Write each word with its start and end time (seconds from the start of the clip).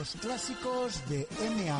Los 0.00 0.12
clásicos 0.12 1.06
de 1.10 1.28
MA. 1.58 1.78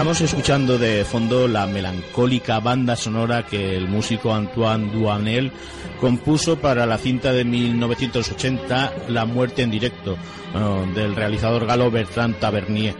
Estamos 0.00 0.22
escuchando 0.22 0.78
de 0.78 1.04
fondo 1.04 1.46
la 1.46 1.66
melancólica 1.66 2.58
banda 2.58 2.96
sonora 2.96 3.44
que 3.44 3.76
el 3.76 3.86
músico 3.86 4.32
Antoine 4.32 4.90
Duanel 4.90 5.52
compuso 6.00 6.58
para 6.58 6.86
la 6.86 6.96
cinta 6.96 7.34
de 7.34 7.44
1980 7.44 9.08
La 9.08 9.26
muerte 9.26 9.60
en 9.60 9.70
directo 9.70 10.16
eh, 10.54 10.92
del 10.94 11.14
realizador 11.14 11.66
galo 11.66 11.90
Bertrand 11.90 12.38
Tavernier. 12.38 12.94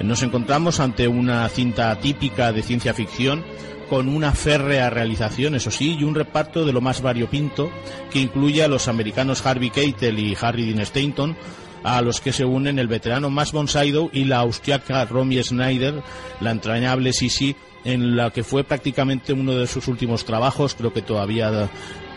Nos 0.00 0.22
encontramos 0.22 0.80
ante 0.80 1.06
una 1.06 1.46
cinta 1.50 1.94
típica 2.00 2.50
de 2.50 2.62
ciencia 2.62 2.94
ficción 2.94 3.44
con 3.90 4.08
una 4.08 4.32
férrea 4.32 4.88
realización, 4.88 5.54
eso 5.54 5.70
sí, 5.70 5.98
y 6.00 6.04
un 6.04 6.14
reparto 6.14 6.64
de 6.64 6.72
lo 6.72 6.80
más 6.80 7.02
variopinto 7.02 7.70
que 8.10 8.20
incluye 8.20 8.64
a 8.64 8.68
los 8.68 8.88
americanos 8.88 9.44
Harvey 9.44 9.68
Keitel 9.68 10.18
y 10.18 10.34
Harry 10.40 10.64
Dean 10.64 10.80
Stanton, 10.80 11.36
a 11.82 12.00
los 12.02 12.20
que 12.20 12.32
se 12.32 12.44
unen 12.44 12.78
el 12.78 12.88
veterano 12.88 13.30
Max 13.30 13.52
von 13.52 13.68
y 14.12 14.24
la 14.24 14.38
austriaca 14.38 15.04
Romy 15.04 15.42
Schneider, 15.42 16.02
la 16.40 16.50
entrañable 16.50 17.12
Sisi, 17.12 17.54
en 17.84 18.16
la 18.16 18.30
que 18.30 18.44
fue 18.44 18.64
prácticamente 18.64 19.32
uno 19.32 19.54
de 19.54 19.66
sus 19.66 19.88
últimos 19.88 20.24
trabajos, 20.24 20.74
creo 20.74 20.92
que 20.92 21.02
todavía 21.02 21.70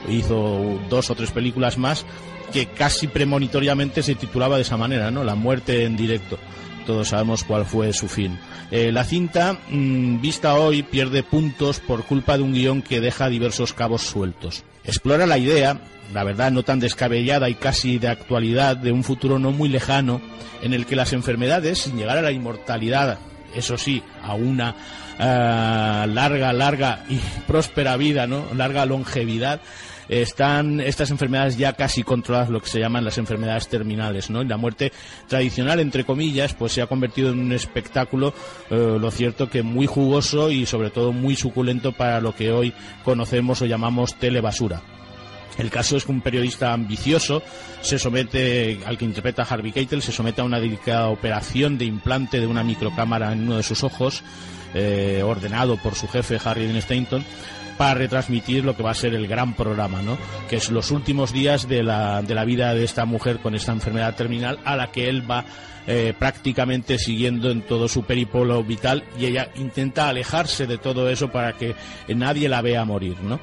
hizo 0.09 0.80
dos 0.89 1.09
o 1.09 1.16
tres 1.16 1.31
películas 1.31 1.77
más, 1.77 2.05
que 2.52 2.67
casi 2.67 3.08
premonitoriamente 3.08 4.03
se 4.03 4.16
titulaba 4.16 4.58
de 4.58 4.63
esa 4.63 4.77
manera, 4.77 5.11
¿no? 5.11 5.23
La 5.23 5.35
muerte 5.35 5.85
en 5.85 5.95
directo. 5.95 6.38
Todos 6.85 7.09
sabemos 7.09 7.43
cuál 7.43 7.65
fue 7.65 7.93
su 7.93 8.07
fin. 8.07 8.37
Eh, 8.71 8.91
la 8.91 9.03
cinta, 9.03 9.57
mm, 9.69 10.21
vista 10.21 10.55
hoy, 10.55 10.83
pierde 10.83 11.23
puntos 11.23 11.79
por 11.79 12.03
culpa 12.03 12.38
de 12.38 12.43
un 12.43 12.53
guion 12.53 12.81
que 12.81 13.01
deja 13.01 13.29
diversos 13.29 13.73
cabos 13.73 14.01
sueltos. 14.01 14.63
Explora 14.83 15.25
la 15.25 15.38
idea 15.38 15.79
la 16.13 16.23
verdad 16.23 16.51
no 16.51 16.63
tan 16.63 16.79
descabellada 16.79 17.49
y 17.49 17.55
casi 17.55 17.97
de 17.97 18.09
actualidad, 18.09 18.77
de 18.77 18.91
un 18.91 19.03
futuro 19.03 19.39
no 19.39 19.51
muy 19.51 19.69
lejano, 19.69 20.21
en 20.61 20.73
el 20.73 20.85
que 20.85 20.95
las 20.95 21.13
enfermedades, 21.13 21.79
sin 21.79 21.97
llegar 21.97 22.17
a 22.17 22.21
la 22.21 22.31
inmortalidad, 22.31 23.17
eso 23.55 23.77
sí, 23.77 24.03
a 24.21 24.33
una 24.33 24.75
eh, 25.19 26.07
larga, 26.07 26.53
larga 26.53 27.03
y 27.09 27.17
próspera 27.47 27.97
vida, 27.97 28.27
¿no? 28.27 28.45
Larga 28.55 28.85
longevidad, 28.85 29.61
están 30.09 30.80
estas 30.80 31.11
enfermedades 31.11 31.57
ya 31.57 31.73
casi 31.73 32.03
controladas, 32.03 32.49
lo 32.49 32.61
que 32.61 32.69
se 32.69 32.80
llaman 32.80 33.05
las 33.05 33.17
enfermedades 33.17 33.67
terminales, 33.67 34.30
¿no? 34.30 34.41
Y 34.41 34.47
la 34.47 34.57
muerte 34.57 34.91
tradicional, 35.27 35.80
entre 35.80 36.03
comillas, 36.03 36.53
pues 36.53 36.73
se 36.73 36.81
ha 36.81 36.88
convertido 36.88 37.31
en 37.31 37.39
un 37.39 37.52
espectáculo, 37.52 38.33
eh, 38.69 38.97
lo 38.99 39.11
cierto 39.11 39.49
que 39.49 39.63
muy 39.63 39.88
jugoso 39.88 40.52
y 40.52 40.66
sobre 40.66 40.89
todo 40.89 41.11
muy 41.11 41.35
suculento 41.35 41.91
para 41.91 42.22
lo 42.22 42.35
que 42.35 42.52
hoy 42.52 42.73
conocemos 43.03 43.61
o 43.61 43.66
llamamos 43.66 44.16
telebasura. 44.16 44.81
El 45.57 45.69
caso 45.69 45.97
es 45.97 46.05
que 46.05 46.11
un 46.11 46.22
periodista 46.22 46.73
ambicioso 46.73 47.44
se 47.81 47.99
somete, 47.99 48.79
al 48.85 48.97
que 48.97 49.05
interpreta 49.05 49.44
Harvey 49.44 49.72
Keitel, 49.72 50.02
se 50.02 50.11
somete 50.11 50.41
a 50.41 50.45
una 50.45 50.59
delicada 50.59 51.09
operación 51.09 51.77
de 51.77 51.85
implante 51.85 52.39
de 52.39 52.47
una 52.47 52.63
microcámara 52.63 53.33
en 53.33 53.44
uno 53.44 53.57
de 53.57 53.63
sus 53.63 53.83
ojos, 53.83 54.23
eh, 54.73 55.22
ordenado 55.23 55.77
por 55.77 55.95
su 55.95 56.07
jefe 56.07 56.39
Harry 56.44 56.66
Dean 56.66 56.81
para 57.81 57.95
retransmitir 57.95 58.63
lo 58.63 58.77
que 58.77 58.83
va 58.83 58.91
a 58.91 58.93
ser 58.93 59.15
el 59.15 59.25
gran 59.25 59.55
programa, 59.55 60.03
¿no? 60.03 60.15
Que 60.47 60.57
es 60.57 60.69
los 60.69 60.91
últimos 60.91 61.33
días 61.33 61.67
de 61.67 61.81
la, 61.81 62.22
de 62.22 62.35
la 62.35 62.45
vida 62.45 62.75
de 62.75 62.83
esta 62.83 63.06
mujer 63.06 63.39
con 63.39 63.56
esta 63.56 63.72
enfermedad 63.72 64.16
terminal 64.16 64.59
a 64.66 64.75
la 64.75 64.91
que 64.91 65.09
él 65.09 65.23
va 65.28 65.45
eh, 65.88 66.13
prácticamente 66.16 67.00
siguiendo 67.00 67.50
en 67.50 67.63
todo 67.63 67.88
su 67.88 68.03
peripolo 68.03 68.63
vital 68.63 69.03
y 69.19 69.25
ella 69.25 69.50
intenta 69.56 70.09
alejarse 70.09 70.67
de 70.67 70.78
todo 70.78 71.09
eso 71.09 71.31
para 71.31 71.53
que 71.53 71.73
nadie 72.09 72.47
la 72.47 72.61
vea 72.61 72.85
morir, 72.85 73.16
¿no? 73.23 73.39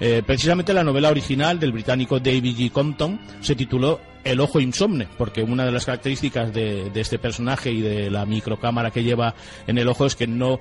Eh, 0.00 0.22
precisamente 0.26 0.72
la 0.72 0.84
novela 0.84 1.10
original 1.10 1.60
del 1.60 1.72
británico 1.72 2.18
David 2.18 2.56
G. 2.56 2.72
Compton 2.72 3.20
se 3.42 3.54
tituló 3.54 4.00
El 4.24 4.40
ojo 4.40 4.60
insomne, 4.60 5.08
porque 5.18 5.42
una 5.42 5.64
de 5.64 5.72
las 5.72 5.84
características 5.84 6.52
de, 6.52 6.90
este 6.94 7.18
personaje 7.18 7.72
y 7.72 7.80
de 7.80 8.10
la 8.10 8.24
microcámara 8.24 8.90
que 8.90 9.02
lleva 9.02 9.34
en 9.66 9.78
el 9.78 9.88
ojo 9.88 10.06
es 10.06 10.14
que 10.14 10.26
no 10.26 10.60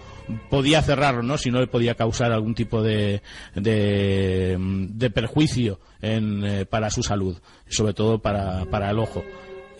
podía 0.50 0.82
cerrarlo, 0.82 1.22
¿no? 1.22 1.38
si 1.38 1.52
no 1.52 1.60
le 1.60 1.68
podía 1.68 1.96
causar 1.96 2.32
algún 2.32 2.56
tipo 2.56 2.82
de, 2.82 3.22
de, 3.56 5.12
perjuicio 5.14 5.80
eh, 6.02 6.66
para 6.70 6.90
su 6.90 7.04
salud, 7.04 7.38
sobre 7.70 7.94
todo 7.94 8.20
para, 8.20 8.66
para 8.66 8.90
el 8.90 9.00
ojo. 9.00 9.24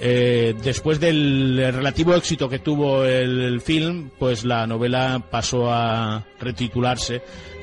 Eh, 0.04 0.56
después 0.64 1.00
del 1.00 1.58
relativo 1.72 2.16
éxito 2.16 2.50
que 2.50 2.58
tuvo 2.58 3.06
el, 3.06 3.62
film, 3.62 4.10
pues 4.18 4.44
la 4.44 4.66
novela 4.66 5.24
pasó 5.30 5.72
a 5.72 6.26
retitularse 6.40 7.22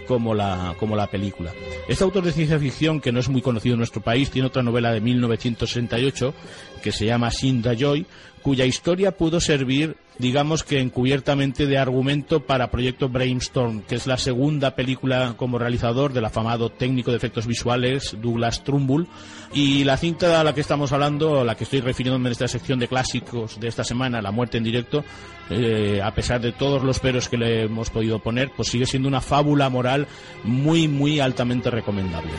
como 0.09 0.35
la, 0.35 0.75
como 0.79 0.97
la 0.97 1.07
película. 1.07 1.53
Este 1.87 2.03
autor 2.03 2.25
de 2.25 2.33
ciencia 2.33 2.59
ficción, 2.59 3.01
que 3.01 3.13
no 3.13 3.21
es 3.21 3.29
muy 3.29 3.43
conocido 3.43 3.75
en 3.75 3.79
nuestro 3.79 4.01
país, 4.01 4.31
tiene 4.31 4.49
otra 4.49 4.63
novela 4.63 4.91
de 4.91 5.03
1968 5.03 6.35
que 6.79 6.93
se 6.93 7.07
llama 7.07 7.31
Sinda 7.31 7.75
Joy, 7.75 8.07
cuya 8.43 8.65
historia 8.65 9.13
pudo 9.13 9.41
servir, 9.41 9.97
digamos 10.19 10.65
que 10.65 10.81
encubiertamente, 10.81 11.67
de 11.67 11.79
argumento 11.79 12.41
para 12.41 12.71
Proyecto 12.71 13.09
Brainstorm, 13.09 13.83
que 13.83 13.97
es 13.97 14.07
la 14.07 14.17
segunda 14.17 14.75
película 14.75 15.35
como 15.37 15.59
realizador 15.59 16.13
del 16.13 16.25
afamado 16.25 16.71
técnico 16.71 17.11
de 17.11 17.17
efectos 17.17 17.47
visuales 17.47 18.17
Douglas 18.21 18.65
Trumbull. 18.65 19.07
Y 19.53 19.85
la 19.85 19.97
cinta 19.97 20.41
a 20.41 20.45
la 20.45 20.55
que 20.55 20.61
estamos 20.61 20.93
hablando, 20.93 21.41
a 21.41 21.45
la 21.45 21.57
que 21.57 21.65
estoy 21.65 21.81
refiriéndome 21.81 22.29
en 22.29 22.33
esta 22.33 22.49
sección 22.49 22.79
de 22.79 22.89
clásicos 22.89 23.59
de 23.61 23.69
esta 23.69 23.85
semana, 23.85 24.21
La 24.21 24.31
muerte 24.31 24.59
en 24.59 24.65
directo, 24.65 25.05
eh, 25.51 26.01
a 26.03 26.15
pesar 26.15 26.41
de 26.41 26.53
todos 26.53 26.83
los 26.83 26.99
peros 26.99 27.29
que 27.29 27.37
le 27.37 27.65
hemos 27.65 27.91
podido 27.91 28.19
poner, 28.19 28.51
pues 28.57 28.69
sigue 28.69 28.87
siendo 28.87 29.09
una 29.09 29.21
fábula 29.21 29.69
moral 29.69 30.07
muy, 30.45 30.89
muy 30.89 31.21
altamente 31.21 31.71
recomendable. 31.71 32.33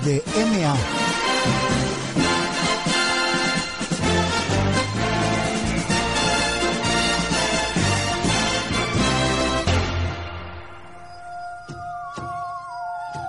De 0.00 0.22
MA. 0.36 0.74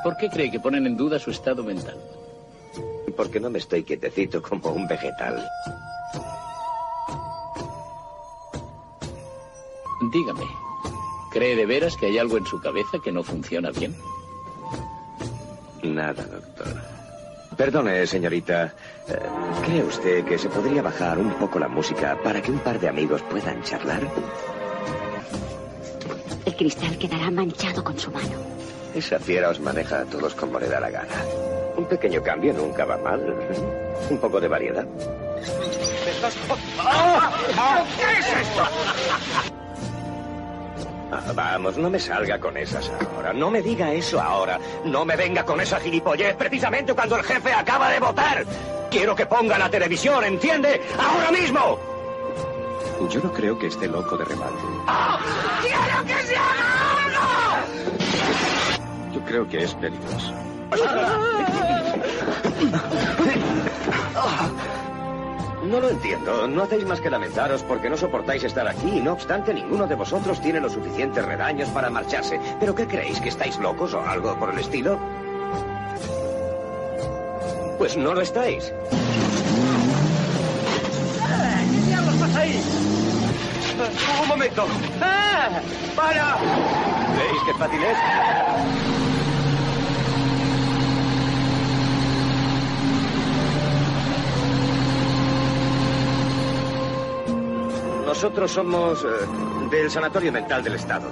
¿Por 0.03 0.17
qué 0.17 0.29
cree 0.29 0.51
que 0.51 0.59
ponen 0.59 0.85
en 0.85 0.97
duda 0.97 1.19
su 1.19 1.31
estado 1.31 1.63
mental? 1.63 1.97
Porque 3.15 3.39
no 3.39 3.49
me 3.49 3.59
estoy 3.59 3.83
quietecito 3.83 4.41
como 4.41 4.69
un 4.69 4.87
vegetal. 4.87 5.47
Dígame, 10.11 10.45
¿cree 11.31 11.55
de 11.55 11.65
veras 11.65 11.95
que 11.95 12.07
hay 12.07 12.17
algo 12.17 12.37
en 12.37 12.45
su 12.45 12.59
cabeza 12.59 12.97
que 13.03 13.11
no 13.11 13.23
funciona 13.23 13.71
bien? 13.71 13.95
Nada, 15.83 16.23
doctor. 16.23 16.73
Perdone, 17.57 18.07
señorita. 18.07 18.73
Eh, 19.07 19.19
¿Cree 19.63 19.83
usted 19.83 20.25
que 20.25 20.37
se 20.37 20.49
podría 20.49 20.81
bajar 20.81 21.19
un 21.19 21.31
poco 21.33 21.59
la 21.59 21.67
música 21.67 22.17
para 22.23 22.41
que 22.41 22.51
un 22.51 22.59
par 22.59 22.79
de 22.79 22.89
amigos 22.89 23.21
puedan 23.23 23.61
charlar? 23.63 24.01
El 26.45 26.55
cristal 26.55 26.97
quedará 26.97 27.29
manchado 27.29 27.83
con 27.83 27.97
su 27.99 28.11
mano. 28.11 28.37
Esa 28.95 29.19
fiera 29.19 29.49
os 29.49 29.59
maneja 29.59 29.99
a 30.01 30.05
todos 30.05 30.33
como 30.35 30.59
le 30.59 30.67
da 30.67 30.79
la 30.79 30.89
gana. 30.89 31.15
Un 31.77 31.85
pequeño 31.85 32.21
cambio 32.23 32.53
nunca 32.53 32.85
va 32.85 32.97
mal. 32.97 33.21
Un 34.09 34.17
poco 34.17 34.39
de 34.39 34.47
variedad. 34.47 34.85
¿Qué 36.05 36.09
es 38.19 38.27
esto? 38.27 39.62
Ah, 41.13 41.21
Vamos, 41.35 41.77
no 41.77 41.91
me 41.91 41.99
salga 41.99 42.39
con 42.39 42.57
esas 42.57 42.89
ahora. 42.89 43.31
No 43.33 43.51
me 43.51 43.61
diga 43.61 43.93
eso 43.93 44.19
ahora. 44.19 44.59
No 44.83 45.05
me 45.05 45.15
venga 45.15 45.45
con 45.45 45.61
esa 45.61 45.79
gilipollez 45.79 46.35
precisamente 46.35 46.95
cuando 46.95 47.17
el 47.17 47.23
jefe 47.23 47.53
acaba 47.53 47.89
de 47.89 47.99
votar. 47.99 48.43
Quiero 48.89 49.15
que 49.15 49.27
ponga 49.27 49.59
la 49.59 49.69
televisión, 49.69 50.23
¿entiende? 50.23 50.81
¡Ahora 50.99 51.29
mismo! 51.31 51.77
Yo 53.09 53.19
no 53.21 53.31
creo 53.31 53.59
que 53.59 53.67
esté 53.67 53.87
loco 53.87 54.17
de 54.17 54.25
remate. 54.25 54.55
¡Oh! 54.87 55.17
¡Quiero 55.61 56.03
que 56.07 56.15
se 56.25 56.35
haga 56.35 57.05
algo! 57.05 57.29
Yo 59.13 59.21
creo 59.21 59.47
que 59.47 59.63
es 59.63 59.75
peligroso. 59.75 60.33
No 65.69 65.79
lo 65.79 65.89
entiendo. 65.89 66.47
No 66.47 66.63
hacéis 66.63 66.85
más 66.85 66.99
que 66.99 67.09
lamentaros 67.09 67.63
porque 67.63 67.89
no 67.89 67.97
soportáis 67.97 68.43
estar 68.43 68.67
aquí. 68.67 68.99
No 68.99 69.13
obstante, 69.13 69.53
ninguno 69.53 69.87
de 69.87 69.95
vosotros 69.95 70.41
tiene 70.41 70.59
los 70.59 70.73
suficientes 70.73 71.25
redaños 71.25 71.69
para 71.69 71.89
marcharse. 71.89 72.39
¿Pero 72.59 72.75
qué 72.75 72.87
creéis? 72.87 73.19
¿Que 73.19 73.29
estáis 73.29 73.57
locos 73.57 73.93
o 73.93 74.01
algo 74.01 74.37
por 74.37 74.51
el 74.51 74.59
estilo? 74.59 74.99
Pues 77.77 77.97
no 77.97 78.13
lo 78.13 78.21
estáis. 78.21 78.73
¿Qué 81.71 81.87
diablos 81.87 82.15
pasa 82.15 82.39
ahí? 82.39 82.61
¡Un 84.21 84.27
momento! 84.27 84.65
¡Ah! 85.01 85.49
¡Para! 85.95 86.37
¿Veis 87.17 87.41
qué 87.45 87.53
fácil 87.53 87.83
es? 87.83 89.02
Nosotros 98.13 98.51
somos 98.51 99.03
eh, 99.03 99.07
del 99.71 99.89
Sanatorio 99.89 100.31
Mental 100.31 100.63
del 100.63 100.75
Estado. 100.75 101.09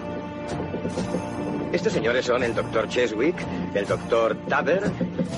Estos 1.71 1.94
señores 1.94 2.27
son 2.27 2.44
el 2.44 2.53
doctor 2.53 2.88
Cheswick, 2.88 3.36
el 3.74 3.88
doctor 3.88 4.38
Taber, 4.48 4.83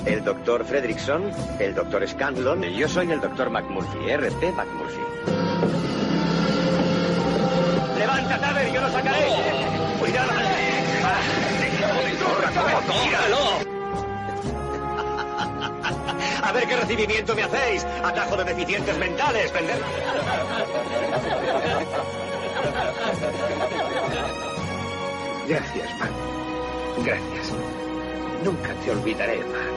el 0.04 0.22
doctor 0.22 0.62
Fredrickson, 0.66 1.30
el 1.58 1.74
doctor 1.74 2.06
Scanlon 2.06 2.64
y 2.64 2.76
yo 2.76 2.86
soy 2.86 3.10
el 3.10 3.18
doctor 3.18 3.48
McMurphy, 3.48 4.10
R.P. 4.10 4.52
McMurphy. 4.52 5.00
¡Levanta, 7.98 8.38
Taber! 8.38 8.70
¡Yo 8.70 8.80
lo 8.82 8.90
sacaré! 8.90 9.26
¡Cuidado! 9.98 10.32
¡Tíralo! 13.02 13.73
A 16.44 16.52
ver 16.52 16.68
qué 16.68 16.76
recibimiento 16.76 17.34
me 17.34 17.42
hacéis. 17.42 17.86
Atajo 18.04 18.36
de 18.36 18.44
deficientes 18.44 18.98
mentales, 18.98 19.50
pendejo. 19.50 19.80
Gracias, 25.48 25.98
Mac. 25.98 26.10
Gracias. 27.04 27.52
Nunca 28.44 28.74
te 28.84 28.90
olvidaré, 28.90 29.38
Mac. 29.38 29.74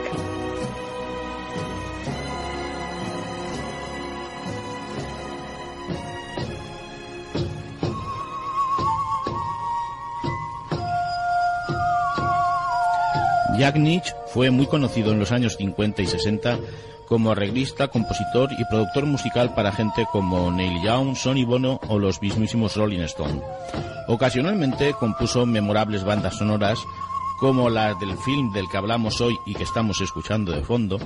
Jack 13.58 13.76
Nitsch 13.76 14.12
fue 14.38 14.52
muy 14.52 14.68
conocido 14.68 15.10
en 15.10 15.18
los 15.18 15.32
años 15.32 15.56
50 15.56 16.00
y 16.00 16.06
60 16.06 16.60
como 17.08 17.32
arreglista, 17.32 17.88
compositor 17.88 18.48
y 18.56 18.64
productor 18.66 19.04
musical 19.04 19.52
para 19.52 19.72
gente 19.72 20.06
como 20.12 20.52
Neil 20.52 20.80
Young, 20.80 21.16
Sonny 21.16 21.42
Bono 21.42 21.80
o 21.88 21.98
los 21.98 22.22
mismísimos 22.22 22.76
Rolling 22.76 23.00
Stone. 23.00 23.42
Ocasionalmente 24.06 24.92
compuso 24.92 25.44
memorables 25.44 26.04
bandas 26.04 26.36
sonoras 26.36 26.78
como 27.40 27.68
las 27.68 27.98
del 27.98 28.16
film 28.16 28.52
del 28.52 28.68
que 28.70 28.76
hablamos 28.76 29.20
hoy 29.20 29.36
y 29.44 29.56
que 29.56 29.64
estamos 29.64 30.00
escuchando 30.00 30.52
de 30.52 30.62
fondo, 30.62 31.00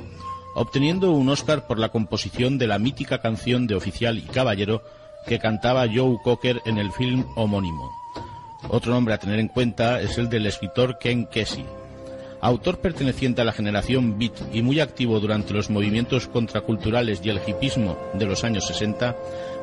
obteniendo 0.54 1.12
un 1.12 1.30
Oscar 1.30 1.66
por 1.66 1.78
la 1.78 1.88
composición 1.88 2.58
de 2.58 2.66
la 2.66 2.78
mítica 2.78 3.22
canción 3.22 3.66
de 3.66 3.76
Oficial 3.76 4.18
y 4.18 4.24
Caballero 4.24 4.82
que 5.26 5.38
cantaba 5.38 5.86
Joe 5.86 6.18
Cocker 6.22 6.60
en 6.66 6.76
el 6.76 6.92
film 6.92 7.24
homónimo. 7.34 7.90
Otro 8.68 8.92
nombre 8.92 9.14
a 9.14 9.18
tener 9.18 9.40
en 9.40 9.48
cuenta 9.48 10.02
es 10.02 10.18
el 10.18 10.28
del 10.28 10.44
escritor 10.44 10.98
Ken 10.98 11.24
Kesey, 11.24 11.64
autor 12.42 12.80
perteneciente 12.80 13.40
a 13.40 13.44
la 13.44 13.52
generación 13.52 14.18
beat 14.18 14.34
y 14.52 14.60
muy 14.60 14.80
activo 14.80 15.18
durante 15.20 15.54
los 15.54 15.70
movimientos 15.70 16.28
contraculturales 16.28 17.22
y 17.24 17.30
el 17.30 17.40
hipismo 17.46 17.96
de 18.12 18.26
los 18.26 18.44
años 18.44 18.66
60, 18.66 19.16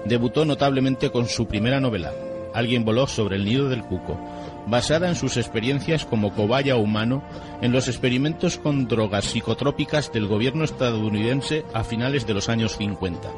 debutó 0.06 0.46
notablemente 0.46 1.12
con 1.12 1.28
su 1.28 1.46
primera 1.46 1.80
novela, 1.80 2.12
Alguien 2.54 2.84
voló 2.84 3.08
sobre 3.08 3.36
el 3.36 3.46
nido 3.46 3.70
del 3.70 3.84
cuco, 3.84 4.20
basada 4.68 5.08
en 5.08 5.16
sus 5.16 5.38
experiencias 5.38 6.06
como 6.06 6.34
cobaya 6.34 6.76
humano 6.78 7.24
en 7.62 7.72
los 7.72 7.88
experimentos 7.88 8.58
con 8.58 8.88
drogas 8.88 9.26
psicotrópicas 9.26 10.12
del 10.12 10.28
gobierno 10.28 10.64
estadounidense 10.64 11.64
a 11.74 11.84
finales 11.84 12.26
de 12.26 12.34
los 12.34 12.50
años 12.50 12.76
50. 12.78 13.30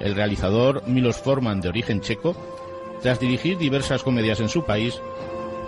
El 0.00 0.14
realizador 0.14 0.86
Milos 0.86 1.16
Forman, 1.16 1.60
de 1.60 1.68
origen 1.68 2.00
checo, 2.00 2.36
tras 3.02 3.18
dirigir 3.18 3.58
diversas 3.58 4.02
comedias 4.02 4.40
en 4.40 4.48
su 4.48 4.64
país, 4.64 5.00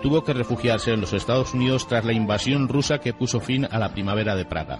tuvo 0.02 0.24
que 0.24 0.32
refugiarse 0.32 0.92
en 0.92 1.00
los 1.00 1.12
Estados 1.12 1.54
Unidos 1.54 1.86
tras 1.88 2.04
la 2.04 2.12
invasión 2.12 2.68
rusa 2.68 2.98
que 2.98 3.12
puso 3.12 3.40
fin 3.40 3.66
a 3.70 3.78
la 3.78 3.90
primavera 3.90 4.36
de 4.36 4.44
Praga. 4.44 4.78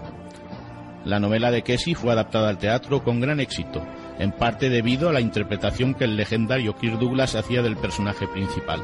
La 1.05 1.19
novela 1.19 1.51
de 1.51 1.61
Kesey 1.63 1.95
fue 1.95 2.11
adaptada 2.11 2.49
al 2.49 2.57
teatro 2.57 3.03
con 3.03 3.21
gran 3.21 3.39
éxito, 3.39 3.81
en 4.19 4.31
parte 4.31 4.69
debido 4.69 5.09
a 5.09 5.13
la 5.13 5.21
interpretación 5.21 5.93
que 5.93 6.03
el 6.03 6.17
legendario 6.17 6.75
Kirk 6.75 6.99
Douglas 6.99 7.35
hacía 7.35 7.61
del 7.61 7.77
personaje 7.77 8.27
principal, 8.27 8.81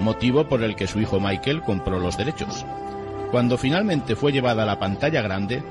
motivo 0.00 0.48
por 0.48 0.62
el 0.62 0.74
que 0.74 0.86
su 0.86 1.00
hijo 1.00 1.20
Michael 1.20 1.62
compró 1.62 1.98
los 2.00 2.16
derechos. 2.16 2.64
Cuando 3.30 3.56
finalmente 3.56 4.16
fue 4.16 4.32
llevada 4.32 4.64
a 4.64 4.66
la 4.66 4.78
pantalla 4.78 5.22
grande, 5.22 5.62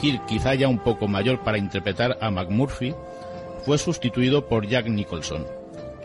Kirk, 0.00 0.26
quizá 0.26 0.54
ya 0.54 0.68
un 0.68 0.78
poco 0.78 1.08
mayor 1.08 1.40
para 1.40 1.58
interpretar 1.58 2.18
a 2.20 2.30
McMurphy, 2.30 2.94
fue 3.64 3.78
sustituido 3.78 4.46
por 4.48 4.66
Jack 4.66 4.86
Nicholson. 4.86 5.46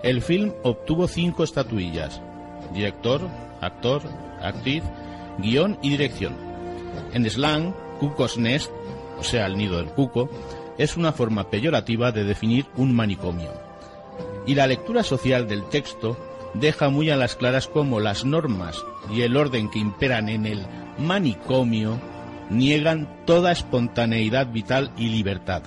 El 0.03 0.21
film 0.21 0.51
obtuvo 0.63 1.07
cinco 1.07 1.43
estatuillas, 1.43 2.21
director, 2.73 3.21
actor, 3.61 4.01
actriz, 4.41 4.83
guion 5.37 5.77
y 5.81 5.89
dirección. 5.89 6.35
En 7.13 7.29
slang, 7.29 7.73
Cuckoo's 7.99 8.37
Nest, 8.37 8.71
o 9.17 9.23
sea, 9.23 9.45
el 9.45 9.57
nido 9.57 9.77
del 9.77 9.87
cuco, 9.87 10.29
es 10.77 10.97
una 10.97 11.11
forma 11.11 11.49
peyorativa 11.49 12.11
de 12.11 12.23
definir 12.23 12.65
un 12.75 12.93
manicomio. 12.93 13.51
Y 14.45 14.55
la 14.55 14.67
lectura 14.67 15.03
social 15.03 15.47
del 15.47 15.63
texto 15.69 16.17
deja 16.53 16.89
muy 16.89 17.09
a 17.09 17.17
las 17.17 17.35
claras 17.35 17.67
cómo 17.67 17.99
las 17.99 18.25
normas 18.25 18.83
y 19.11 19.21
el 19.21 19.35
orden 19.35 19.69
que 19.69 19.79
imperan 19.79 20.29
en 20.29 20.45
el 20.45 20.65
manicomio 20.97 21.99
niegan 22.49 23.25
toda 23.25 23.51
espontaneidad 23.51 24.51
vital 24.51 24.91
y 24.97 25.09
libertad. 25.09 25.63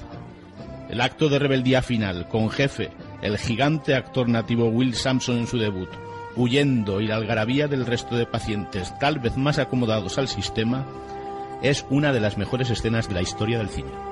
El 0.88 1.00
acto 1.00 1.28
de 1.28 1.38
rebeldía 1.38 1.82
final, 1.82 2.28
con 2.28 2.48
jefe, 2.50 2.90
el 3.20 3.36
gigante 3.36 3.94
actor 3.94 4.28
nativo 4.28 4.68
Will 4.68 4.94
Sampson 4.94 5.38
en 5.38 5.46
su 5.46 5.58
debut, 5.58 5.90
huyendo 6.38 7.00
y 7.00 7.06
la 7.06 7.16
algarabía 7.16 7.68
del 7.68 7.84
resto 7.84 8.16
de 8.16 8.24
pacientes 8.24 8.98
tal 8.98 9.18
vez 9.18 9.36
más 9.36 9.58
acomodados 9.58 10.16
al 10.16 10.28
sistema, 10.28 10.86
es 11.62 11.84
una 11.90 12.12
de 12.12 12.20
las 12.20 12.38
mejores 12.38 12.70
escenas 12.70 13.08
de 13.08 13.14
la 13.14 13.22
historia 13.22 13.58
del 13.58 13.68
cine. 13.68 14.07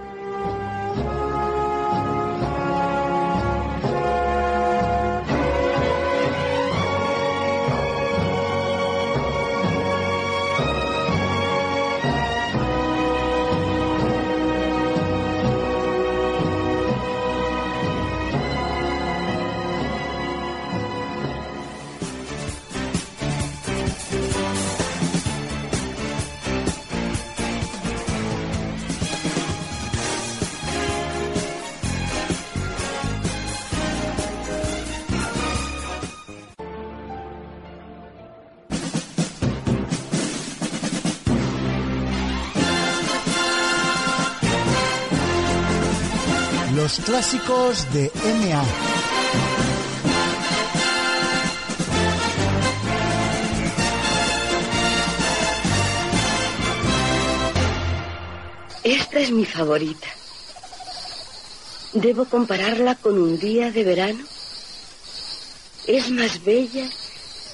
Clásicos 47.07 47.87
de 47.93 48.11
MA. 48.25 48.65
Esta 58.83 59.21
es 59.21 59.31
mi 59.31 59.45
favorita. 59.45 60.09
¿Debo 61.93 62.25
compararla 62.25 62.97
con 62.97 63.19
un 63.23 63.39
día 63.39 63.71
de 63.71 63.85
verano? 63.85 64.25
Es 65.87 66.11
más 66.11 66.45
bella 66.45 66.91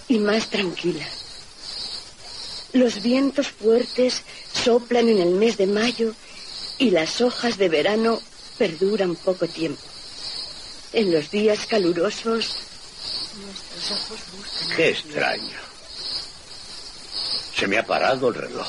y 0.08 0.18
más 0.18 0.48
tranquila. 0.48 1.06
Los 2.72 3.02
vientos 3.02 3.48
fuertes 3.48 4.22
soplan 4.54 5.10
en 5.10 5.18
el 5.18 5.34
mes 5.34 5.58
de 5.58 5.66
mayo 5.66 6.14
y 6.78 6.90
las 6.90 7.20
hojas 7.20 7.58
de 7.58 7.68
verano 7.68 8.18
perduran 8.58 9.14
poco 9.16 9.46
tiempo. 9.48 9.82
En 10.92 11.12
los 11.12 11.30
días 11.30 11.66
calurosos, 11.66 12.56
nuestros 13.36 13.90
ojos 13.90 14.20
buscan... 14.36 14.76
Qué 14.76 14.90
extraño. 14.90 15.58
Se 17.56 17.66
me 17.66 17.78
ha 17.78 17.86
parado 17.86 18.28
el 18.28 18.34
reloj. 18.34 18.68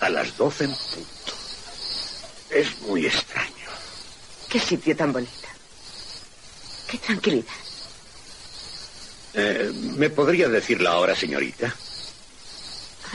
A 0.00 0.08
las 0.08 0.36
doce 0.36 0.64
en 0.64 0.70
punto. 0.70 1.34
Es 2.50 2.80
muy 2.80 3.06
extraño. 3.06 3.50
Qué 4.48 4.58
sitio 4.58 4.96
tan 4.96 5.12
bonito. 5.12 5.32
Qué 6.88 6.98
tranquilidad. 6.98 7.46
Eh, 9.34 9.70
¿Me 9.96 10.10
podría 10.10 10.48
decir 10.48 10.80
la 10.82 10.98
hora, 10.98 11.14
señorita? 11.14 11.72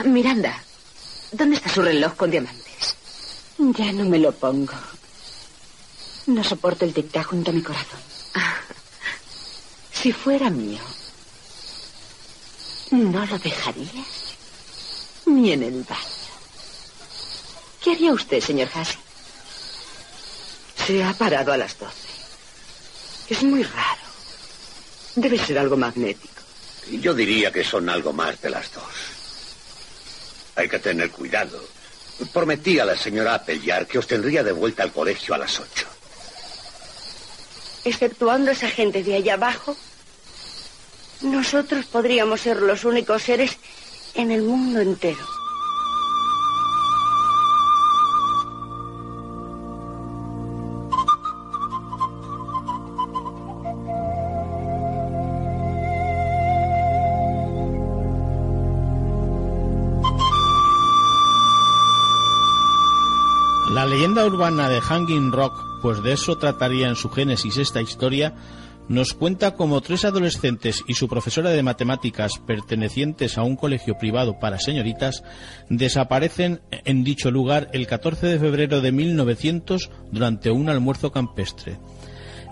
Miranda, 0.04 0.62
¿dónde 1.32 1.56
está 1.56 1.68
su 1.68 1.82
reloj 1.82 2.14
con 2.16 2.30
diamantes? 2.30 2.65
Ya 3.58 3.92
no 3.92 4.04
me 4.04 4.18
lo 4.18 4.32
pongo. 4.32 4.74
No 6.26 6.44
soporto 6.44 6.84
el 6.84 6.92
tic 6.92 7.22
junto 7.24 7.50
a 7.50 7.54
mi 7.54 7.62
corazón. 7.62 8.00
Si 9.92 10.12
fuera 10.12 10.50
mío, 10.50 10.82
no 12.90 13.24
lo 13.24 13.38
dejaría 13.38 14.04
ni 15.26 15.52
en 15.52 15.62
el 15.62 15.82
baño. 15.84 16.00
¿Qué 17.82 17.92
haría 17.92 18.12
usted, 18.12 18.40
señor 18.40 18.68
Hassel? 18.74 18.98
Se 20.86 21.02
ha 21.02 21.12
parado 21.14 21.52
a 21.52 21.56
las 21.56 21.78
doce. 21.78 22.08
Es 23.28 23.42
muy 23.42 23.62
raro. 23.62 24.02
Debe 25.16 25.38
ser 25.38 25.58
algo 25.58 25.76
magnético. 25.76 26.42
Yo 26.90 27.14
diría 27.14 27.50
que 27.50 27.64
son 27.64 27.88
algo 27.88 28.12
más 28.12 28.40
de 28.40 28.50
las 28.50 28.72
dos. 28.72 28.84
Hay 30.54 30.68
que 30.68 30.78
tener 30.78 31.10
cuidado. 31.10 31.60
Prometí 32.32 32.78
a 32.78 32.84
la 32.84 32.96
señora 32.96 33.34
Appellar 33.34 33.86
que 33.86 33.98
os 33.98 34.06
tendría 34.06 34.42
de 34.42 34.52
vuelta 34.52 34.82
al 34.82 34.92
colegio 34.92 35.34
a 35.34 35.38
las 35.38 35.60
ocho. 35.60 35.86
Exceptuando 37.84 38.50
esa 38.50 38.68
gente 38.68 39.02
de 39.02 39.16
allá 39.16 39.34
abajo, 39.34 39.76
nosotros 41.20 41.86
podríamos 41.86 42.40
ser 42.40 42.62
los 42.62 42.84
únicos 42.84 43.22
seres 43.22 43.58
en 44.14 44.32
el 44.32 44.42
mundo 44.42 44.80
entero. 44.80 45.35
Urbana 64.26 64.68
de 64.68 64.80
Hanging 64.80 65.32
Rock, 65.32 65.54
pues 65.82 66.02
de 66.02 66.12
eso 66.12 66.36
trataría 66.36 66.88
en 66.88 66.96
su 66.96 67.08
génesis 67.10 67.56
esta 67.56 67.80
historia, 67.80 68.34
nos 68.88 69.14
cuenta 69.14 69.54
cómo 69.54 69.80
tres 69.80 70.04
adolescentes 70.04 70.84
y 70.86 70.94
su 70.94 71.08
profesora 71.08 71.50
de 71.50 71.62
matemáticas 71.62 72.38
pertenecientes 72.46 73.38
a 73.38 73.42
un 73.42 73.56
colegio 73.56 73.98
privado 73.98 74.38
para 74.38 74.60
señoritas 74.60 75.24
desaparecen 75.68 76.60
en 76.70 77.02
dicho 77.02 77.30
lugar 77.30 77.68
el 77.72 77.86
14 77.86 78.26
de 78.26 78.38
febrero 78.38 78.80
de 78.80 78.92
1900 78.92 79.90
durante 80.12 80.50
un 80.50 80.68
almuerzo 80.68 81.10
campestre. 81.10 81.78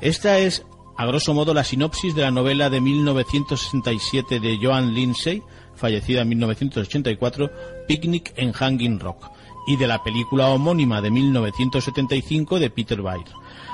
Esta 0.00 0.38
es, 0.38 0.64
a 0.96 1.06
grosso 1.06 1.34
modo, 1.34 1.54
la 1.54 1.64
sinopsis 1.64 2.14
de 2.14 2.22
la 2.22 2.30
novela 2.30 2.70
de 2.70 2.80
1967 2.80 4.40
de 4.40 4.58
Joan 4.60 4.94
Lindsay, 4.94 5.42
fallecida 5.76 6.22
en 6.22 6.28
1984, 6.30 7.50
Picnic 7.86 8.32
en 8.36 8.52
Hanging 8.52 8.98
Rock, 8.98 9.33
y 9.66 9.76
de 9.76 9.86
la 9.86 10.02
película 10.02 10.48
homónima 10.48 11.00
de 11.00 11.10
1975 11.10 12.58
de 12.58 12.70
Peter 12.70 13.00
Weir. 13.00 13.26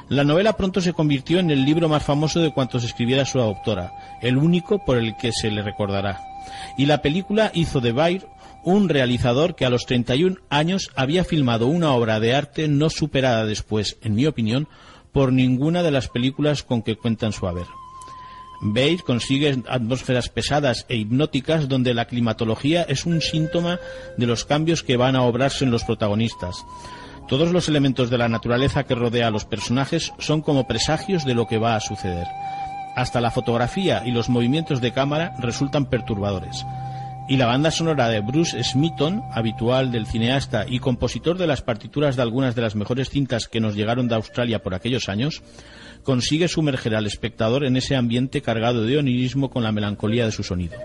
La 0.09 0.25
novela 0.25 0.57
pronto 0.57 0.81
se 0.81 0.93
convirtió 0.93 1.39
en 1.39 1.51
el 1.51 1.65
libro 1.65 1.89
más 1.89 2.03
famoso 2.03 2.41
de 2.41 2.53
cuantos 2.53 2.85
escribiera 2.85 3.25
su 3.25 3.41
autora, 3.41 4.19
el 4.21 4.37
único 4.37 4.85
por 4.85 4.97
el 4.97 5.17
que 5.17 5.33
se 5.33 5.51
le 5.51 5.63
recordará. 5.63 6.21
Y 6.77 6.87
la 6.87 7.03
película 7.03 7.51
hizo 7.55 7.81
de 7.81 7.93
Bayer 7.93 8.27
un 8.65 8.89
realizador 8.89 9.55
que 9.55 9.65
a 9.65 9.71
los 9.71 9.87
31 9.87 10.37
años 10.51 10.91
había 10.95 11.25
filmado 11.25 11.67
una 11.67 11.93
obra 11.93 12.21
de 12.21 12.35
arte 12.35 12.69
no 12.69 12.91
superada 12.91 13.47
después, 13.47 13.99
en 14.03 14.15
mi 14.15 14.27
opinión, 14.27 14.69
por 15.13 15.33
ninguna 15.33 15.83
de 15.83 15.91
las 15.91 16.09
películas 16.09 16.63
con 16.63 16.83
que 16.83 16.97
cuentan 16.97 17.33
su 17.33 17.47
haber. 17.47 17.67
Bayer 18.61 19.03
consigue 19.03 19.63
atmósferas 19.69 20.29
pesadas 20.29 20.85
e 20.89 20.97
hipnóticas 20.97 21.69
donde 21.69 21.95
la 21.95 22.05
climatología 22.05 22.83
es 22.83 23.07
un 23.07 23.23
síntoma 23.23 23.79
de 24.19 24.27
los 24.27 24.45
cambios 24.45 24.83
que 24.83 24.99
van 24.99 25.17
a 25.17 25.23
obrarse 25.23 25.65
en 25.65 25.71
los 25.71 25.85
protagonistas. 25.85 26.65
Todos 27.27 27.53
los 27.53 27.69
elementos 27.69 28.11
de 28.11 28.19
la 28.19 28.29
naturaleza 28.29 28.85
que 28.85 28.95
rodea 28.95 29.29
a 29.29 29.31
los 29.31 29.47
personajes 29.47 30.13
son 30.19 30.43
como 30.43 30.67
presagios 30.67 31.25
de 31.25 31.35
lo 31.35 31.47
que 31.47 31.59
va 31.59 31.75
a 31.75 31.81
suceder. 31.81 32.27
Hasta 32.97 33.21
la 33.21 33.31
fotografía 33.31 34.03
y 34.05 34.11
los 34.11 34.29
movimientos 34.29 34.81
de 34.81 34.93
cámara 34.93 35.35
resultan 35.39 35.87
perturbadores. 35.87 36.67
Y 37.29 37.37
la 37.37 37.47
banda 37.47 37.71
sonora 37.71 38.09
de 38.09 38.21
Bruce 38.21 38.61
Smithon, 38.65 39.23
habitual 39.33 39.93
del 39.93 40.07
cineasta 40.07 40.67
y 40.69 40.81
compositor 40.81 41.39
de 41.39 41.47
las 41.47 41.63
partituras 41.63 42.17
de 42.17 42.23
algunas 42.23 42.57
de 42.57 42.63
las 42.63 42.75
mejores 42.75 43.09
cintas 43.09 43.47
que 43.47 43.61
nos 43.61 43.77
llegaron 43.77 44.09
de 44.09 44.17
Australia 44.17 44.65
por 44.65 44.75
aquellos 44.75 45.09
años, 45.09 45.41
consigue 46.03 46.49
sumerger 46.49 46.95
al 46.95 47.07
espectador 47.07 47.65
en 47.65 47.77
ese 47.77 47.97
ambiente 47.97 48.43
cargado 48.43 48.85
de 48.85 48.99
onirismo 48.99 49.51
con 49.51 49.63
la 49.63 49.73
melancolía 49.73 50.27
de 50.27 50.33
su 50.33 50.43
sonido. 50.43 50.77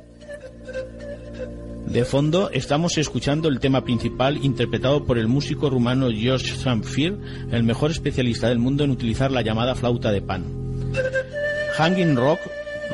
De 1.88 2.04
fondo 2.04 2.50
estamos 2.52 2.98
escuchando 2.98 3.48
el 3.48 3.60
tema 3.60 3.84
principal 3.84 4.44
interpretado 4.44 5.06
por 5.06 5.18
el 5.18 5.28
músico 5.28 5.70
rumano 5.70 6.10
George 6.12 6.56
Samfir, 6.56 7.18
el 7.52 7.64
mejor 7.64 7.92
especialista 7.92 8.50
del 8.50 8.60
mundo 8.60 8.84
en 8.84 8.92
utilizar 8.92 9.32
la 9.32 9.44
llamada 9.44 9.76
flauta 9.76 10.12
de 10.12 10.22
pan. 10.22 10.44
Hanging 11.78 12.16
Rock, 12.16 12.40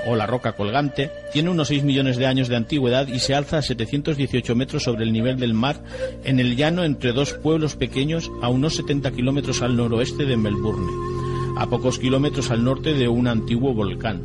o 0.05 0.15
la 0.15 0.27
roca 0.27 0.53
colgante, 0.53 1.09
tiene 1.31 1.49
unos 1.49 1.69
6 1.69 1.83
millones 1.83 2.17
de 2.17 2.25
años 2.25 2.47
de 2.47 2.57
antigüedad 2.57 3.07
y 3.07 3.19
se 3.19 3.33
alza 3.33 3.59
a 3.59 3.61
718 3.61 4.55
metros 4.55 4.83
sobre 4.83 5.03
el 5.03 5.13
nivel 5.13 5.39
del 5.39 5.53
mar 5.53 5.83
en 6.23 6.39
el 6.39 6.55
llano 6.55 6.83
entre 6.83 7.13
dos 7.13 7.33
pueblos 7.33 7.75
pequeños 7.75 8.29
a 8.41 8.49
unos 8.49 8.75
70 8.75 9.11
kilómetros 9.11 9.61
al 9.61 9.77
noroeste 9.77 10.25
de 10.25 10.37
Melbourne, 10.37 10.87
a 11.57 11.67
pocos 11.67 11.99
kilómetros 11.99 12.51
al 12.51 12.63
norte 12.63 12.93
de 12.93 13.07
un 13.07 13.27
antiguo 13.27 13.73
volcán. 13.73 14.21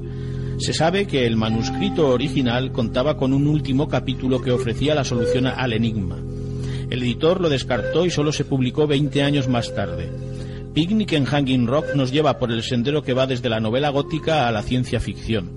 Se 0.58 0.72
sabe 0.72 1.06
que 1.06 1.26
el 1.26 1.36
manuscrito 1.36 2.08
original 2.08 2.72
contaba 2.72 3.16
con 3.16 3.32
un 3.32 3.46
último 3.46 3.88
capítulo 3.88 4.40
que 4.40 4.52
ofrecía 4.52 4.94
la 4.94 5.04
solución 5.04 5.46
al 5.46 5.72
enigma. 5.72 6.18
El 6.88 7.02
editor 7.02 7.40
lo 7.40 7.48
descartó 7.48 8.06
y 8.06 8.10
solo 8.10 8.32
se 8.32 8.44
publicó 8.44 8.86
20 8.86 9.22
años 9.22 9.48
más 9.48 9.74
tarde. 9.74 10.10
Picnic 10.72 11.12
en 11.12 11.24
Hanging 11.24 11.66
Rock 11.66 11.94
nos 11.94 12.12
lleva 12.12 12.38
por 12.38 12.52
el 12.52 12.62
sendero 12.62 13.02
que 13.02 13.14
va 13.14 13.26
desde 13.26 13.48
la 13.48 13.60
novela 13.60 13.90
gótica 13.90 14.46
a 14.46 14.52
la 14.52 14.62
ciencia 14.62 15.00
ficción. 15.00 15.50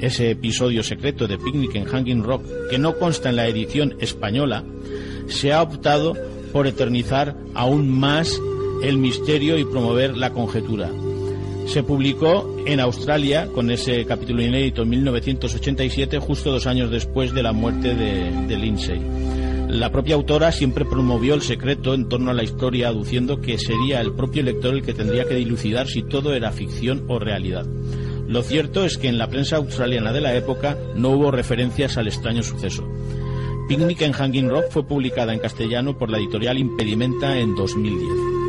Ese 0.00 0.30
episodio 0.30 0.82
secreto 0.82 1.26
de 1.26 1.38
Picnic 1.38 1.74
en 1.74 1.84
Hanging 1.84 2.22
Rock, 2.22 2.44
que 2.70 2.78
no 2.78 2.98
consta 2.98 3.30
en 3.30 3.36
la 3.36 3.46
edición 3.46 3.96
española, 4.00 4.64
se 5.28 5.52
ha 5.52 5.62
optado 5.62 6.14
por 6.52 6.66
eternizar 6.66 7.36
aún 7.54 7.88
más 7.88 8.40
el 8.82 8.98
misterio 8.98 9.58
y 9.58 9.64
promover 9.64 10.16
la 10.16 10.32
conjetura. 10.32 10.90
Se 11.66 11.82
publicó 11.82 12.56
en 12.64 12.78
Australia 12.78 13.48
con 13.52 13.70
ese 13.70 14.04
capítulo 14.06 14.42
inédito 14.42 14.82
en 14.82 14.90
1987, 14.90 16.18
justo 16.20 16.52
dos 16.52 16.66
años 16.66 16.90
después 16.90 17.34
de 17.34 17.42
la 17.42 17.52
muerte 17.52 17.94
de, 17.94 18.56
Lindsay. 18.56 19.00
La 19.68 19.90
propia 19.90 20.14
autora 20.14 20.52
siempre 20.52 20.84
promovió 20.84 21.34
el 21.34 21.42
secreto 21.42 21.92
en 21.92 22.08
torno 22.08 22.30
a 22.30 22.34
la 22.34 22.44
historia, 22.44 22.88
aduciendo 22.88 23.40
que 23.40 23.58
sería 23.58 24.00
el 24.00 24.12
propio 24.12 24.44
lector 24.44 24.74
el 24.74 24.82
que 24.82 24.94
tendría 24.94 25.24
que 25.24 25.34
dilucidar 25.34 25.88
si 25.88 26.02
todo 26.02 26.34
era 26.34 26.52
ficción 26.52 27.04
o 27.08 27.18
realidad. 27.18 27.66
Lo 28.28 28.42
cierto 28.42 28.84
es 28.84 28.96
que 28.96 29.08
en 29.08 29.18
la 29.18 29.28
prensa 29.28 29.56
australiana 29.56 30.12
de 30.12 30.20
la 30.20 30.34
época 30.36 30.78
no 30.94 31.10
hubo 31.10 31.32
referencias 31.32 31.96
al 31.96 32.06
extraño 32.06 32.44
suceso. 32.44 32.88
Picnic 33.68 34.02
en 34.02 34.12
Hanging 34.12 34.48
Rock 34.48 34.66
fue 34.70 34.86
publicada 34.86 35.34
en 35.34 35.40
castellano 35.40 35.98
por 35.98 36.10
la 36.10 36.18
editorial 36.18 36.58
Impedimenta 36.58 37.36
en 37.38 37.56
2010. 37.56 38.45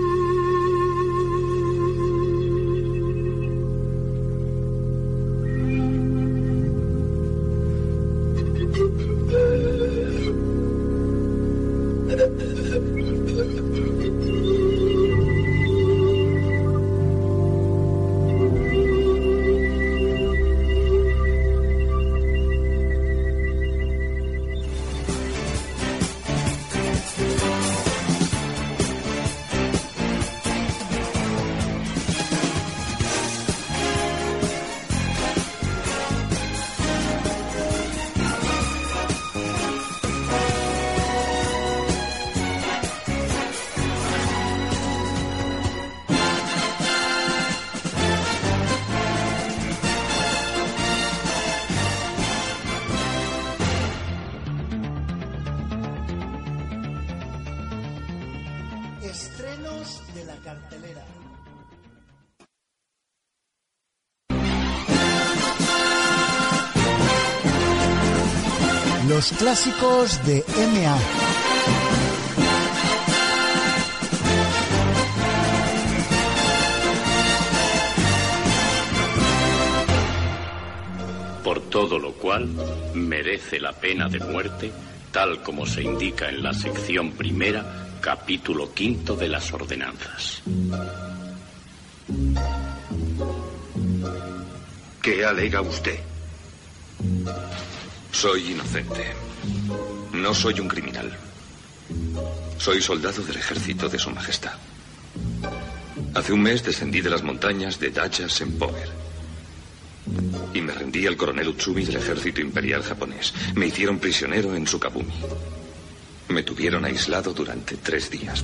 Los 69.29 69.39
clásicos 69.39 70.25
de 70.25 70.41
MA. 70.55 70.97
Por 81.43 81.59
todo 81.69 81.99
lo 81.99 82.13
cual 82.13 82.47
merece 82.93 83.59
la 83.59 83.73
pena 83.73 84.07
de 84.07 84.19
muerte, 84.19 84.71
tal 85.11 85.43
como 85.43 85.65
se 85.65 85.81
indica 85.83 86.29
en 86.29 86.41
la 86.41 86.53
sección 86.53 87.11
primera, 87.11 87.97
capítulo 87.99 88.73
quinto 88.73 89.17
de 89.17 89.27
las 89.27 89.51
ordenanzas. 89.51 90.41
¿Qué 95.01 95.25
alega 95.25 95.59
usted? 95.59 95.99
Soy 98.19 98.53
inocente. 98.53 99.13
No 100.11 100.33
soy 100.33 100.59
un 100.59 100.67
criminal. 100.67 101.15
Soy 102.57 102.81
soldado 102.81 103.21
del 103.21 103.37
ejército 103.37 103.87
de 103.89 103.99
Su 103.99 104.09
Majestad. 104.09 104.53
Hace 106.15 106.33
un 106.33 106.41
mes 106.41 106.63
descendí 106.63 107.01
de 107.01 107.11
las 107.11 107.21
montañas 107.21 107.79
de 107.79 107.91
Dacha 107.91 108.27
Sempoer. 108.27 108.89
Y 110.51 110.61
me 110.61 110.73
rendí 110.73 111.05
al 111.05 111.15
coronel 111.15 111.49
Utsumi 111.49 111.85
del 111.85 111.97
ejército 111.97 112.41
imperial 112.41 112.81
japonés. 112.81 113.35
Me 113.53 113.67
hicieron 113.67 113.99
prisionero 113.99 114.55
en 114.55 114.65
Sukabumi. 114.65 115.13
Me 116.29 116.41
tuvieron 116.41 116.85
aislado 116.85 117.33
durante 117.33 117.77
tres 117.77 118.09
días. 118.09 118.43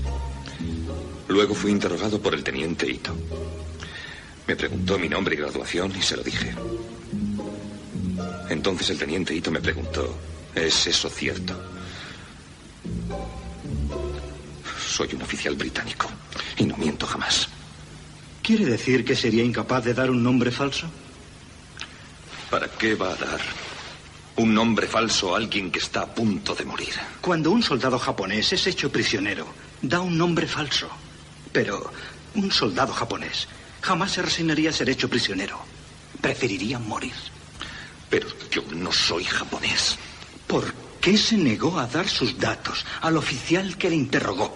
Luego 1.28 1.56
fui 1.56 1.72
interrogado 1.72 2.22
por 2.22 2.36
el 2.36 2.44
teniente 2.44 2.88
Ito. 2.88 3.18
Me 4.46 4.56
preguntó 4.56 5.00
mi 5.00 5.10
nombre 5.10 5.34
y 5.34 5.40
graduación 5.40 5.92
y 5.98 6.02
se 6.04 6.16
lo 6.16 6.22
dije. 6.22 6.54
Entonces 8.54 8.92
el 8.92 9.00
teniente 9.00 9.34
Ito 9.34 9.50
me 9.50 9.60
preguntó, 9.60 10.16
¿es 10.54 10.86
eso 10.86 11.10
cierto? 11.10 11.60
Soy 14.88 15.10
un 15.16 15.24
oficial 15.24 15.56
británico 15.56 16.08
y 16.58 16.66
no 16.66 16.78
miento 16.78 17.08
jamás. 17.08 17.50
¿Quiere 18.44 18.66
decir 18.66 19.04
que 19.04 19.16
sería 19.16 19.44
incapaz 19.44 19.84
de 19.84 19.96
dar 19.96 20.12
un 20.12 20.22
nombre 20.22 20.52
falso? 20.52 20.88
¿Para 22.52 22.68
qué 22.68 22.94
va 22.94 23.14
a 23.14 23.16
dar 23.16 23.42
un 24.36 24.54
nombre 24.54 24.86
falso 24.86 25.34
a 25.34 25.38
alguien 25.38 25.72
que 25.72 25.80
está 25.80 26.02
a 26.02 26.14
punto 26.14 26.54
de 26.54 26.66
morir? 26.66 26.94
Cuando 27.22 27.50
un 27.50 27.64
soldado 27.64 27.98
japonés 27.98 28.54
es 28.54 28.68
hecho 28.68 28.92
prisionero, 28.92 29.48
da 29.82 30.00
un 30.00 30.16
nombre 30.16 30.46
falso. 30.46 30.90
Pero 31.52 31.92
un 32.36 32.52
soldado 32.52 32.94
japonés 32.94 33.48
jamás 33.82 34.12
se 34.12 34.22
resignaría 34.22 34.70
a 34.70 34.74
ser 34.74 34.90
hecho 34.90 35.10
prisionero. 35.10 35.60
Preferiría 36.22 36.78
morir. 36.78 37.14
Pero 38.14 38.28
yo 38.52 38.62
no 38.76 38.92
soy 38.92 39.24
japonés. 39.24 39.98
¿Por 40.46 40.72
qué 41.02 41.18
se 41.18 41.36
negó 41.36 41.80
a 41.80 41.88
dar 41.88 42.08
sus 42.08 42.38
datos 42.38 42.86
al 43.02 43.18
oficial 43.18 43.76
que 43.76 43.90
le 43.90 43.96
interrogó? 43.96 44.56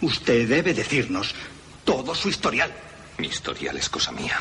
Usted 0.00 0.48
debe 0.48 0.72
decirnos 0.72 1.34
todo 1.84 2.14
su 2.14 2.30
historial. 2.30 2.72
Mi 3.18 3.26
historial 3.26 3.76
es 3.76 3.90
cosa 3.90 4.10
mía. 4.10 4.38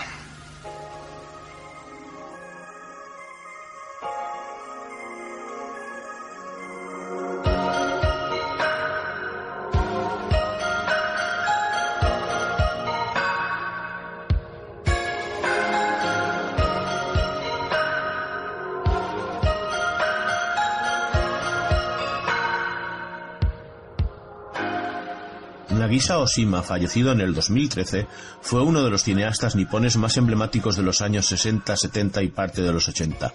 Nagisa 25.87 26.19
Oshima, 26.19 26.63
fallecido 26.63 27.13
en 27.13 27.21
el 27.21 27.33
2013, 27.33 28.07
fue 28.41 28.61
uno 28.61 28.83
de 28.83 28.89
los 28.89 29.03
cineastas 29.03 29.55
nipones 29.55 29.95
más 29.95 30.17
emblemáticos 30.17 30.75
de 30.75 30.83
los 30.83 30.99
años 30.99 31.27
60, 31.27 31.77
70 31.77 32.23
y 32.23 32.27
parte 32.27 32.61
de 32.61 32.73
los 32.73 32.89
80. 32.89 33.31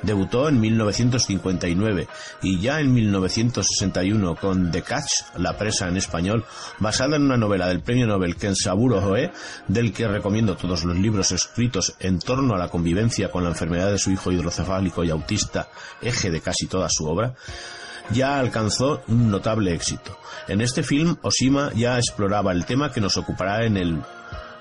Debutó 0.00 0.48
en 0.48 0.60
1959 0.60 2.08
y 2.40 2.58
ya 2.58 2.80
en 2.80 2.94
1961 2.94 4.34
con 4.36 4.70
The 4.70 4.80
Catch, 4.80 5.36
La 5.36 5.58
presa 5.58 5.88
en 5.88 5.98
español, 5.98 6.46
basada 6.78 7.16
en 7.16 7.24
una 7.24 7.36
novela 7.36 7.68
del 7.68 7.82
premio 7.82 8.06
Nobel 8.06 8.36
Kensaburo 8.36 9.06
Hoe, 9.06 9.30
del 9.68 9.92
que 9.92 10.08
recomiendo 10.08 10.56
todos 10.56 10.84
los 10.84 10.96
libros 10.96 11.32
escritos 11.32 11.96
en 12.00 12.18
torno 12.18 12.54
a 12.54 12.58
la 12.58 12.70
convivencia 12.70 13.30
con 13.30 13.44
la 13.44 13.50
enfermedad 13.50 13.92
de 13.92 13.98
su 13.98 14.10
hijo 14.10 14.32
hidrocefálico 14.32 15.04
y 15.04 15.10
autista, 15.10 15.68
eje 16.00 16.30
de 16.30 16.40
casi 16.40 16.66
toda 16.66 16.88
su 16.88 17.06
obra, 17.06 17.34
ya 18.12 18.38
alcanzó 18.38 19.02
un 19.08 19.30
notable 19.30 19.74
éxito. 19.74 20.18
En 20.48 20.60
este 20.60 20.82
film, 20.82 21.16
Oshima 21.22 21.72
ya 21.74 21.98
exploraba 21.98 22.52
el 22.52 22.64
tema 22.64 22.92
que 22.92 23.00
nos 23.00 23.16
ocupará 23.16 23.64
en 23.64 23.76
el 23.76 24.02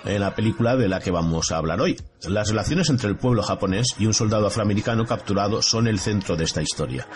en 0.05 0.21
la 0.21 0.33
película 0.33 0.75
de 0.75 0.87
la 0.87 0.99
que 0.99 1.11
vamos 1.11 1.51
a 1.51 1.57
hablar 1.57 1.81
hoy. 1.81 1.99
Las 2.27 2.49
relaciones 2.49 2.89
entre 2.89 3.09
el 3.09 3.17
pueblo 3.17 3.43
japonés 3.43 3.95
y 3.97 4.05
un 4.05 4.13
soldado 4.13 4.47
afroamericano 4.47 5.05
capturado 5.05 5.61
son 5.61 5.87
el 5.87 5.99
centro 5.99 6.35
de 6.35 6.45
esta 6.45 6.61
historia. 6.61 7.07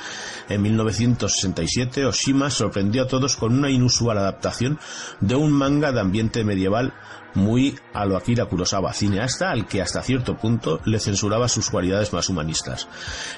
En 0.49 0.61
1967, 0.61 2.05
Oshima 2.05 2.49
sorprendió 2.49 3.03
a 3.03 3.07
todos 3.07 3.35
con 3.35 3.53
una 3.53 3.69
inusual 3.69 4.17
adaptación 4.17 4.79
de 5.21 5.35
un 5.35 5.51
manga 5.51 5.91
de 5.91 6.01
ambiente 6.01 6.43
medieval 6.43 6.93
muy 7.35 7.75
a 7.93 8.05
lo 8.05 8.17
Akira 8.17 8.47
cineasta 8.93 9.51
al 9.51 9.67
que 9.67 9.81
hasta 9.81 10.01
cierto 10.01 10.37
punto 10.37 10.79
le 10.85 10.99
censuraba 10.99 11.47
sus 11.47 11.69
cualidades 11.69 12.13
más 12.13 12.29
humanistas. 12.29 12.87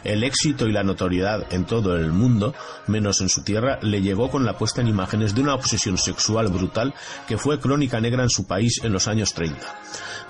El 0.03 0.23
éxito 0.23 0.67
y 0.67 0.71
la 0.71 0.83
notoriedad 0.83 1.45
en 1.51 1.65
todo 1.65 1.95
el 1.95 2.11
mundo, 2.11 2.53
menos 2.87 3.21
en 3.21 3.29
su 3.29 3.43
tierra, 3.43 3.79
le 3.81 4.01
llegó 4.01 4.29
con 4.29 4.45
la 4.45 4.57
puesta 4.57 4.81
en 4.81 4.87
imágenes 4.87 5.35
de 5.35 5.41
una 5.41 5.55
obsesión 5.55 5.97
sexual 5.97 6.47
brutal 6.49 6.93
que 7.27 7.37
fue 7.37 7.59
crónica 7.59 7.99
negra 7.99 8.23
en 8.23 8.29
su 8.29 8.45
país 8.47 8.81
en 8.83 8.93
los 8.93 9.07
años 9.07 9.33
30. 9.33 9.57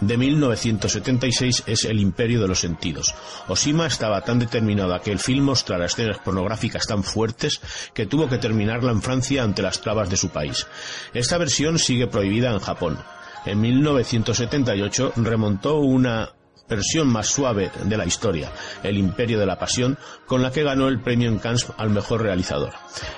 De 0.02 0.18
1976 0.18 1.64
es 1.68 1.86
El 1.86 2.02
imperio 2.02 2.42
de 2.42 2.50
los 2.50 2.60
sentidos. 2.60 3.16
Oshima 3.48 3.88
estaba 3.88 4.22
tan 4.22 4.40
determinado 4.40 4.94
a 4.94 5.02
que 5.02 5.12
el 5.12 5.20
film 5.20 5.46
mostrara 5.46 5.86
escenas 5.86 6.20
pornográficas 6.20 6.86
tan 6.86 7.04
fuertes 7.04 7.62
que 7.94 8.06
tuvo 8.06 8.28
que 8.28 8.38
terminarla 8.38 8.92
en 8.92 9.02
Francia 9.02 9.44
ante 9.44 9.62
las 9.62 9.80
trabas 9.80 10.10
de 10.10 10.18
su 10.18 10.30
país. 10.30 10.68
Esta 11.14 11.38
versión 11.38 11.80
sigue 11.80 12.08
prohibida 12.08 12.52
en 12.52 12.60
Japón. 12.60 12.98
En 13.46 13.62
1978 13.62 15.14
remontó 15.18 15.80
una 15.80 16.30
versión 16.68 17.08
más 17.08 17.28
suave 17.28 17.72
de 17.84 17.98
la 17.98 18.06
historia, 18.06 18.52
El 18.84 18.98
Imperio 18.98 19.40
de 19.40 19.46
la 19.46 19.60
Pasión, 19.60 19.98
con 20.26 20.42
la 20.42 20.52
que 20.52 20.64
ganó 20.64 20.88
el 20.88 21.00
premio 21.00 21.30
en 21.30 21.38
Cannes 21.38 21.68
al 21.78 21.92
mejor 21.92 22.24
realizador. 22.24 22.74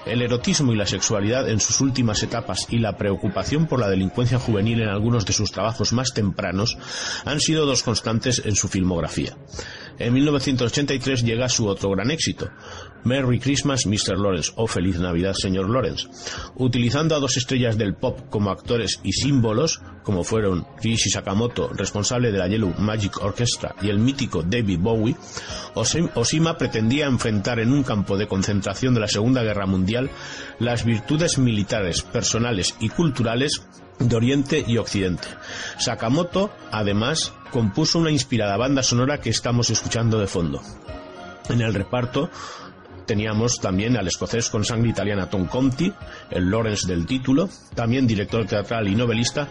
El 0.06 0.22
erotismo 0.22 0.74
y 0.74 0.76
la 0.76 0.86
sexualidad 0.86 1.50
en 1.50 1.60
sus 1.60 1.80
últimas 1.82 2.22
etapas 2.24 2.68
y 2.70 2.80
la 2.80 2.98
preocupación 2.98 3.68
por 3.68 3.80
la 3.80 3.90
delincuencia 3.90 4.40
juvenil 4.40 4.82
en 4.82 4.90
algunos 4.90 5.26
de 5.26 5.34
sus 5.34 5.52
trabajos 5.52 5.94
más 5.94 6.14
tempranos 6.14 6.78
han 7.26 7.40
sido 7.40 7.66
dos 7.66 7.84
constantes 7.84 8.42
en 8.46 8.56
su 8.56 8.68
filmografía. 8.68 9.38
En 10.00 10.14
1983 10.14 11.24
llega 11.24 11.50
su 11.50 11.68
otro 11.68 11.90
gran 11.90 12.12
éxito, 12.12 12.50
Merry 13.04 13.40
Christmas, 13.40 13.86
Mr. 13.86 14.18
Lawrence 14.18 14.52
o 14.56 14.68
Feliz 14.68 15.00
Navidad, 15.00 15.34
señor 15.34 15.70
Lawrence. 15.70 16.08
Utilizando 16.56 17.16
a 17.16 17.20
dos 17.20 17.38
estrellas 17.38 17.78
del 17.78 17.96
pop 17.96 18.20
como 18.30 18.50
actores 18.50 19.00
y 19.04 19.14
símbolos, 19.14 19.82
como 20.04 20.24
fueron 20.24 20.68
Rishi 20.82 21.10
Sakamoto, 21.10 21.70
responsable 21.70 22.32
de 22.32 22.38
la 22.38 22.48
Yellow 22.48 22.74
Magic 22.78 23.22
Orchestra, 23.22 23.76
y 23.82 23.90
el 23.90 24.00
mítico 24.00 24.44
David 24.44 24.80
Bowie, 24.80 25.16
Oshima 25.74 26.58
pretendía 26.58 27.08
enfrentar 27.08 27.60
en 27.60 27.72
un 27.72 27.84
campo 27.84 28.18
de 28.18 28.28
concentración 28.28 28.94
de 28.94 29.02
la 29.02 29.08
Segunda 29.08 29.44
Guerra 29.44 29.66
Mundial 29.66 30.10
las 30.60 30.86
virtudes 30.86 31.38
militares, 31.38 32.02
personales 32.02 32.76
y 32.80 32.90
culturales 32.90 33.64
de 34.00 34.16
Oriente 34.16 34.64
y 34.66 34.78
Occidente. 34.78 35.28
Sakamoto, 35.78 36.52
además, 36.72 37.34
compuso 37.52 38.00
una 38.00 38.12
inspirada 38.12 38.58
banda 38.58 38.84
sonora 38.84 39.20
que 39.20 39.30
estamos 39.30 39.70
escuchando 39.70 40.20
de 40.20 40.28
fondo. 40.28 40.62
En 41.50 41.62
el 41.62 41.74
reparto 41.74 42.30
teníamos 43.08 43.60
también 43.60 43.98
al 43.98 44.08
escocés 44.08 44.50
con 44.50 44.64
sangre 44.64 44.90
italiana 44.90 45.30
Tom 45.30 45.48
Conti, 45.48 45.92
el 46.30 46.52
Lawrence 46.52 46.88
del 46.88 47.08
título, 47.08 47.50
también 47.74 48.06
director 48.06 48.46
teatral 48.46 48.88
y 48.88 48.96
novelista, 48.96 49.48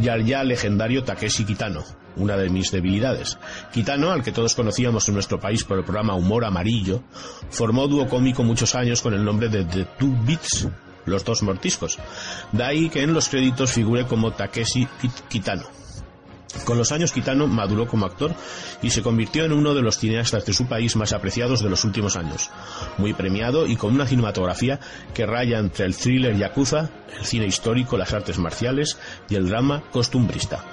y 0.00 0.08
al 0.08 0.24
ya 0.24 0.44
legendario 0.44 1.02
Takeshi 1.02 1.44
Kitano, 1.44 1.82
una 2.16 2.36
de 2.36 2.50
mis 2.50 2.70
debilidades. 2.70 3.38
Kitano, 3.72 4.12
al 4.12 4.22
que 4.22 4.30
todos 4.30 4.54
conocíamos 4.54 5.08
en 5.08 5.14
nuestro 5.14 5.40
país 5.40 5.64
por 5.64 5.78
el 5.78 5.84
programa 5.84 6.14
Humor 6.14 6.44
Amarillo, 6.44 7.02
formó 7.50 7.88
dúo 7.88 8.06
cómico 8.06 8.44
muchos 8.44 8.74
años 8.76 9.02
con 9.02 9.14
el 9.14 9.24
nombre 9.24 9.48
de 9.48 9.64
The 9.64 9.84
Two 9.98 10.16
Beats, 10.24 10.68
los 11.06 11.24
dos 11.24 11.42
mortiscos. 11.42 11.98
De 12.52 12.62
ahí 12.62 12.90
que 12.90 13.02
en 13.02 13.14
los 13.14 13.28
créditos 13.28 13.72
figure 13.72 14.06
como 14.06 14.32
Takeshi 14.32 14.86
Kitano. 15.28 15.77
Con 16.64 16.78
los 16.78 16.92
años 16.92 17.12
Kitano 17.12 17.46
maduró 17.46 17.86
como 17.86 18.06
actor 18.06 18.34
y 18.82 18.90
se 18.90 19.02
convirtió 19.02 19.44
en 19.44 19.52
uno 19.52 19.74
de 19.74 19.82
los 19.82 19.98
cineastas 19.98 20.44
de 20.46 20.52
su 20.52 20.66
país 20.66 20.96
más 20.96 21.12
apreciados 21.12 21.62
de 21.62 21.70
los 21.70 21.84
últimos 21.84 22.16
años. 22.16 22.50
Muy 22.98 23.14
premiado 23.14 23.66
y 23.66 23.76
con 23.76 23.94
una 23.94 24.06
cinematografía 24.06 24.80
que 25.14 25.26
raya 25.26 25.58
entre 25.58 25.86
el 25.86 25.96
thriller 25.96 26.36
yakuza, 26.36 26.90
el 27.18 27.24
cine 27.24 27.46
histórico, 27.46 27.96
las 27.96 28.12
artes 28.12 28.38
marciales 28.38 28.98
y 29.28 29.34
el 29.34 29.48
drama 29.48 29.82
costumbrista. 29.90 30.64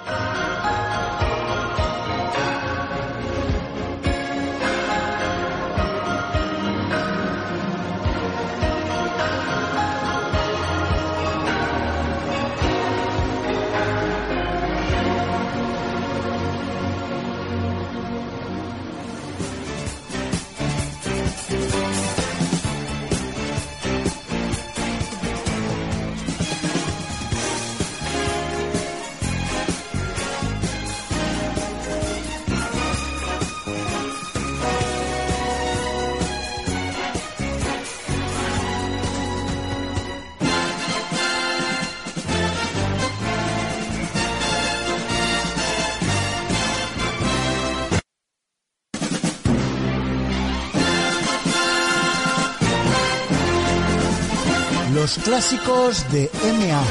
Clásicos 55.24 56.10
de 56.12 56.30
MA. 56.42 56.82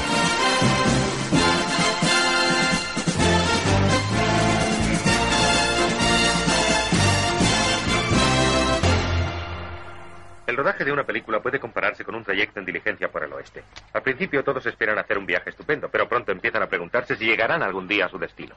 El 10.48 10.58
rodaje 10.58 10.84
de 10.84 10.92
una 10.92 11.04
película 11.06 11.42
puede 11.42 11.60
compararse 11.60 12.04
con 12.04 12.16
un 12.16 12.24
trayecto 12.24 12.60
en 12.60 12.66
diligencia 12.66 13.10
por 13.10 13.24
el 13.24 13.34
oeste. 13.34 13.64
Al 13.94 14.02
principio 14.02 14.44
todos 14.44 14.66
esperan 14.66 14.98
hacer 14.98 15.18
un 15.18 15.26
viaje 15.26 15.50
estupendo, 15.50 15.90
pero 15.90 16.08
pronto 16.08 16.32
empiezan 16.32 16.64
a 16.64 16.68
preguntarse 16.68 17.16
si 17.16 17.26
llegarán 17.26 17.64
algún 17.64 17.88
día 17.88 18.06
a 18.06 18.10
su 18.10 18.18
destino. 18.18 18.56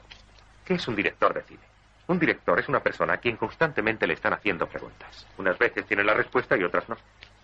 ¿Qué 0.65 0.75
es 0.75 0.87
un 0.87 0.95
director 0.95 1.33
de 1.33 1.41
cine? 1.43 1.61
Un 2.07 2.19
director 2.19 2.59
es 2.59 2.67
una 2.67 2.81
persona 2.81 3.13
a 3.13 3.17
quien 3.17 3.37
constantemente 3.37 4.07
le 4.07 4.15
están 4.15 4.33
haciendo 4.33 4.67
preguntas. 4.67 5.27
Unas 5.37 5.57
veces 5.57 5.85
tiene 5.85 6.03
la 6.03 6.13
respuesta 6.13 6.57
y 6.57 6.63
otras 6.63 6.89
no. 6.89 6.97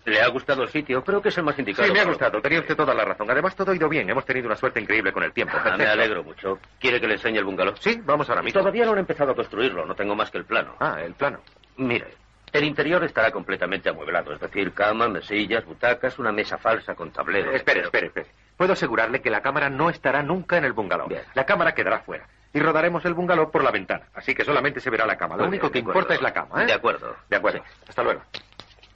¿Le 0.06 0.22
ha 0.22 0.28
gustado 0.28 0.62
el 0.62 0.68
sitio? 0.68 1.02
Creo 1.02 1.20
que 1.20 1.30
es 1.30 1.38
el 1.38 1.42
más 1.42 1.58
indicado. 1.58 1.86
Sí, 1.88 1.92
me 1.92 1.98
ha 2.00 2.04
gustado. 2.04 2.40
Tenía 2.40 2.60
usted 2.60 2.76
toda 2.76 2.94
la 2.94 3.04
razón. 3.04 3.28
Además, 3.28 3.56
todo 3.56 3.72
ha 3.72 3.74
ido 3.74 3.88
bien. 3.88 4.08
Hemos 4.08 4.24
tenido 4.24 4.46
una 4.46 4.54
suerte 4.54 4.80
increíble 4.80 5.12
con 5.12 5.24
el 5.24 5.32
tiempo. 5.32 5.56
Ah, 5.58 5.76
me 5.76 5.84
alegro 5.84 6.22
mucho. 6.22 6.60
¿Quiere 6.78 7.00
que 7.00 7.08
le 7.08 7.14
enseñe 7.14 7.38
el 7.38 7.44
bungalow? 7.44 7.74
Sí, 7.80 8.00
vamos 8.04 8.28
ahora 8.30 8.40
mismo. 8.40 8.60
Todavía 8.60 8.84
no 8.84 8.92
han 8.92 8.98
empezado 8.98 9.32
a 9.32 9.34
construirlo. 9.34 9.84
No 9.84 9.96
tengo 9.96 10.14
más 10.14 10.30
que 10.30 10.38
el 10.38 10.44
plano. 10.44 10.76
Ah, 10.78 10.98
el 11.02 11.14
plano. 11.14 11.40
Mire, 11.78 12.06
el 12.52 12.62
interior 12.62 13.02
estará 13.02 13.32
completamente 13.32 13.88
amueblado. 13.88 14.32
Es 14.32 14.40
decir, 14.40 14.72
cama, 14.72 15.08
mesillas, 15.08 15.64
butacas, 15.64 16.20
una 16.20 16.30
mesa 16.30 16.56
falsa 16.56 16.94
con 16.94 17.10
tablero. 17.10 17.50
Eh, 17.50 17.56
espere, 17.56 17.80
espere, 17.80 18.06
espere. 18.06 18.26
Puedo 18.56 18.74
asegurarle 18.74 19.20
que 19.20 19.28
la 19.30 19.40
cámara 19.42 19.68
no 19.68 19.90
estará 19.90 20.22
nunca 20.22 20.56
en 20.56 20.66
el 20.66 20.72
bungalow. 20.72 21.08
Bien. 21.08 21.22
La 21.34 21.44
cámara 21.44 21.72
quedará 21.74 21.98
fuera. 21.98 22.28
Y 22.54 22.60
rodaremos 22.60 23.04
el 23.04 23.14
bungalow 23.14 23.50
por 23.50 23.64
la 23.64 23.72
ventana. 23.72 24.06
Así 24.14 24.36
que 24.36 24.44
solamente 24.44 24.78
se 24.78 24.88
verá 24.88 25.04
la 25.04 25.16
cama. 25.18 25.34
Lo 25.36 25.42
Muy 25.42 25.48
único 25.48 25.68
bien, 25.68 25.72
que 25.72 25.78
importa 25.90 26.14
es 26.14 26.22
la 26.22 26.32
cama, 26.32 26.62
¿eh? 26.62 26.66
De 26.66 26.72
acuerdo. 26.74 27.16
De 27.28 27.36
acuerdo. 27.36 27.60
Hasta 27.88 28.04
luego. 28.04 28.22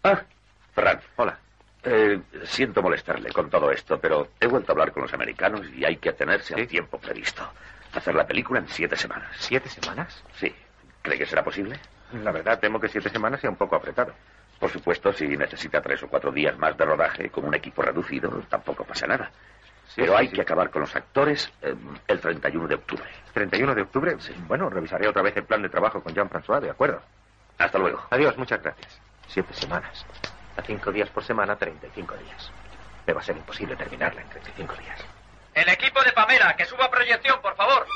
Ah, 0.04 0.22
Fran. 0.74 1.00
Hola. 1.16 1.38
Eh, 1.82 2.20
siento 2.44 2.82
molestarle 2.82 3.32
con 3.32 3.48
todo 3.48 3.70
esto, 3.70 3.98
pero 3.98 4.28
he 4.38 4.46
vuelto 4.46 4.70
a 4.70 4.74
hablar 4.74 4.92
con 4.92 5.02
los 5.02 5.14
americanos 5.14 5.66
y 5.74 5.84
hay 5.84 5.96
que 5.96 6.10
atenerse 6.10 6.54
¿Sí? 6.54 6.60
al 6.60 6.66
tiempo 6.68 6.98
previsto. 6.98 7.42
Hacer 7.94 8.14
la 8.14 8.26
película 8.26 8.60
en 8.60 8.68
siete 8.68 8.96
semanas. 8.96 9.34
¿Siete 9.38 9.68
semanas? 9.68 10.22
Sí. 10.34 10.54
¿Cree 11.02 11.18
que 11.18 11.26
será 11.26 11.42
posible? 11.42 11.78
La 12.22 12.32
verdad, 12.32 12.58
temo 12.58 12.78
que 12.78 12.88
siete 12.88 13.08
semanas 13.08 13.40
sea 13.40 13.50
un 13.50 13.56
poco 13.56 13.76
apretado. 13.76 14.12
Por 14.58 14.70
supuesto, 14.70 15.12
si 15.12 15.26
necesita 15.26 15.80
tres 15.80 16.02
o 16.02 16.08
cuatro 16.08 16.30
días 16.30 16.56
más 16.58 16.76
de 16.76 16.84
rodaje 16.84 17.30
con 17.30 17.46
un 17.46 17.54
equipo 17.54 17.80
reducido, 17.82 18.30
tampoco 18.48 18.84
pasa 18.84 19.06
nada. 19.06 19.30
Sí, 19.88 20.02
pero 20.02 20.12
sí, 20.12 20.18
hay 20.18 20.28
sí. 20.28 20.34
que 20.34 20.42
acabar 20.42 20.70
con 20.70 20.82
los 20.82 20.94
actores 20.94 21.50
eh, 21.62 21.74
el 22.06 22.20
31 22.20 22.68
de 22.68 22.74
octubre. 22.74 23.04
31 23.32 23.74
de 23.74 23.82
octubre. 23.82 24.16
Bueno, 24.46 24.68
revisaré 24.68 25.08
otra 25.08 25.22
vez 25.22 25.36
el 25.36 25.44
plan 25.44 25.62
de 25.62 25.68
trabajo 25.68 26.02
con 26.02 26.14
Jean-François, 26.14 26.60
de 26.60 26.70
acuerdo. 26.70 27.00
Hasta 27.58 27.78
luego. 27.78 28.04
Adiós, 28.10 28.36
muchas 28.36 28.62
gracias. 28.62 29.00
Siete 29.26 29.52
semanas. 29.54 30.04
Cinco 30.66 30.92
días 30.92 31.08
por 31.10 31.24
semana, 31.24 31.56
35 31.56 32.16
días. 32.16 32.52
Me 33.06 33.12
va 33.12 33.20
a 33.20 33.24
ser 33.24 33.36
imposible 33.36 33.76
terminarla 33.76 34.22
en 34.22 34.28
35 34.28 34.74
días. 34.76 35.00
El 35.54 35.68
equipo 35.68 36.02
de 36.02 36.12
Pamela, 36.12 36.54
que 36.56 36.64
suba 36.64 36.90
proyección, 36.90 37.40
por 37.40 37.56
favor. 37.56 37.86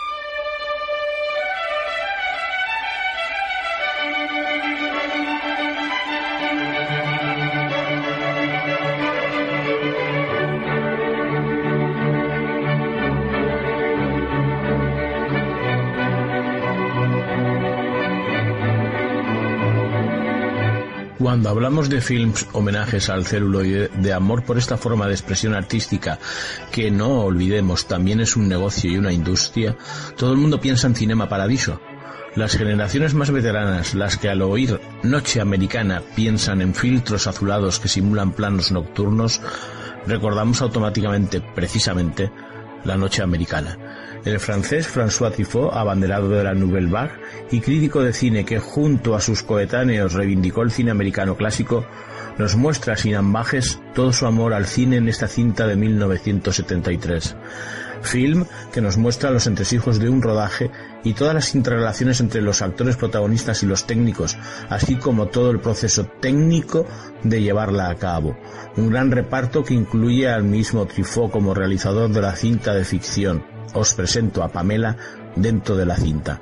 Cuando 21.18 21.48
hablamos 21.48 21.88
de 21.88 22.00
films 22.00 22.46
homenajes 22.52 23.08
al 23.08 23.24
celuloide, 23.24 23.88
de 23.88 24.12
amor 24.12 24.42
por 24.44 24.58
esta 24.58 24.76
forma 24.76 25.06
de 25.06 25.12
expresión 25.12 25.54
artística, 25.54 26.18
que 26.72 26.90
no 26.90 27.20
olvidemos 27.20 27.86
también 27.86 28.20
es 28.20 28.34
un 28.34 28.48
negocio 28.48 28.90
y 28.90 28.96
una 28.96 29.12
industria, 29.12 29.76
todo 30.16 30.32
el 30.32 30.38
mundo 30.38 30.60
piensa 30.60 30.88
en 30.88 30.96
Cinema 30.96 31.28
Paradiso. 31.28 31.80
Las 32.34 32.56
generaciones 32.56 33.14
más 33.14 33.30
veteranas, 33.30 33.94
las 33.94 34.18
que 34.18 34.28
al 34.28 34.42
oír 34.42 34.80
Noche 35.04 35.40
Americana 35.40 36.02
piensan 36.16 36.60
en 36.60 36.74
filtros 36.74 37.28
azulados 37.28 37.78
que 37.78 37.88
simulan 37.88 38.32
planos 38.32 38.72
nocturnos, 38.72 39.40
recordamos 40.08 40.62
automáticamente, 40.62 41.40
precisamente, 41.40 42.32
la 42.82 42.96
Noche 42.96 43.22
Americana. 43.22 43.78
El 44.24 44.40
francés 44.40 44.88
François 44.88 45.30
Truffaut, 45.30 45.70
abanderado 45.74 46.30
de 46.30 46.42
la 46.42 46.54
Nouvelle 46.54 46.88
Vague 46.88 47.12
y 47.50 47.60
crítico 47.60 48.02
de 48.02 48.14
cine 48.14 48.46
que 48.46 48.58
junto 48.58 49.14
a 49.14 49.20
sus 49.20 49.42
coetáneos 49.42 50.14
reivindicó 50.14 50.62
el 50.62 50.70
cine 50.70 50.92
americano 50.92 51.36
clásico, 51.36 51.84
nos 52.38 52.56
muestra 52.56 52.96
sin 52.96 53.16
ambajes 53.16 53.80
todo 53.94 54.14
su 54.14 54.24
amor 54.24 54.54
al 54.54 54.64
cine 54.64 54.96
en 54.96 55.08
esta 55.08 55.28
cinta 55.28 55.66
de 55.66 55.76
1973. 55.76 57.36
Film 58.00 58.46
que 58.72 58.80
nos 58.80 58.96
muestra 58.96 59.30
los 59.30 59.46
entresijos 59.46 59.98
de 59.98 60.08
un 60.08 60.22
rodaje 60.22 60.70
y 61.04 61.12
todas 61.12 61.34
las 61.34 61.54
interrelaciones 61.54 62.20
entre 62.20 62.40
los 62.40 62.62
actores 62.62 62.96
protagonistas 62.96 63.62
y 63.62 63.66
los 63.66 63.86
técnicos, 63.86 64.38
así 64.70 64.96
como 64.96 65.26
todo 65.26 65.50
el 65.50 65.60
proceso 65.60 66.06
técnico 66.20 66.86
de 67.24 67.42
llevarla 67.42 67.90
a 67.90 67.94
cabo. 67.96 68.38
Un 68.78 68.88
gran 68.88 69.10
reparto 69.10 69.62
que 69.62 69.74
incluye 69.74 70.30
al 70.30 70.44
mismo 70.44 70.86
Truffaut 70.86 71.30
como 71.30 71.52
realizador 71.52 72.10
de 72.10 72.22
la 72.22 72.34
cinta 72.34 72.72
de 72.72 72.84
ficción. 72.84 73.53
Os 73.72 73.94
presento 73.94 74.42
a 74.42 74.48
Pamela 74.48 74.96
dentro 75.36 75.76
de 75.76 75.86
la 75.86 75.96
cinta. 75.96 76.40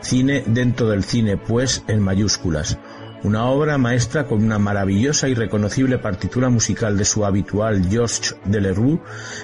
Cine 0.00 0.44
dentro 0.46 0.88
del 0.88 1.04
cine, 1.04 1.36
pues, 1.36 1.82
en 1.88 2.00
mayúsculas. 2.00 2.78
Una 3.24 3.46
obra 3.46 3.78
maestra 3.78 4.26
con 4.26 4.44
una 4.44 4.60
maravillosa 4.60 5.28
y 5.28 5.34
reconocible 5.34 5.98
partitura 5.98 6.50
musical 6.50 6.96
de 6.96 7.04
su 7.04 7.24
habitual 7.24 7.84
Georges 7.90 8.36
Delerue, 8.44 9.00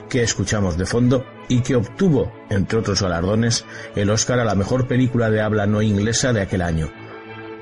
que 0.08 0.22
escuchamos 0.22 0.78
de 0.78 0.86
fondo, 0.86 1.24
y 1.48 1.60
que 1.60 1.74
obtuvo, 1.74 2.32
entre 2.50 2.78
otros 2.78 3.02
galardones, 3.02 3.64
el 3.96 4.10
Oscar 4.10 4.38
a 4.38 4.44
la 4.44 4.54
mejor 4.54 4.86
película 4.86 5.28
de 5.28 5.40
habla 5.40 5.66
no 5.66 5.82
inglesa 5.82 6.32
de 6.32 6.42
aquel 6.42 6.62
año. 6.62 6.88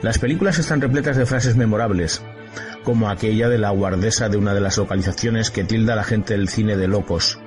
Las 0.03 0.19
películas 0.19 0.59
están 0.59 0.83
repletas 0.83 1.17
de 1.17 1.25
frases 1.25 1.57
memorables, 1.57 2.23
como 2.85 3.09
aquella 3.09 3.49
de 3.49 3.59
la 3.59 3.71
guardesa 3.71 4.29
de 4.29 4.37
una 4.37 4.53
de 4.53 4.61
las 4.61 4.77
localizaciones 4.77 5.51
que 5.51 5.65
tilda 5.65 5.95
a 5.95 5.97
la 5.97 6.05
gente 6.05 6.35
del 6.35 6.49
cine 6.49 6.77
de 6.77 6.89
locos. 6.89 7.39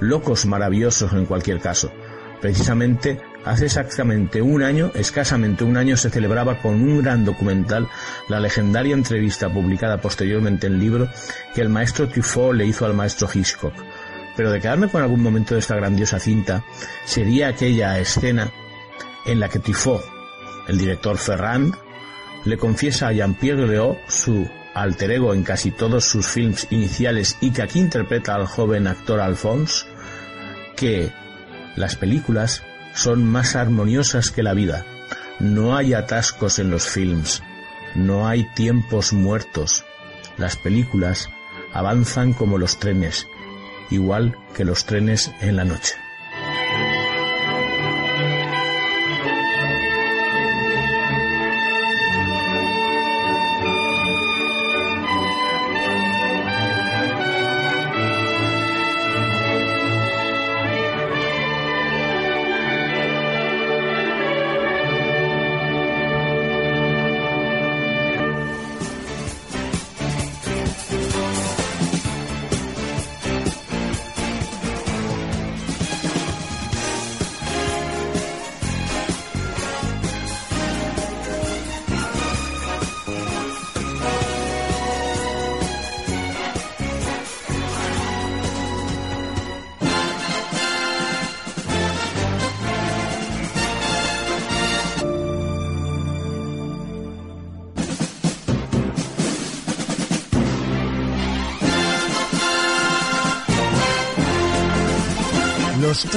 Locos 0.00 0.46
maravillosos 0.46 1.12
en 1.12 1.26
cualquier 1.26 1.60
caso. 1.60 1.92
Precisamente 2.40 3.20
hace 3.44 3.66
exactamente 3.66 4.40
un 4.40 4.62
año, 4.62 4.92
escasamente 4.94 5.64
un 5.64 5.76
año, 5.76 5.96
se 5.96 6.10
celebraba 6.10 6.60
con 6.60 6.74
un 6.74 7.02
gran 7.02 7.24
documental 7.24 7.88
la 8.28 8.38
legendaria 8.38 8.94
entrevista 8.94 9.52
publicada 9.52 10.00
posteriormente 10.00 10.68
en 10.68 10.78
libro 10.78 11.08
que 11.54 11.62
el 11.62 11.68
maestro 11.68 12.08
Truffaut 12.08 12.54
le 12.54 12.66
hizo 12.66 12.86
al 12.86 12.94
maestro 12.94 13.28
Hitchcock. 13.32 13.74
Pero 14.36 14.52
de 14.52 14.60
quedarme 14.60 14.88
con 14.88 15.02
algún 15.02 15.20
momento 15.20 15.54
de 15.54 15.60
esta 15.60 15.74
grandiosa 15.74 16.20
cinta, 16.20 16.64
sería 17.04 17.48
aquella 17.48 17.98
escena 17.98 18.52
en 19.26 19.40
la 19.40 19.48
que 19.48 19.58
Truffaut, 19.58 20.02
el 20.68 20.78
director 20.78 21.18
Ferrand, 21.18 21.74
le 22.44 22.56
confiesa 22.56 23.08
a 23.08 23.12
Jean-Pierre 23.12 23.66
Léaud, 23.66 23.96
su 24.06 24.48
alter 24.74 25.10
ego 25.10 25.34
en 25.34 25.42
casi 25.42 25.72
todos 25.72 26.04
sus 26.04 26.26
films 26.26 26.68
iniciales 26.70 27.36
y 27.40 27.50
que 27.50 27.62
aquí 27.62 27.80
interpreta 27.80 28.34
al 28.34 28.46
joven 28.46 28.86
actor 28.86 29.20
Alphonse, 29.20 29.86
que 30.78 31.12
las 31.76 31.96
películas 31.96 32.62
son 32.94 33.24
más 33.24 33.56
armoniosas 33.56 34.30
que 34.30 34.42
la 34.42 34.54
vida. 34.54 34.84
No 35.38 35.76
hay 35.76 35.94
atascos 35.94 36.58
en 36.58 36.70
los 36.70 36.88
films, 36.88 37.42
no 37.94 38.28
hay 38.28 38.44
tiempos 38.54 39.12
muertos. 39.12 39.84
Las 40.36 40.56
películas 40.56 41.30
avanzan 41.72 42.32
como 42.32 42.58
los 42.58 42.78
trenes, 42.78 43.26
igual 43.90 44.36
que 44.54 44.64
los 44.64 44.84
trenes 44.84 45.32
en 45.40 45.56
la 45.56 45.64
noche. 45.64 45.94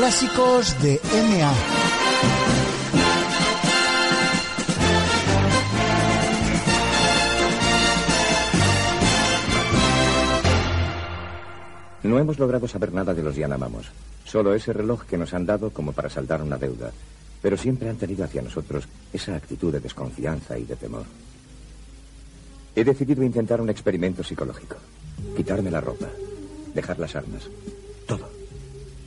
Clásicos 0.02 0.82
de 0.82 1.00
MA. 1.14 1.54
No 12.02 12.18
hemos 12.18 12.40
logrado 12.40 12.68
saber 12.68 12.92
nada 12.92 13.14
de 13.14 13.22
los 13.22 13.36
Yanamamos. 13.36 13.92
Solo 14.26 14.56
ese 14.56 14.74
reloj 14.74 15.06
que 15.06 15.20
nos 15.20 15.36
han 15.36 15.46
dado 15.46 15.70
como 15.70 15.92
para 15.92 16.10
saldar 16.10 16.42
una 16.42 16.58
deuda. 16.58 16.90
Pero 17.40 17.56
siempre 17.56 17.88
han 17.88 17.98
tenido 17.98 18.26
hacia 18.26 18.42
nosotros 18.42 18.88
esa 19.14 19.36
actitud 19.36 19.72
de 19.72 19.82
desconfianza 19.82 20.58
y 20.58 20.64
de 20.64 20.78
temor. 20.78 21.06
He 22.76 22.84
decidido 22.84 23.24
intentar 23.24 23.62
un 23.62 23.70
experimento 23.70 24.24
psicológico. 24.24 24.78
Quitarme 25.38 25.70
la 25.70 25.80
ropa, 25.80 26.08
dejar 26.74 26.98
las 26.98 27.16
armas, 27.16 27.44
todo, 28.08 28.41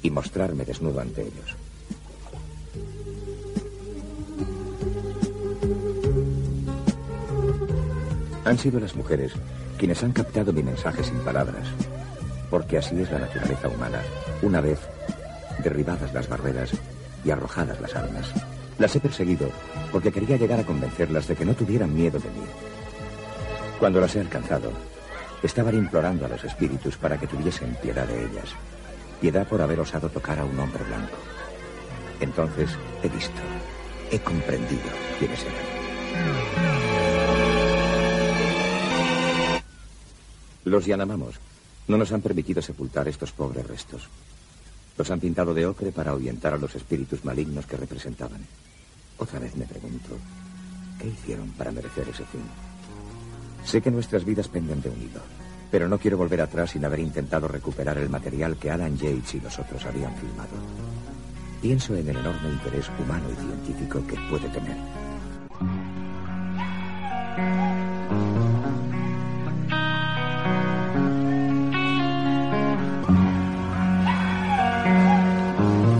y 0.04 0.10
mostrarme 0.10 0.66
desnudo 0.66 1.00
ante 1.00 1.22
ellos. 1.22 1.56
Han 8.44 8.58
sido 8.58 8.78
las 8.78 8.94
mujeres 8.94 9.32
quienes 9.78 10.02
han 10.04 10.12
captado 10.12 10.52
mi 10.52 10.62
mensaje 10.62 11.02
sin 11.02 11.18
palabras, 11.20 11.66
porque 12.50 12.76
así 12.76 13.00
es 13.00 13.10
la 13.10 13.20
naturaleza 13.20 13.68
humana, 13.68 14.02
una 14.42 14.60
vez 14.60 14.78
derribadas 15.62 16.12
las 16.12 16.28
barreras 16.28 16.70
y 17.24 17.30
arrojadas 17.30 17.80
las 17.80 17.96
armas. 17.96 18.30
Las 18.78 18.94
he 18.94 19.00
perseguido 19.00 19.48
porque 19.90 20.12
quería 20.12 20.36
llegar 20.36 20.60
a 20.60 20.66
convencerlas 20.66 21.26
de 21.26 21.34
que 21.34 21.46
no 21.46 21.54
tuvieran 21.54 21.94
miedo 21.94 22.18
de 22.18 22.28
mí. 22.28 22.44
Cuando 23.80 24.02
las 24.02 24.14
he 24.16 24.20
alcanzado, 24.20 24.70
estaban 25.42 25.74
implorando 25.76 26.26
a 26.26 26.28
los 26.28 26.44
espíritus 26.44 26.98
para 26.98 27.16
que 27.16 27.26
tuviesen 27.26 27.74
piedad 27.80 28.06
de 28.06 28.26
ellas, 28.26 28.54
piedad 29.14 29.46
por 29.46 29.60
haber 29.62 29.80
osado 29.80 30.08
tocar 30.08 30.38
a 30.38 30.44
un 30.44 30.58
hombre 30.58 30.84
blanco. 30.84 31.16
Entonces 32.20 32.70
he 33.02 33.08
visto, 33.08 33.40
he 34.10 34.18
comprendido 34.20 34.82
quiénes 35.18 35.40
eran. 35.40 35.74
Los 40.64 40.86
Yanamamos 40.86 41.34
no 41.88 41.98
nos 41.98 42.12
han 42.12 42.22
permitido 42.22 42.62
sepultar 42.62 43.08
estos 43.08 43.32
pobres 43.32 43.66
restos. 43.66 44.08
Los 44.96 45.10
han 45.10 45.20
pintado 45.20 45.52
de 45.52 45.66
ocre 45.66 45.92
para 45.92 46.12
ahuyentar 46.12 46.54
a 46.54 46.58
los 46.58 46.74
espíritus 46.74 47.24
malignos 47.24 47.66
que 47.66 47.76
representaban. 47.76 48.46
Otra 49.18 49.38
vez 49.38 49.54
me 49.56 49.66
pregunto, 49.66 50.16
¿qué 50.98 51.08
hicieron 51.08 51.50
para 51.50 51.72
merecer 51.72 52.08
ese 52.08 52.24
fin? 52.24 52.42
Sé 53.64 53.82
que 53.82 53.90
nuestras 53.90 54.24
vidas 54.24 54.48
penden 54.48 54.80
de 54.80 54.88
un 54.88 55.02
hilo, 55.02 55.20
pero 55.70 55.88
no 55.88 55.98
quiero 55.98 56.16
volver 56.16 56.40
atrás 56.40 56.70
sin 56.70 56.84
haber 56.84 57.00
intentado 57.00 57.48
recuperar 57.48 57.98
el 57.98 58.08
material 58.08 58.56
que 58.56 58.70
Alan 58.70 58.96
Yates 58.96 59.34
y 59.34 59.40
los 59.40 59.58
otros 59.58 59.84
habían 59.84 60.14
filmado. 60.16 60.50
Pienso 61.60 61.94
en 61.96 62.08
el 62.08 62.16
enorme 62.16 62.50
interés 62.50 62.90
humano 62.98 63.24
y 63.32 63.36
científico 63.36 64.06
que 64.06 64.16
puede 64.28 64.48
tener. 64.48 64.76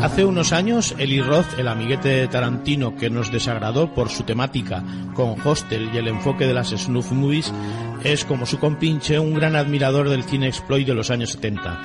Hace 0.04 0.26
unos 0.26 0.52
años, 0.52 0.94
Eli 0.98 1.22
Roth, 1.22 1.58
el 1.58 1.66
amiguete 1.66 2.10
de 2.10 2.28
Tarantino 2.28 2.94
que 2.94 3.08
nos 3.08 3.32
desagradó 3.32 3.94
por 3.94 4.10
su 4.10 4.24
temática 4.24 4.84
con 5.14 5.34
Hostel 5.42 5.88
y 5.94 5.96
el 5.96 6.08
enfoque 6.08 6.46
de 6.46 6.52
las 6.52 6.68
snuff 6.68 7.10
movies, 7.12 7.50
es 8.04 8.26
como 8.26 8.44
su 8.44 8.58
compinche 8.58 9.18
un 9.18 9.32
gran 9.32 9.56
admirador 9.56 10.10
del 10.10 10.24
cine 10.24 10.46
exploit 10.46 10.86
de 10.86 10.92
los 10.92 11.10
años 11.10 11.30
70. 11.30 11.80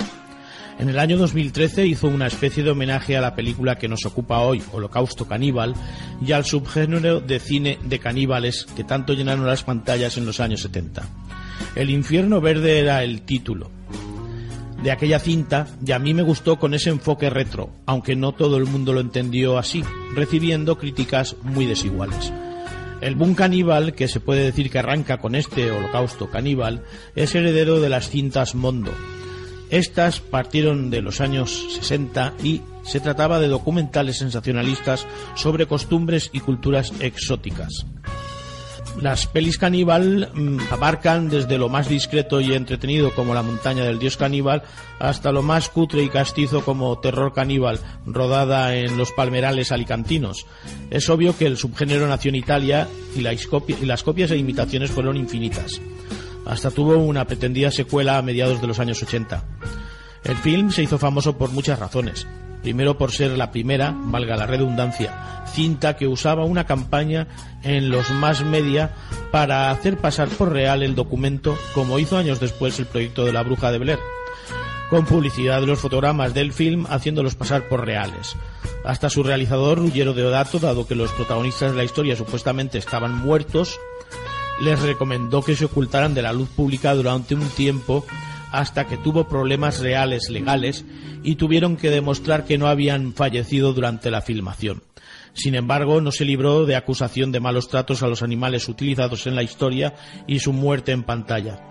En 0.80 0.90
el 0.90 1.00
año 1.00 1.18
2013 1.18 1.88
hizo 1.88 2.10
una 2.10 2.28
especie 2.28 2.62
de 2.62 2.72
homenaje 2.72 3.16
a 3.16 3.22
la 3.22 3.36
película 3.36 3.78
que 3.78 3.88
nos 3.88 4.06
ocupa 4.06 4.40
hoy, 4.40 4.62
Holocausto 4.74 5.26
Caníbal, 5.26 5.74
y 6.22 6.34
al 6.34 6.44
subgénero 6.44 7.22
de 7.22 7.40
cine 7.40 7.80
de 7.86 8.00
caníbales 8.00 8.66
que 8.76 8.84
tanto 8.84 9.14
llenaron 9.14 9.48
las 9.48 9.64
pantallas 9.64 10.18
en 10.18 10.26
los 10.26 10.42
años 10.42 10.60
70. 10.64 11.08
El 11.74 11.90
infierno 11.90 12.42
verde 12.42 12.80
era 12.80 13.02
el 13.02 13.22
título, 13.22 13.72
de 14.84 14.92
aquella 14.92 15.20
cinta 15.20 15.68
y 15.86 15.92
a 15.92 16.00
mí 16.00 16.14
me 16.14 16.22
gustó 16.22 16.58
con 16.58 16.74
ese 16.74 16.90
enfoque 16.90 17.30
retro, 17.30 17.72
aunque 17.86 18.16
no 18.16 18.32
todo 18.32 18.58
el 18.58 18.66
mundo 18.66 18.94
lo 18.94 19.02
entendió 19.02 19.58
así, 19.58 19.84
recibiendo 20.14 20.78
críticas 20.78 21.36
muy 21.44 21.66
desiguales. 21.66 22.32
El 23.02 23.16
boom 23.16 23.34
caníbal, 23.34 23.94
que 23.94 24.08
se 24.08 24.20
puede 24.20 24.44
decir 24.44 24.70
que 24.70 24.80
arranca 24.80 25.18
con 25.18 25.36
este 25.36 25.72
holocausto 25.72 26.30
caníbal, 26.30 26.84
es 27.16 27.34
heredero 27.34 27.80
de 27.80 27.90
las 27.90 28.10
cintas 28.10 28.56
Mondo. 28.56 28.92
Estas 29.70 30.20
partieron 30.20 30.90
de 30.90 31.02
los 31.02 31.22
años 31.22 31.68
60 31.76 32.34
y 32.44 32.62
se 32.84 33.00
trataba 33.00 33.40
de 33.40 33.48
documentales 33.48 34.18
sensacionalistas 34.18 35.08
sobre 35.36 35.68
costumbres 35.68 36.30
y 36.34 36.40
culturas 36.40 36.92
exóticas. 37.00 37.86
Las 39.02 39.28
pelis 39.28 39.58
caníbal 39.58 40.30
mmm, 40.34 40.60
abarcan 40.72 41.30
desde 41.30 41.58
lo 41.58 41.70
más 41.70 41.88
discreto 41.88 42.42
y 42.42 42.54
entretenido 42.54 43.14
como 43.16 43.34
La 43.34 43.44
montaña 43.44 43.86
del 43.86 43.98
dios 43.98 44.18
caníbal 44.18 44.64
hasta 45.00 45.32
lo 45.32 45.42
más 45.42 45.70
cutre 45.70 46.04
y 46.04 46.10
castizo 46.10 46.66
como 46.66 47.00
Terror 47.00 47.34
caníbal, 47.34 47.80
rodada 48.06 48.76
en 48.76 48.98
los 48.98 49.14
palmerales 49.14 49.72
alicantinos. 49.72 50.46
Es 50.90 51.10
obvio 51.10 51.38
que 51.38 51.46
el 51.46 51.56
subgénero 51.58 52.08
nació 52.08 52.30
en 52.30 52.36
Italia 52.36 52.90
y 53.16 53.22
las 53.22 54.04
copias 54.04 54.32
e 54.32 54.38
imitaciones 54.38 54.92
fueron 54.92 55.16
infinitas. 55.16 55.80
Hasta 56.46 56.72
tuvo 56.72 56.98
una 56.98 57.26
pretendida 57.26 57.72
secuela 57.72 58.18
a 58.18 58.22
mediados 58.22 58.60
de 58.60 58.68
los 58.68 58.80
años 58.80 59.02
80. 59.02 59.44
El 60.26 60.36
film 60.36 60.72
se 60.72 60.84
hizo 60.84 60.98
famoso 60.98 61.38
por 61.38 61.52
muchas 61.52 61.80
razones. 61.80 62.28
Primero 62.62 62.98
por 62.98 63.12
ser 63.12 63.32
la 63.32 63.52
primera, 63.52 63.94
valga 63.96 64.36
la 64.36 64.46
redundancia, 64.46 65.46
cinta 65.54 65.96
que 65.96 66.08
usaba 66.08 66.44
una 66.44 66.66
campaña 66.66 67.28
en 67.64 67.90
los 67.90 68.10
más 68.12 68.44
media 68.44 68.92
para 69.32 69.72
hacer 69.72 69.98
pasar 69.98 70.28
por 70.28 70.52
real 70.52 70.84
el 70.84 70.96
documento, 70.96 71.58
como 71.74 72.00
hizo 72.00 72.18
años 72.18 72.40
después 72.40 72.78
el 72.80 72.86
proyecto 72.86 73.26
de 73.26 73.34
la 73.34 73.44
bruja 73.44 73.72
de 73.72 73.80
Blair, 73.80 74.00
con 74.90 75.06
publicidad 75.06 75.62
de 75.62 75.68
los 75.68 75.80
fotogramas 75.80 76.34
del 76.34 76.52
film 76.52 76.86
haciéndolos 76.90 77.36
pasar 77.36 77.68
por 77.70 77.86
reales. 77.86 78.36
Hasta 78.84 79.10
su 79.10 79.24
realizador, 79.24 79.78
Ruggiero 79.78 80.14
Deodato, 80.14 80.60
dado 80.60 80.88
que 80.88 80.96
los 80.96 81.12
protagonistas 81.12 81.72
de 81.72 81.78
la 81.78 81.84
historia 81.84 82.16
supuestamente 82.16 82.78
estaban 82.78 83.16
muertos, 83.16 83.80
les 84.62 84.82
recomendó 84.82 85.42
que 85.42 85.56
se 85.56 85.66
ocultaran 85.66 86.14
de 86.14 86.22
la 86.22 86.34
luz 86.34 86.50
pública 86.50 86.94
durante 86.94 87.36
un 87.36 87.48
tiempo 87.50 88.06
hasta 88.52 88.86
que 88.86 88.98
tuvo 88.98 89.28
problemas 89.28 89.80
reales 89.80 90.30
legales 90.30 90.86
y 91.24 91.36
tuvieron 91.36 91.78
que 91.78 91.90
demostrar 91.90 92.46
que 92.46 92.58
no 92.58 92.68
habían 92.68 93.14
fallecido 93.14 93.74
durante 93.74 94.12
la 94.12 94.22
filmación. 94.22 94.82
Sin 95.34 95.56
embargo, 95.56 96.02
no 96.02 96.12
se 96.12 96.26
libró 96.26 96.66
de 96.66 96.76
acusación 96.76 97.32
de 97.32 97.40
malos 97.40 97.68
tratos 97.68 98.04
a 98.04 98.08
los 98.08 98.24
animales 98.24 98.68
utilizados 98.68 99.28
en 99.28 99.36
la 99.36 99.44
historia 99.44 99.94
y 100.28 100.40
su 100.40 100.54
muerte 100.54 100.92
en 100.92 101.04
pantalla. 101.04 101.62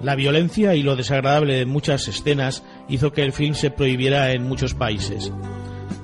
La 0.00 0.14
violencia 0.14 0.74
y 0.74 0.82
lo 0.82 0.96
desagradable 0.96 1.54
de 1.54 1.66
muchas 1.66 2.08
escenas 2.08 2.62
hizo 2.88 3.12
que 3.12 3.22
el 3.22 3.32
film 3.32 3.54
se 3.54 3.70
prohibiera 3.70 4.32
en 4.32 4.42
muchos 4.42 4.74
países. 4.74 5.32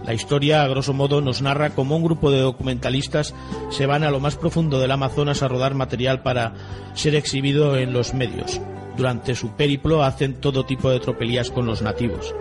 La 0.07 0.15
historia, 0.15 0.63
a 0.63 0.69
grosso 0.69 0.95
modo, 0.95 1.21
nos 1.21 1.43
narra 1.43 1.71
cómo 1.71 1.97
un 1.97 2.05
grupo 2.05 2.31
de 2.31 2.41
documentalistas 2.41 3.35
se 3.71 3.87
van 3.87 4.05
a 4.05 4.11
lo 4.11 4.21
más 4.21 4.37
profundo 4.37 4.79
del 4.79 4.91
Amazonas 4.91 5.43
a 5.43 5.49
rodar 5.49 5.75
material 5.75 6.23
para 6.23 6.55
ser 6.95 7.15
exhibido 7.15 7.77
en 7.77 7.93
los 7.93 8.15
medios. 8.15 8.61
Durante 8.99 9.37
su 9.37 9.53
périplo 9.53 10.03
hacen 10.03 10.35
todo 10.35 10.67
tipo 10.67 10.91
de 10.91 10.99
tropelías 10.99 11.53
con 11.53 11.67
los 11.67 11.83
nativos. 11.83 12.35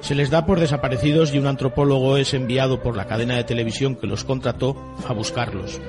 Se 0.00 0.14
les 0.14 0.28
da 0.28 0.44
por 0.44 0.60
desaparecidos 0.60 1.32
y 1.32 1.38
un 1.38 1.46
antropólogo 1.46 2.18
es 2.18 2.34
enviado 2.34 2.82
por 2.82 2.96
la 2.96 3.06
cadena 3.06 3.34
de 3.34 3.44
televisión 3.44 3.96
que 3.96 4.06
los 4.06 4.22
contrató 4.22 4.76
a 5.08 5.14
buscarlos. 5.14 5.80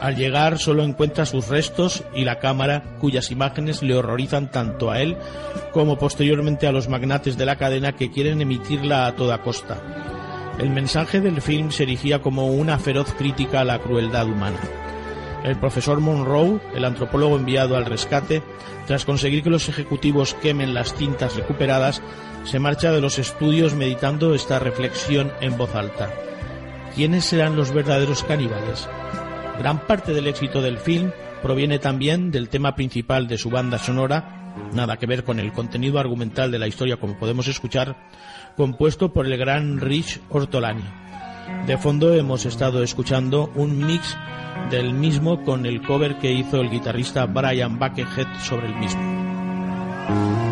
Al 0.00 0.16
llegar 0.16 0.58
solo 0.58 0.82
encuentra 0.82 1.26
sus 1.26 1.48
restos 1.48 2.02
y 2.12 2.24
la 2.24 2.40
cámara 2.40 2.96
cuyas 2.98 3.30
imágenes 3.30 3.82
le 3.82 3.94
horrorizan 3.94 4.50
tanto 4.50 4.90
a 4.90 5.00
él 5.00 5.16
como 5.72 5.96
posteriormente 5.96 6.66
a 6.66 6.72
los 6.72 6.88
magnates 6.88 7.38
de 7.38 7.46
la 7.46 7.56
cadena 7.56 7.92
que 7.92 8.10
quieren 8.10 8.40
emitirla 8.40 9.06
a 9.06 9.14
toda 9.14 9.42
costa. 9.42 9.78
El 10.58 10.70
mensaje 10.70 11.20
del 11.20 11.40
film 11.40 11.70
se 11.70 11.84
erigía 11.84 12.20
como 12.20 12.48
una 12.48 12.78
feroz 12.78 13.12
crítica 13.12 13.60
a 13.60 13.64
la 13.64 13.78
crueldad 13.78 14.26
humana. 14.26 14.58
El 15.44 15.56
profesor 15.58 16.00
Monroe, 16.00 16.60
el 16.74 16.84
antropólogo 16.84 17.36
enviado 17.36 17.76
al 17.76 17.86
rescate, 17.86 18.42
tras 18.86 19.04
conseguir 19.04 19.42
que 19.42 19.50
los 19.50 19.68
ejecutivos 19.68 20.34
quemen 20.34 20.74
las 20.74 20.94
cintas 20.94 21.36
recuperadas, 21.36 22.02
se 22.44 22.58
marcha 22.58 22.92
de 22.92 23.00
los 23.00 23.18
estudios 23.18 23.74
meditando 23.74 24.34
esta 24.34 24.58
reflexión 24.58 25.32
en 25.40 25.56
voz 25.56 25.74
alta. 25.74 26.10
¿Quiénes 26.94 27.24
serán 27.24 27.56
los 27.56 27.72
verdaderos 27.72 28.24
caníbales? 28.24 28.88
Gran 29.58 29.86
parte 29.86 30.12
del 30.12 30.26
éxito 30.26 30.60
del 30.60 30.78
film 30.78 31.10
proviene 31.42 31.78
también 31.78 32.30
del 32.30 32.48
tema 32.48 32.74
principal 32.74 33.28
de 33.28 33.38
su 33.38 33.50
banda 33.50 33.78
sonora, 33.78 34.52
nada 34.74 34.96
que 34.96 35.06
ver 35.06 35.24
con 35.24 35.38
el 35.38 35.52
contenido 35.52 35.98
argumental 35.98 36.50
de 36.50 36.58
la 36.58 36.66
historia 36.66 36.96
como 36.96 37.18
podemos 37.18 37.48
escuchar, 37.48 37.96
compuesto 38.56 39.12
por 39.12 39.26
el 39.26 39.36
gran 39.38 39.80
Rich 39.80 40.20
Ortolani. 40.28 40.84
De 41.66 41.78
fondo 41.78 42.14
hemos 42.14 42.46
estado 42.46 42.82
escuchando 42.82 43.50
un 43.54 43.86
mix 43.86 44.16
del 44.70 44.94
mismo 44.94 45.42
con 45.44 45.66
el 45.66 45.82
cover 45.82 46.18
que 46.18 46.32
hizo 46.32 46.60
el 46.60 46.70
guitarrista 46.70 47.26
Brian 47.26 47.78
Buckethead 47.78 48.26
sobre 48.40 48.66
el 48.66 48.76
mismo. 48.76 50.49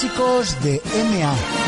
Clásicos 0.00 0.58
de 0.62 0.80
MA. 0.94 1.59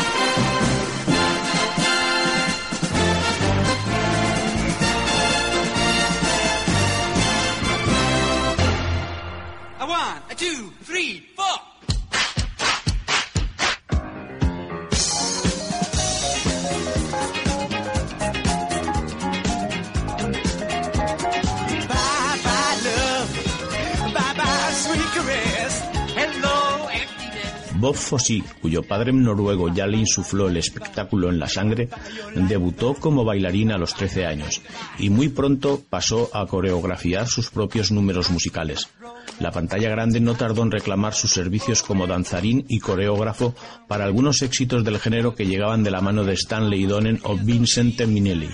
Bob 27.75 27.95
Fosse, 27.95 28.43
cuyo 28.61 28.83
padre 28.83 29.13
noruego 29.13 29.73
ya 29.73 29.87
le 29.87 29.97
insufló 29.97 30.47
el 30.47 30.57
espectáculo 30.57 31.29
en 31.29 31.39
la 31.39 31.47
sangre, 31.47 31.89
debutó 32.35 32.93
como 32.93 33.23
bailarina 33.23 33.75
a 33.75 33.77
los 33.77 33.93
13 33.95 34.25
años 34.25 34.61
y 34.99 35.09
muy 35.09 35.29
pronto 35.29 35.81
pasó 35.89 36.29
a 36.33 36.45
coreografiar 36.45 37.27
sus 37.27 37.49
propios 37.49 37.91
números 37.91 38.29
musicales. 38.29 38.89
La 39.39 39.51
pantalla 39.51 39.89
grande 39.89 40.19
no 40.19 40.35
tardó 40.35 40.63
en 40.63 40.71
reclamar 40.71 41.13
sus 41.13 41.31
servicios 41.31 41.83
como 41.83 42.07
danzarín 42.07 42.65
y 42.67 42.79
coreógrafo 42.79 43.55
para 43.87 44.05
algunos 44.05 44.41
éxitos 44.41 44.83
del 44.83 44.99
género 44.99 45.35
que 45.35 45.45
llegaban 45.45 45.83
de 45.83 45.91
la 45.91 46.01
mano 46.01 46.23
de 46.23 46.33
Stanley 46.33 46.85
Donen 46.85 47.19
o 47.23 47.35
Vincent 47.37 47.99
Minnelli 48.05 48.49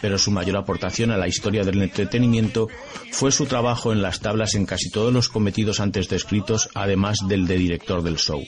pero 0.00 0.18
su 0.18 0.30
mayor 0.30 0.56
aportación 0.56 1.10
a 1.10 1.16
la 1.16 1.28
historia 1.28 1.64
del 1.64 1.82
entretenimiento 1.82 2.68
fue 3.12 3.32
su 3.32 3.46
trabajo 3.46 3.92
en 3.92 4.02
las 4.02 4.20
tablas 4.20 4.54
en 4.54 4.66
casi 4.66 4.90
todos 4.90 5.12
los 5.12 5.28
cometidos 5.28 5.80
antes 5.80 6.08
descritos, 6.08 6.68
además 6.74 7.18
del 7.26 7.46
de 7.46 7.58
director 7.58 8.02
del 8.02 8.16
show. 8.16 8.42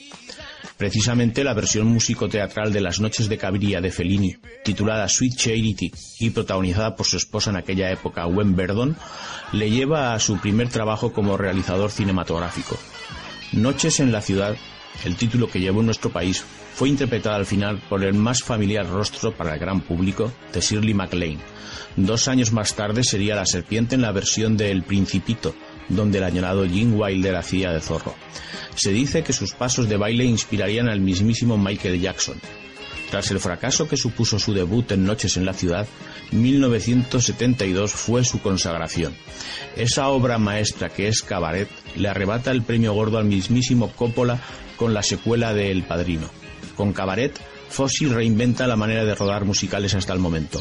Precisamente 0.77 1.43
la 1.43 1.53
versión 1.53 1.87
músico-teatral 1.87 2.73
de 2.73 2.81
Las 2.81 2.99
noches 2.99 3.29
de 3.29 3.37
Cabiria 3.37 3.79
de 3.79 3.91
Fellini, 3.91 4.35
titulada 4.63 5.07
Sweet 5.07 5.35
Charity 5.35 5.91
y 6.19 6.29
protagonizada 6.31 6.95
por 6.95 7.05
su 7.05 7.17
esposa 7.17 7.51
en 7.51 7.57
aquella 7.57 7.91
época, 7.91 8.25
Gwen 8.25 8.55
Verdon, 8.55 8.97
le 9.51 9.69
lleva 9.69 10.13
a 10.13 10.19
su 10.19 10.37
primer 10.39 10.69
trabajo 10.69 11.13
como 11.13 11.37
realizador 11.37 11.91
cinematográfico. 11.91 12.77
Noches 13.51 13.99
en 13.99 14.11
la 14.11 14.21
ciudad, 14.21 14.55
el 15.05 15.15
título 15.15 15.47
que 15.47 15.59
llevó 15.59 15.81
en 15.81 15.85
nuestro 15.85 16.11
país, 16.11 16.43
fue 16.73 16.89
interpretada 16.89 17.35
al 17.35 17.45
final 17.45 17.81
por 17.87 18.03
el 18.03 18.15
más 18.15 18.41
familiar 18.43 18.87
rostro 18.89 19.31
para 19.31 19.53
el 19.53 19.59
gran 19.59 19.81
público 19.81 20.33
de 20.51 20.59
Shirley 20.59 20.95
MacLaine. 20.95 21.39
Dos 21.95 22.27
años 22.27 22.51
más 22.51 22.73
tarde 22.73 23.03
sería 23.03 23.35
La 23.35 23.45
Serpiente 23.45 23.93
en 23.93 24.01
la 24.01 24.11
versión 24.11 24.57
de 24.57 24.71
El 24.71 24.81
Principito, 24.81 25.53
donde 25.89 26.17
el 26.17 26.23
añorado 26.23 26.67
Jim 26.67 26.93
Wilder 26.99 27.35
hacía 27.35 27.71
de 27.71 27.81
zorro. 27.81 28.15
Se 28.75 28.91
dice 28.91 29.23
que 29.23 29.33
sus 29.33 29.53
pasos 29.53 29.87
de 29.89 29.97
baile 29.97 30.25
inspirarían 30.25 30.89
al 30.89 30.99
mismísimo 30.99 31.57
Michael 31.57 32.01
Jackson. 32.01 32.39
Tras 33.11 33.29
el 33.29 33.39
fracaso 33.39 33.87
que 33.87 33.95
supuso 33.95 34.39
su 34.39 34.53
debut 34.53 34.91
en 34.91 35.05
Noches 35.05 35.37
en 35.37 35.45
la 35.45 35.53
Ciudad, 35.53 35.87
1972 36.31 37.91
fue 37.91 38.23
su 38.23 38.41
consagración. 38.41 39.13
Esa 39.75 40.07
obra 40.07 40.39
maestra 40.39 40.89
que 40.89 41.07
es 41.07 41.21
Cabaret 41.21 41.69
le 41.95 42.09
arrebata 42.09 42.49
el 42.49 42.63
premio 42.63 42.93
gordo 42.93 43.19
al 43.19 43.25
mismísimo 43.25 43.91
Coppola 43.91 44.41
con 44.77 44.95
la 44.95 45.03
secuela 45.03 45.53
de 45.53 45.69
El 45.69 45.83
Padrino. 45.83 46.27
Con 46.75 46.91
Cabaret, 46.91 47.39
Fossi 47.69 48.07
reinventa 48.07 48.65
la 48.65 48.75
manera 48.75 49.05
de 49.05 49.13
rodar 49.13 49.45
musicales 49.45 49.93
hasta 49.93 50.13
el 50.13 50.19
momento. 50.19 50.59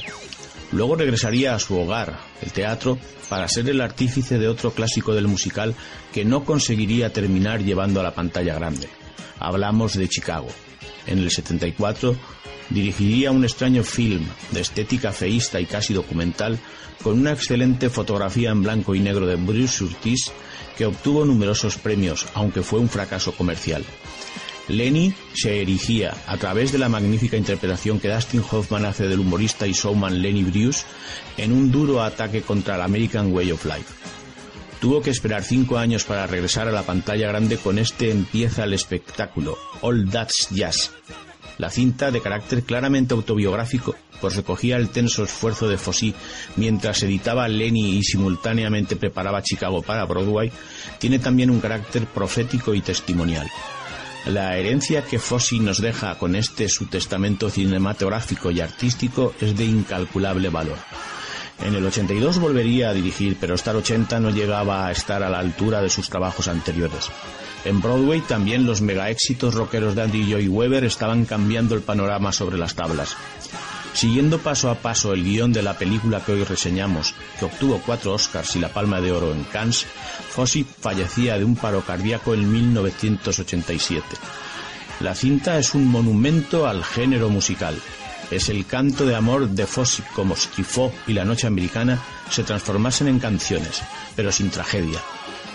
Luego 0.73 0.97
regresaría 0.97 1.55
a 1.55 1.59
su 1.59 1.79
hogar, 1.79 2.19
el 2.41 2.51
teatro, 2.53 2.99
para 3.29 3.47
ser 3.49 3.69
el 3.69 3.81
artífice 3.81 4.39
de 4.39 4.49
otro 4.49 4.73
clásico 4.73 5.15
del 5.15 5.29
musical 5.29 5.75
que 6.13 6.25
no 6.25 6.45
conseguiría 6.45 7.13
terminar 7.13 7.63
llevando 7.63 8.01
a 8.01 8.03
la 8.03 8.15
pantalla 8.15 8.55
grande. 8.55 8.89
Hablamos 9.39 9.95
de 9.95 10.09
Chicago. 10.09 10.49
En 11.07 11.19
el 11.19 11.31
74 11.31 12.17
dirigiría 12.71 13.33
un 13.33 13.45
extraño 13.45 13.85
film 13.85 14.25
de 14.51 14.61
estética 14.61 15.13
feísta 15.13 15.61
y 15.61 15.67
casi 15.67 15.93
documental 15.93 16.59
con 17.03 17.19
una 17.19 17.33
excelente 17.33 17.91
fotografía 17.91 18.51
en 18.51 18.63
blanco 18.63 18.95
y 18.95 19.01
negro 19.01 19.27
de 19.27 19.37
Bruce 19.37 19.79
Surtees 19.79 20.33
que 20.77 20.87
obtuvo 20.87 21.25
numerosos 21.25 21.77
premios, 21.77 22.27
aunque 22.35 22.63
fue 22.63 22.79
un 22.79 22.89
fracaso 22.89 23.33
comercial. 23.33 23.85
Lenny 24.69 25.13
se 25.35 25.61
erigía, 25.61 26.15
a 26.27 26.37
través 26.37 26.73
de 26.73 26.79
la 26.79 26.89
magnífica 26.89 27.37
interpretación 27.37 27.99
que 27.99 28.09
Dustin 28.09 28.45
Hoffman 28.49 28.85
hace 28.85 29.09
del 29.09 29.21
humorista 29.21 29.67
y 29.67 29.73
showman 29.73 30.23
Lenny 30.23 30.45
Bruce, 30.45 30.85
en 31.37 31.53
un 31.53 31.71
duro 31.73 32.03
ataque 32.03 32.43
contra 32.43 32.77
el 32.77 32.83
American 32.83 33.33
Way 33.33 33.53
of 33.53 33.65
Life. 33.65 33.93
Tuvo 34.81 35.01
que 35.01 35.11
esperar 35.11 35.45
cinco 35.45 35.79
años 35.79 36.05
para 36.05 36.27
regresar 36.27 36.69
a 36.69 36.73
la 36.73 36.83
pantalla 36.83 37.29
grande 37.29 37.57
con 37.57 37.79
este 37.79 38.11
empieza 38.11 38.65
el 38.65 38.75
espectáculo, 38.75 39.57
All 39.81 40.11
That's 40.11 40.49
Jazz. 40.51 40.91
La 41.59 41.71
cinta, 41.71 42.11
de 42.11 42.21
carácter 42.21 42.63
claramente 42.63 43.15
autobiográfico, 43.15 43.95
pues 44.21 44.37
recogía 44.37 44.77
el 44.77 44.89
tenso 44.89 45.25
esfuerzo 45.25 45.69
de 45.69 45.79
Fossey 45.79 46.15
mientras 46.57 47.03
editaba 47.03 47.47
Lenny 47.47 47.97
y 47.97 48.03
simultáneamente 48.03 48.97
preparaba 48.97 49.43
Chicago 49.43 49.83
para 49.83 50.05
Broadway, 50.05 50.51
tiene 50.99 51.19
también 51.19 51.51
un 51.51 51.61
carácter 51.61 52.07
profético 52.07 52.75
y 52.75 52.81
testimonial. 52.81 53.49
La 54.27 54.57
herencia 54.57 55.03
que 55.03 55.19
Fossi 55.19 55.59
nos 55.59 55.81
deja 55.81 56.17
con 56.17 56.37
este 56.37 56.69
su 56.69 56.87
testamento 56.87 57.51
cinematográfico 57.51 58.53
y 58.53 58.61
artístico 58.61 59.35
es 59.41 59.57
de 59.57 59.65
incalculable 59.65 60.49
valor. 60.49 60.79
En 61.61 61.75
el 61.75 61.85
82 61.85 62.39
volvería 62.39 62.91
a 62.91 62.95
dirigir, 62.95 63.37
pero 63.41 63.57
Star 63.57 63.77
80 63.77 64.21
no 64.21 64.31
llegaba 64.31 64.87
a 64.87 64.93
estar 64.93 65.23
a 65.25 65.29
la 65.29 65.41
altura 65.41 65.83
de 65.83 65.91
sus 65.91 66.09
trabajos 66.09 66.47
anteriores. 66.47 67.11
En 67.65 67.81
Broadway 67.81 68.21
también 68.21 68.65
los 68.65 68.81
mega 68.81 69.11
éxitos 69.11 69.55
rockeros 69.55 69.95
de 69.95 70.03
Andy 70.03 70.31
Joy 70.31 70.49
Weber 70.49 70.85
estaban 70.85 71.25
cambiando 71.25 71.75
el 71.75 71.83
panorama 71.83 72.33
sobre 72.33 72.59
las 72.59 72.75
tablas. 72.75 73.17
Siguiendo 73.95 74.39
paso 74.39 74.71
a 74.71 74.77
paso 74.77 75.13
el 75.13 75.23
guion 75.23 75.53
de 75.53 75.63
la 75.63 75.77
película 75.77 76.25
que 76.25 76.33
hoy 76.33 76.45
reseñamos, 76.45 77.15
que 77.39 77.45
obtuvo 77.45 77.81
cuatro 77.85 78.15
Oscars 78.15 78.57
y 78.57 78.59
la 78.59 78.69
Palma 78.69 79.01
de 79.01 79.13
Oro 79.13 79.33
en 79.33 79.45
Cannes, 79.45 79.87
Fosse 80.31 80.65
fallecía 80.65 81.39
de 81.39 81.45
un 81.45 81.57
paro 81.57 81.83
cardíaco 81.83 82.35
en 82.35 82.51
1987. 82.51 84.05
La 85.01 85.15
cinta 85.15 85.59
es 85.59 85.75
un 85.75 85.87
monumento 85.87 86.67
al 86.67 86.83
género 86.85 87.29
musical. 87.29 87.77
Es 88.31 88.49
el 88.49 88.65
canto 88.67 89.05
de 89.05 89.15
amor 89.15 89.51
de 89.51 89.67
Fosse 89.67 90.03
como 90.15 90.35
Truffaut 90.35 90.93
y 91.07 91.13
La 91.13 91.25
Noche 91.25 91.47
Americana 91.47 92.01
se 92.31 92.45
transformasen 92.45 93.09
en 93.09 93.19
canciones, 93.19 93.83
pero 94.17 94.33
sin 94.33 94.51
tragedia. 94.51 95.01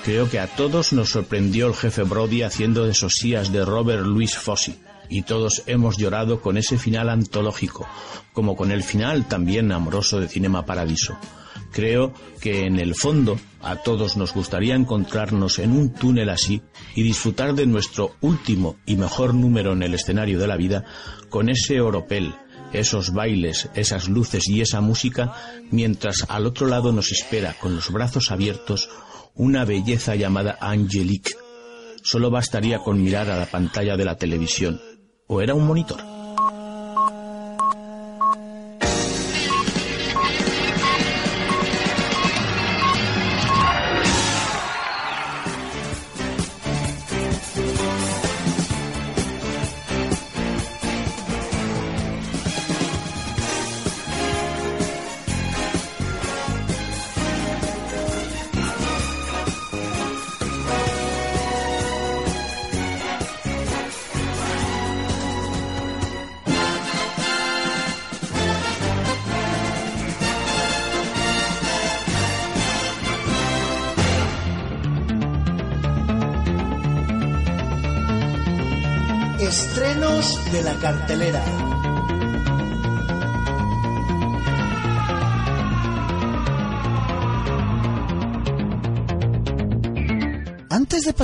Creo 0.05 0.29
que 0.29 0.39
a 0.39 0.47
todos 0.47 0.93
nos 0.93 1.09
sorprendió 1.09 1.67
el 1.67 1.73
jefe 1.73 2.03
Brody 2.03 2.43
haciendo 2.43 2.85
de 2.85 2.93
sosías 2.93 3.51
de 3.51 3.65
Robert 3.65 4.05
Louis 4.05 4.37
Fosse 4.37 4.75
y 5.09 5.23
todos 5.23 5.63
hemos 5.67 5.97
llorado 5.97 6.41
con 6.41 6.57
ese 6.57 6.77
final 6.77 7.09
antológico, 7.09 7.87
como 8.33 8.55
con 8.55 8.71
el 8.71 8.83
final 8.83 9.27
también 9.27 9.71
amoroso 9.71 10.19
de 10.19 10.27
Cinema 10.27 10.65
Paradiso. 10.65 11.17
Creo 11.71 12.13
que 12.39 12.65
en 12.65 12.79
el 12.79 12.95
fondo 12.95 13.39
a 13.61 13.77
todos 13.77 14.17
nos 14.17 14.33
gustaría 14.33 14.75
encontrarnos 14.75 15.59
en 15.59 15.71
un 15.71 15.93
túnel 15.93 16.29
así 16.29 16.61
y 16.95 17.03
disfrutar 17.03 17.53
de 17.53 17.65
nuestro 17.65 18.15
último 18.21 18.77
y 18.85 18.95
mejor 18.95 19.33
número 19.33 19.73
en 19.73 19.83
el 19.83 19.93
escenario 19.93 20.39
de 20.39 20.47
la 20.47 20.57
vida 20.57 20.85
con 21.29 21.49
ese 21.49 21.81
oropel, 21.81 22.33
esos 22.73 23.13
bailes, 23.13 23.69
esas 23.75 24.07
luces 24.07 24.47
y 24.47 24.61
esa 24.61 24.81
música, 24.81 25.33
mientras 25.71 26.25
al 26.29 26.45
otro 26.45 26.67
lado 26.67 26.91
nos 26.91 27.11
espera 27.11 27.53
con 27.59 27.75
los 27.75 27.91
brazos 27.91 28.31
abiertos 28.31 28.89
una 29.35 29.65
belleza 29.65 30.15
llamada 30.15 30.57
Angelique. 30.59 31.31
Solo 32.01 32.31
bastaría 32.31 32.79
con 32.79 33.03
mirar 33.03 33.29
a 33.29 33.37
la 33.37 33.45
pantalla 33.45 33.97
de 33.97 34.05
la 34.05 34.17
televisión 34.17 34.79
o 35.27 35.41
era 35.41 35.53
un 35.53 35.65
monitor. 35.67 36.16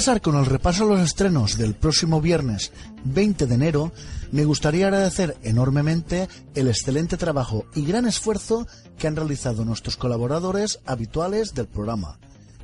Pasar 0.04 0.20
con 0.20 0.36
el 0.36 0.46
repaso 0.46 0.84
a 0.84 0.88
los 0.88 1.00
estrenos 1.00 1.58
del 1.58 1.76
próximo 1.76 2.20
viernes 2.20 2.74
20 3.06 3.46
de 3.46 3.56
enero, 3.56 3.94
me 4.34 4.44
gustaría 4.44 4.88
agradecer 4.88 5.38
enormemente 5.44 6.28
el 6.56 6.68
excelente 6.68 7.16
trabajo 7.16 7.68
y 7.74 7.86
gran 7.86 8.06
esfuerzo 8.06 8.68
que 8.98 9.08
han 9.08 9.16
realizado 9.16 9.64
nuestros 9.64 9.96
colaboradores 9.96 10.82
habituales 10.86 11.54
del 11.54 11.68
programa, 11.68 12.20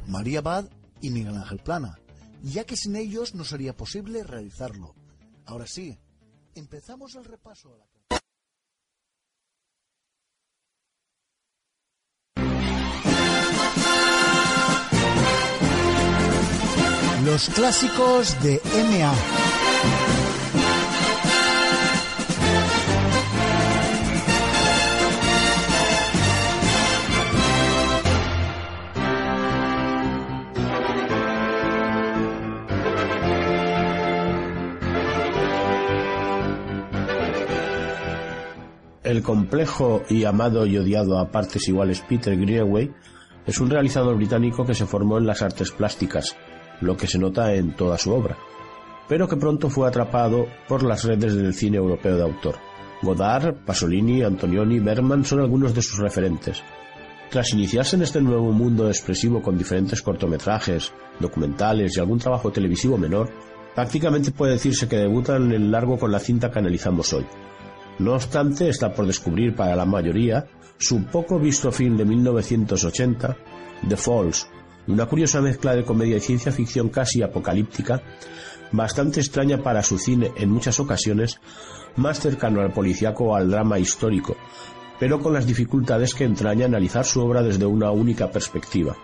María 0.06 0.42
Bad 0.42 0.66
y 1.00 1.12
Miguel 1.12 1.38
Ángel 1.38 1.60
Plana, 1.60 1.98
ya 2.44 2.66
que 2.66 2.76
sin 2.76 2.98
ellos 2.98 3.34
no 3.36 3.46
sería 3.46 3.74
posible 3.74 4.26
realizarlo. 4.26 4.94
Ahora 5.46 5.66
sí, 5.66 5.98
empezamos 6.56 7.16
el 7.16 7.24
repaso 7.24 7.74
a 7.74 7.78
la... 7.78 7.99
Los 17.26 17.50
clásicos 17.50 18.42
de 18.42 18.62
MA. 18.74 19.14
El 39.04 39.24
complejo 39.24 40.04
y 40.10 40.24
amado 40.24 40.66
y 40.66 40.78
odiado 40.78 41.20
a 41.20 41.32
partes 41.32 41.68
iguales 41.68 42.02
Peter 42.08 42.38
Greenaway 42.38 42.94
es 43.46 43.60
un 43.60 43.70
realizador 43.70 44.16
británico 44.16 44.66
que 44.66 44.76
se 44.76 44.86
formó 44.86 45.18
en 45.18 45.26
las 45.26 45.42
artes 45.42 45.72
plásticas, 45.72 46.38
lo 46.82 46.98
que 46.98 47.08
se 47.08 47.20
nota 47.20 47.54
en 47.54 47.76
toda 47.76 47.98
su 47.98 48.12
obra, 48.12 48.38
pero 49.08 49.28
que 49.28 49.38
pronto 49.38 49.70
fue 49.70 49.88
atrapado 49.88 50.48
por 50.68 50.84
las 50.84 51.04
redes 51.04 51.36
del 51.36 51.54
cine 51.54 51.78
europeo 51.78 52.16
de 52.16 52.24
autor. 52.24 52.56
Godard, 53.02 53.56
Pasolini, 53.66 54.24
Antonioni, 54.24 54.80
Bergman 54.80 55.24
son 55.24 55.40
algunos 55.40 55.74
de 55.74 55.82
sus 55.82 56.00
referentes. 56.00 56.62
Tras 57.30 57.54
iniciarse 57.54 57.96
en 57.96 58.02
este 58.02 58.22
nuevo 58.22 58.52
mundo 58.52 58.88
expresivo 58.88 59.42
con 59.42 59.58
diferentes 59.58 60.02
cortometrajes, 60.02 60.92
documentales 61.20 61.96
y 61.96 62.00
algún 62.00 62.20
trabajo 62.20 62.52
televisivo 62.52 62.98
menor, 62.98 63.30
prácticamente 63.76 64.32
puede 64.32 64.54
decirse 64.54 64.88
que 64.88 64.98
debutan 64.98 65.46
en 65.46 65.52
el 65.52 65.72
largo 65.72 65.98
con 65.98 66.12
la 66.12 66.20
cinta 66.20 66.52
que 66.52 66.60
analizamos 66.60 67.14
hoy. 67.14 67.26
No 68.00 68.14
obstante, 68.14 68.70
está 68.70 68.94
por 68.94 69.06
descubrir 69.06 69.56
para 69.56 69.76
la 69.76 69.86
mayoría 69.86 70.48
su 70.78 71.04
poco 71.06 71.38
visto 71.38 71.72
film 71.72 71.98
de 71.98 72.06
1980, 72.06 73.38
The 73.88 73.98
Falls, 73.98 74.48
una 74.90 75.06
curiosa 75.06 75.40
mezcla 75.40 75.76
de 75.76 75.86
comedia 75.86 76.18
y 76.18 76.22
ciencia 76.22 76.52
ficción 76.52 76.90
casi 76.90 77.22
apocalíptica, 77.22 78.02
bastante 78.72 79.20
extraña 79.20 79.60
para 79.62 79.84
su 79.84 79.98
cine 79.98 80.32
en 80.36 80.50
muchas 80.50 80.80
ocasiones, 80.80 81.40
más 81.96 82.20
cercano 82.20 82.62
al 82.62 82.74
policíaco 82.74 83.26
o 83.26 83.36
al 83.36 83.50
drama 83.50 83.80
histórico, 83.80 84.36
pero 85.00 85.20
con 85.20 85.34
las 85.34 85.46
dificultades 85.46 86.14
que 86.14 86.24
entraña 86.24 86.66
analizar 86.66 87.06
su 87.06 87.22
obra 87.22 87.44
desde 87.44 87.66
una 87.66 87.92
única 87.92 88.32
perspectiva. 88.32 88.98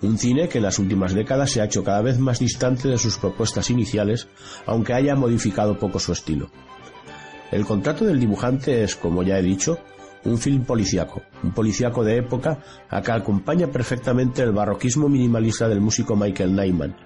Un 0.00 0.18
cine 0.18 0.48
que 0.48 0.58
en 0.58 0.64
las 0.64 0.78
últimas 0.78 1.14
décadas 1.14 1.50
se 1.50 1.60
ha 1.60 1.66
hecho 1.66 1.84
cada 1.84 2.02
vez 2.02 2.18
más 2.18 2.40
distante 2.40 2.88
de 2.88 2.98
sus 2.98 3.18
propuestas 3.18 3.70
iniciales, 3.70 4.28
aunque 4.66 4.94
haya 4.94 5.14
modificado 5.14 5.78
poco 5.78 6.00
su 6.00 6.12
estilo. 6.12 6.50
El 7.52 7.66
contrato 7.66 8.04
del 8.06 8.18
dibujante 8.18 8.82
es, 8.82 8.96
como 8.96 9.22
ya 9.22 9.38
he 9.38 9.42
dicho, 9.42 9.78
un 10.24 10.38
film 10.38 10.64
policíaco, 10.64 11.22
un 11.42 11.52
policíaco 11.52 12.04
de 12.04 12.18
época 12.18 12.58
a 12.88 13.02
que 13.02 13.12
acompaña 13.12 13.66
perfectamente 13.66 14.42
el 14.42 14.52
barroquismo 14.52 15.08
minimalista 15.08 15.68
del 15.68 15.80
músico 15.80 16.16
Michael 16.16 16.54
Nyman, 16.54 16.96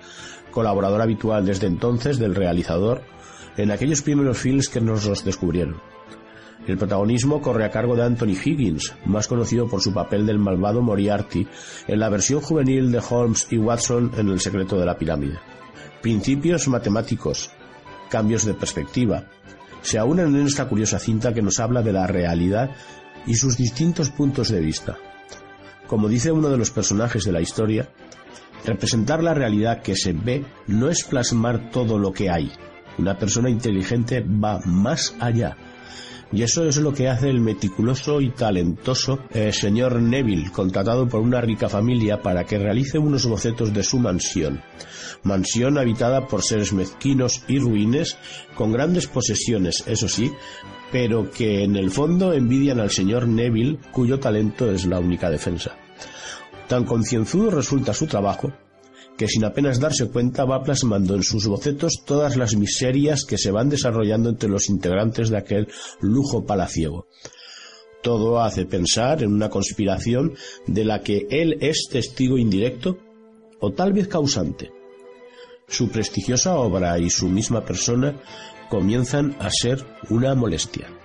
colaborador 0.50 1.02
habitual 1.02 1.44
desde 1.44 1.66
entonces 1.66 2.18
del 2.18 2.34
realizador 2.34 3.02
en 3.56 3.70
aquellos 3.70 4.02
primeros 4.02 4.38
films 4.38 4.68
que 4.68 4.80
nos 4.80 5.06
los 5.06 5.24
descubrieron. 5.24 5.80
El 6.66 6.78
protagonismo 6.78 7.40
corre 7.40 7.64
a 7.64 7.70
cargo 7.70 7.94
de 7.94 8.02
Anthony 8.02 8.34
Higgins, 8.44 8.94
más 9.04 9.28
conocido 9.28 9.68
por 9.68 9.80
su 9.80 9.92
papel 9.92 10.26
del 10.26 10.38
malvado 10.38 10.82
Moriarty 10.82 11.46
en 11.86 12.00
la 12.00 12.08
versión 12.08 12.40
juvenil 12.40 12.90
de 12.90 13.00
Holmes 13.08 13.46
y 13.50 13.56
Watson 13.56 14.10
en 14.16 14.28
El 14.28 14.40
secreto 14.40 14.76
de 14.76 14.84
la 14.84 14.98
pirámide. 14.98 15.38
Principios 16.02 16.66
matemáticos, 16.66 17.50
cambios 18.10 18.44
de 18.44 18.54
perspectiva, 18.54 19.26
se 19.82 19.98
aunan 19.98 20.34
en 20.34 20.46
esta 20.46 20.68
curiosa 20.68 20.98
cinta 20.98 21.32
que 21.32 21.42
nos 21.42 21.60
habla 21.60 21.82
de 21.82 21.92
la 21.92 22.08
realidad 22.08 22.70
y 23.26 23.34
sus 23.34 23.56
distintos 23.56 24.10
puntos 24.10 24.48
de 24.48 24.60
vista. 24.60 24.96
Como 25.86 26.08
dice 26.08 26.32
uno 26.32 26.48
de 26.48 26.58
los 26.58 26.70
personajes 26.70 27.24
de 27.24 27.32
la 27.32 27.40
historia, 27.40 27.88
representar 28.64 29.22
la 29.22 29.34
realidad 29.34 29.82
que 29.82 29.94
se 29.94 30.12
ve 30.12 30.44
no 30.66 30.88
es 30.88 31.04
plasmar 31.04 31.70
todo 31.70 31.98
lo 31.98 32.12
que 32.12 32.30
hay. 32.30 32.50
Una 32.98 33.18
persona 33.18 33.50
inteligente 33.50 34.20
va 34.20 34.60
más 34.64 35.14
allá. 35.20 35.56
Y 36.32 36.42
eso 36.42 36.64
es 36.66 36.76
lo 36.78 36.92
que 36.92 37.08
hace 37.08 37.30
el 37.30 37.40
meticuloso 37.40 38.20
y 38.20 38.30
talentoso 38.30 39.20
eh, 39.30 39.52
señor 39.52 40.02
Neville, 40.02 40.50
contratado 40.50 41.08
por 41.08 41.20
una 41.20 41.40
rica 41.40 41.68
familia 41.68 42.20
para 42.20 42.44
que 42.44 42.58
realice 42.58 42.98
unos 42.98 43.26
bocetos 43.26 43.72
de 43.72 43.84
su 43.84 44.00
mansión. 44.00 44.60
Mansión 45.22 45.78
habitada 45.78 46.26
por 46.26 46.42
seres 46.42 46.72
mezquinos 46.72 47.44
y 47.46 47.60
ruines, 47.60 48.18
con 48.56 48.72
grandes 48.72 49.06
posesiones, 49.06 49.84
eso 49.86 50.08
sí, 50.08 50.32
pero 50.92 51.30
que 51.30 51.64
en 51.64 51.76
el 51.76 51.90
fondo 51.90 52.32
envidian 52.32 52.80
al 52.80 52.90
señor 52.90 53.26
Neville, 53.26 53.78
cuyo 53.92 54.18
talento 54.18 54.70
es 54.70 54.86
la 54.86 55.00
única 55.00 55.30
defensa. 55.30 55.76
Tan 56.68 56.84
concienzudo 56.84 57.50
resulta 57.50 57.94
su 57.94 58.06
trabajo, 58.06 58.52
que 59.16 59.28
sin 59.28 59.44
apenas 59.44 59.80
darse 59.80 60.08
cuenta 60.08 60.44
va 60.44 60.62
plasmando 60.62 61.14
en 61.14 61.22
sus 61.22 61.46
bocetos 61.46 62.02
todas 62.04 62.36
las 62.36 62.54
miserias 62.56 63.24
que 63.24 63.38
se 63.38 63.50
van 63.50 63.68
desarrollando 63.68 64.28
entre 64.28 64.48
los 64.48 64.68
integrantes 64.68 65.30
de 65.30 65.38
aquel 65.38 65.68
lujo 66.00 66.44
palaciego. 66.44 67.06
Todo 68.02 68.40
hace 68.40 68.66
pensar 68.66 69.22
en 69.22 69.32
una 69.32 69.48
conspiración 69.48 70.34
de 70.66 70.84
la 70.84 71.00
que 71.00 71.26
él 71.30 71.56
es 71.60 71.88
testigo 71.90 72.38
indirecto 72.38 72.98
o 73.60 73.72
tal 73.72 73.92
vez 73.92 74.06
causante. 74.06 74.70
Su 75.66 75.88
prestigiosa 75.88 76.56
obra 76.56 76.98
y 76.98 77.10
su 77.10 77.28
misma 77.28 77.64
persona 77.64 78.20
comienzan 78.68 79.34
a 79.38 79.50
ser 79.50 79.84
una 80.08 80.34
molestia. 80.34 80.95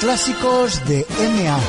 Clásicos 0.00 0.82
de 0.86 1.06
MA. 1.18 1.60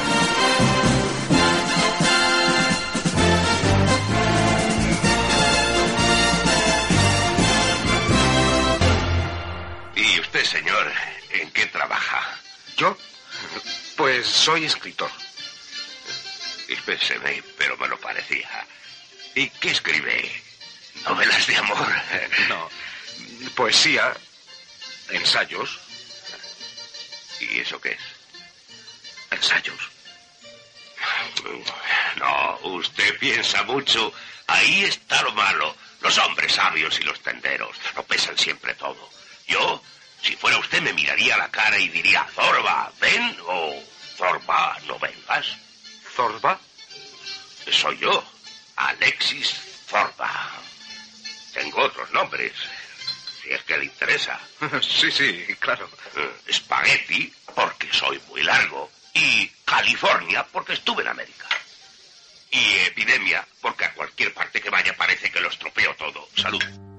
¿Y 9.95 10.19
usted, 10.21 10.45
señor, 10.45 10.91
en 11.31 11.51
qué 11.51 11.65
trabaja? 11.67 12.39
¿Yo? 12.77 12.97
Pues 13.97 14.27
soy 14.27 14.63
escritor. 14.63 15.11
Dispénseme, 16.69 17.43
pero 17.57 17.75
me 17.77 17.89
lo 17.89 17.99
parecía. 17.99 18.65
¿Y 19.35 19.49
qué 19.49 19.71
escribe? 19.71 20.31
¿Novelas 21.03 21.47
de 21.47 21.57
amor? 21.57 21.87
No. 22.47 22.69
Poesía, 23.55 24.13
ensayos. 25.09 25.79
¿Y 27.41 27.59
eso 27.59 27.81
qué 27.81 27.91
es? 27.91 28.20
¿Ensayos? 29.41 29.81
No, 32.17 32.59
usted 32.61 33.17
piensa 33.17 33.63
mucho. 33.63 34.13
Ahí 34.45 34.83
está 34.83 35.23
lo 35.23 35.31
malo. 35.31 35.75
Los 36.01 36.15
hombres 36.19 36.53
sabios 36.53 36.99
y 36.99 37.03
los 37.03 37.19
tenderos 37.21 37.75
lo 37.95 38.03
pesan 38.03 38.37
siempre 38.37 38.75
todo. 38.75 39.09
Yo, 39.47 39.81
si 40.21 40.35
fuera 40.35 40.59
usted, 40.59 40.79
me 40.81 40.93
miraría 40.93 41.33
a 41.33 41.39
la 41.39 41.49
cara 41.49 41.79
y 41.79 41.89
diría, 41.89 42.23
Zorba, 42.35 42.91
ven 42.99 43.35
o 43.47 43.83
Zorba, 44.15 44.77
no 44.85 44.99
vengas. 44.99 45.47
¿Zorba? 46.15 46.59
Soy 47.71 47.97
yo, 47.97 48.23
Alexis 48.75 49.55
Zorba. 49.89 50.51
Tengo 51.51 51.81
otros 51.81 52.11
nombres. 52.11 52.53
si 53.41 53.51
es 53.51 53.63
que 53.63 53.77
le 53.79 53.85
interesa. 53.85 54.39
Sí, 54.81 55.11
sí, 55.11 55.47
claro. 55.59 55.89
Eh, 56.15 56.53
Spaghetti, 56.53 57.33
porque 57.55 57.91
soy 57.91 58.21
muy 58.29 58.43
largo. 58.43 58.91
Y 59.13 59.47
California, 59.65 60.45
porque 60.51 60.73
estuve 60.73 61.03
en 61.03 61.09
América. 61.09 61.47
Y 62.49 62.73
epidemia, 62.87 63.47
porque 63.61 63.85
a 63.85 63.93
cualquier 63.93 64.33
parte 64.33 64.61
que 64.61 64.69
vaya 64.69 64.95
parece 64.95 65.31
que 65.31 65.39
lo 65.39 65.49
estropeo 65.49 65.95
todo. 65.95 66.27
Salud. 66.35 66.90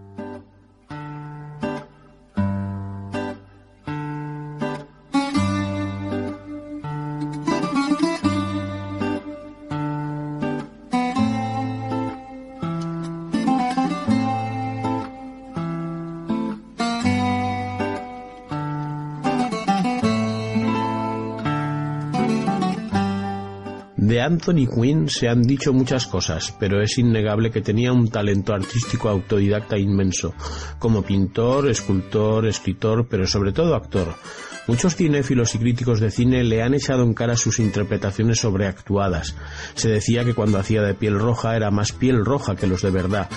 Anthony 24.23 24.66
Quinn 24.66 25.09
se 25.09 25.29
han 25.29 25.43
dicho 25.43 25.73
muchas 25.73 26.07
cosas, 26.07 26.55
pero 26.59 26.81
es 26.81 26.97
innegable 26.99 27.51
que 27.51 27.61
tenía 27.61 27.93
un 27.93 28.09
talento 28.09 28.55
artístico 28.55 29.09
autodidacta 29.09 29.77
inmenso, 29.77 30.35
como 30.79 31.03
pintor, 31.03 31.68
escultor, 31.68 32.47
escritor, 32.47 33.07
pero 33.09 33.27
sobre 33.27 33.53
todo 33.53 33.75
actor. 33.75 34.14
Muchos 34.68 34.95
cinéfilos 34.95 35.55
y 35.57 35.59
críticos 35.59 35.99
de 35.99 36.12
cine 36.12 36.45
le 36.45 36.62
han 36.62 36.75
echado 36.75 37.03
en 37.03 37.14
cara 37.14 37.37
sus 37.37 37.59
interpretaciones 37.59 38.39
sobreactuadas. 38.39 39.35
Se 39.75 39.89
decía 39.89 40.25
que 40.25 40.35
cuando 40.35 40.59
hacía 40.59 40.83
de 40.83 40.95
piel 40.95 41.18
roja 41.18 41.57
era 41.57 41.73
más 41.73 41.91
piel 41.91 42.25
roja 42.25 42.55
que 42.55 42.68
los 42.68 42.81
de 42.81 42.91
verdad, 42.91 43.29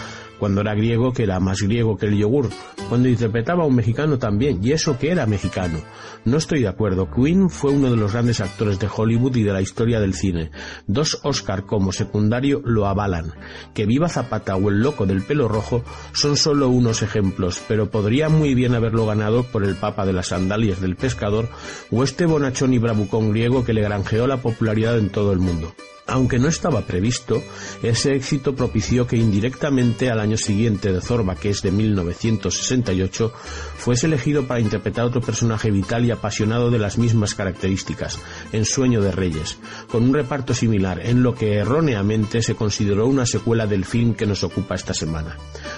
cuando 0.45 0.61
era 0.61 0.75
griego 0.75 1.11
que 1.11 1.23
era 1.23 1.39
más 1.39 1.59
griego 1.59 1.97
que 1.97 2.05
el 2.05 2.19
yogur, 2.19 2.51
cuando 2.87 3.09
interpretaba 3.09 3.63
a 3.63 3.65
un 3.65 3.73
mexicano 3.73 4.19
también, 4.19 4.59
y 4.63 4.73
eso 4.73 4.99
que 4.99 5.09
era 5.09 5.25
mexicano. 5.25 5.79
No 6.23 6.37
estoy 6.37 6.61
de 6.61 6.67
acuerdo. 6.67 7.09
Quinn 7.09 7.49
fue 7.49 7.71
uno 7.71 7.89
de 7.89 7.97
los 7.97 8.13
grandes 8.13 8.41
actores 8.41 8.77
de 8.77 8.87
Hollywood 8.95 9.35
y 9.37 9.41
de 9.41 9.51
la 9.51 9.63
historia 9.63 9.99
del 9.99 10.13
cine. 10.13 10.51
Dos 10.85 11.19
Oscar 11.23 11.65
como 11.65 11.91
secundario 11.91 12.61
lo 12.63 12.85
avalan. 12.85 13.33
Que 13.73 13.87
Viva 13.87 14.07
Zapata 14.07 14.55
o 14.55 14.69
El 14.69 14.81
Loco 14.81 15.07
del 15.07 15.23
Pelo 15.23 15.47
Rojo 15.47 15.83
son 16.13 16.37
solo 16.37 16.69
unos 16.69 17.01
ejemplos, 17.01 17.59
pero 17.67 17.89
podría 17.89 18.29
muy 18.29 18.53
bien 18.53 18.75
haberlo 18.75 19.07
ganado 19.07 19.45
por 19.45 19.63
El 19.63 19.73
Papa 19.73 20.05
de 20.05 20.13
las 20.13 20.27
Sandalias 20.27 20.79
del 20.79 20.95
Pescador 20.95 21.49
o 21.89 22.03
este 22.03 22.27
bonachón 22.27 22.71
y 22.71 22.77
bravucón 22.77 23.31
griego 23.31 23.65
que 23.65 23.73
le 23.73 23.81
granjeó 23.81 24.27
la 24.27 24.37
popularidad 24.37 24.99
en 24.99 25.09
todo 25.09 25.33
el 25.33 25.39
mundo. 25.39 25.73
Aunque 26.07 26.37
no 26.37 26.47
estaba 26.47 26.81
previsto, 26.81 27.41
ese 27.81 28.13
éxito 28.13 28.55
propició 28.55 29.07
que 29.07 29.17
indirectamente 29.17 30.11
al 30.11 30.19
año 30.19 30.37
siguiente 30.37 30.93
de 30.93 31.01
Zorba, 31.01 31.35
que 31.35 31.49
es 31.49 31.63
de 31.63 31.71
1968, 31.71 33.33
fuese 33.77 34.05
elegido 34.05 34.45
para 34.45 34.59
interpretar 34.59 35.05
otro 35.05 35.21
personaje 35.21 35.71
vital 35.71 36.05
y 36.05 36.11
apasionado 36.11 36.69
de 36.69 36.77
las 36.77 36.99
mismas 36.99 37.33
características, 37.33 38.19
en 38.51 38.65
Sueño 38.65 39.01
de 39.01 39.11
Reyes, 39.11 39.57
con 39.91 40.03
un 40.03 40.13
reparto 40.13 40.53
similar, 40.53 41.03
en 41.03 41.23
lo 41.23 41.33
que 41.33 41.55
erróneamente 41.55 42.43
se 42.43 42.53
consideró 42.53 43.07
una 43.07 43.25
secuela 43.25 43.65
del 43.65 43.83
film 43.83 44.13
que 44.13 44.27
nos 44.27 44.43
ocupa 44.43 44.75
esta 44.75 44.93
semana. 44.93 45.37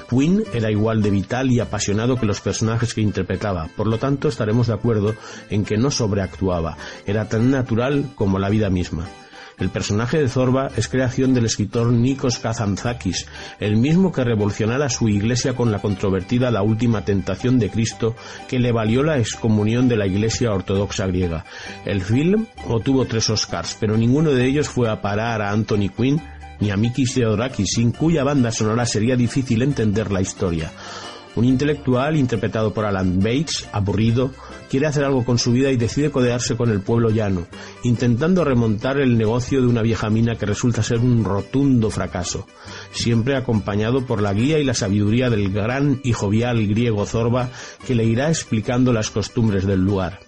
Quinn 0.09 0.43
era 0.53 0.69
igual 0.69 1.01
de 1.01 1.09
vital 1.09 1.49
y 1.51 1.61
apasionado 1.61 2.19
que 2.19 2.25
los 2.25 2.41
personajes 2.41 2.93
que 2.93 2.99
interpretaba, 2.99 3.69
por 3.77 3.87
lo 3.87 3.97
tanto 3.97 4.27
estaremos 4.27 4.67
de 4.67 4.73
acuerdo 4.73 5.15
en 5.49 5.63
que 5.63 5.77
no 5.77 5.89
sobreactuaba, 5.89 6.77
era 7.05 7.29
tan 7.29 7.49
natural 7.49 8.11
como 8.15 8.39
la 8.39 8.49
vida 8.49 8.69
misma. 8.69 9.07
El 9.59 9.69
personaje 9.69 10.19
de 10.19 10.29
Zorba 10.29 10.69
es 10.77 10.87
creación 10.87 11.33
del 11.33 11.45
escritor 11.45 11.87
Nikos 11.91 12.37
Kazantzakis, 12.37 13.25
el 13.59 13.75
mismo 13.75 14.11
que 14.11 14.23
revolucionara 14.23 14.87
su 14.87 15.09
iglesia 15.09 15.55
con 15.55 15.71
la 15.71 15.79
controvertida 15.79 16.51
La 16.51 16.61
Última 16.61 17.03
Tentación 17.03 17.57
de 17.57 17.71
Cristo, 17.71 18.15
que 18.47 18.59
le 18.59 18.71
valió 18.71 19.01
la 19.01 19.17
excomunión 19.17 19.87
de 19.87 19.97
la 19.97 20.05
iglesia 20.05 20.53
ortodoxa 20.53 21.07
griega. 21.07 21.43
El 21.85 22.01
film 22.01 22.45
obtuvo 22.67 23.05
tres 23.05 23.31
Oscars, 23.31 23.75
pero 23.79 23.97
ninguno 23.97 24.29
de 24.29 24.45
ellos 24.45 24.69
fue 24.69 24.89
a 24.89 25.01
parar 25.01 25.41
a 25.41 25.49
Anthony 25.49 25.89
Quinn 25.89 26.21
ni 26.59 26.69
a 26.69 26.77
Mikis 26.77 27.15
Theodorakis, 27.15 27.71
sin 27.73 27.91
cuya 27.91 28.23
banda 28.23 28.51
sonora 28.51 28.85
sería 28.85 29.15
difícil 29.15 29.63
entender 29.63 30.11
la 30.11 30.21
historia. 30.21 30.71
Un 31.35 31.45
intelectual 31.45 32.15
interpretado 32.15 32.73
por 32.73 32.85
Alan 32.85 33.19
Bates, 33.19 33.67
aburrido, 33.71 34.31
quiere 34.69 34.87
hacer 34.87 35.03
algo 35.03 35.25
con 35.25 35.37
su 35.37 35.51
vida 35.51 35.71
y 35.71 35.77
decide 35.77 36.11
codearse 36.11 36.55
con 36.55 36.69
el 36.69 36.81
pueblo 36.81 37.09
llano, 37.09 37.47
intentando 37.83 38.43
remontar 38.43 38.99
el 38.99 39.17
negocio 39.17 39.61
de 39.61 39.67
una 39.67 39.81
vieja 39.81 40.09
mina 40.09 40.35
que 40.35 40.45
resulta 40.45 40.83
ser 40.83 40.99
un 40.99 41.23
rotundo 41.23 41.89
fracaso, 41.89 42.47
siempre 42.91 43.35
acompañado 43.35 44.05
por 44.05 44.21
la 44.21 44.33
guía 44.33 44.59
y 44.59 44.63
la 44.63 44.73
sabiduría 44.73 45.29
del 45.29 45.51
gran 45.51 45.99
y 46.03 46.13
jovial 46.13 46.65
griego 46.67 47.05
Zorba 47.05 47.49
que 47.85 47.95
le 47.95 48.05
irá 48.05 48.29
explicando 48.29 48.93
las 48.93 49.09
costumbres 49.09 49.65
del 49.65 49.81
lugar. 49.81 50.19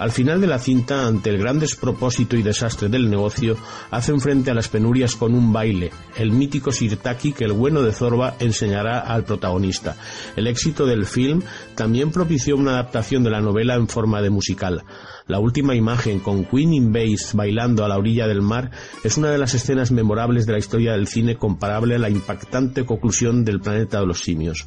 Al 0.00 0.12
final 0.12 0.40
de 0.40 0.46
la 0.46 0.58
cinta, 0.58 1.06
ante 1.06 1.28
el 1.28 1.36
gran 1.36 1.58
despropósito 1.58 2.34
y 2.34 2.42
desastre 2.42 2.88
del 2.88 3.10
negocio, 3.10 3.58
hacen 3.90 4.18
frente 4.18 4.50
a 4.50 4.54
las 4.54 4.68
penurias 4.68 5.14
con 5.14 5.34
un 5.34 5.52
baile, 5.52 5.90
el 6.16 6.32
mítico 6.32 6.72
sirtaki 6.72 7.34
que 7.34 7.44
el 7.44 7.52
bueno 7.52 7.82
de 7.82 7.92
Zorba 7.92 8.34
enseñará 8.38 9.00
al 9.00 9.24
protagonista. 9.24 9.96
El 10.36 10.46
éxito 10.46 10.86
del 10.86 11.04
film 11.04 11.42
también 11.74 12.12
propició 12.12 12.56
una 12.56 12.70
adaptación 12.72 13.22
de 13.22 13.30
la 13.30 13.42
novela 13.42 13.74
en 13.80 13.88
forma 13.88 14.22
de 14.22 14.30
musical. 14.30 14.84
La 15.26 15.38
última 15.38 15.74
imagen 15.74 16.20
con 16.20 16.44
Queen 16.44 16.72
in 16.72 16.92
Base 16.92 17.34
bailando 17.36 17.84
a 17.84 17.88
la 17.88 17.98
orilla 17.98 18.26
del 18.26 18.42
mar 18.42 18.70
es 19.02 19.16
una 19.16 19.30
de 19.30 19.38
las 19.38 19.54
escenas 19.54 19.90
memorables 19.90 20.46
de 20.46 20.52
la 20.52 20.58
historia 20.58 20.92
del 20.92 21.08
cine 21.08 21.36
comparable 21.36 21.96
a 21.96 21.98
la 21.98 22.10
impactante 22.10 22.84
conclusión 22.86 23.44
del 23.44 23.60
planeta 23.60 24.00
de 24.00 24.06
los 24.06 24.20
simios. 24.20 24.66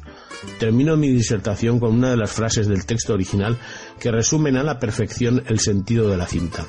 Termino 0.58 0.96
mi 0.96 1.08
disertación 1.08 1.80
con 1.80 1.94
una 1.94 2.10
de 2.10 2.16
las 2.16 2.32
frases 2.32 2.68
del 2.68 2.86
texto 2.86 3.14
original 3.14 3.58
que 3.98 4.10
resumen 4.10 4.56
a 4.56 4.62
la 4.62 4.78
perfección 4.78 5.42
el 5.46 5.60
sentido 5.60 6.08
de 6.08 6.16
la 6.16 6.26
cinta. 6.26 6.66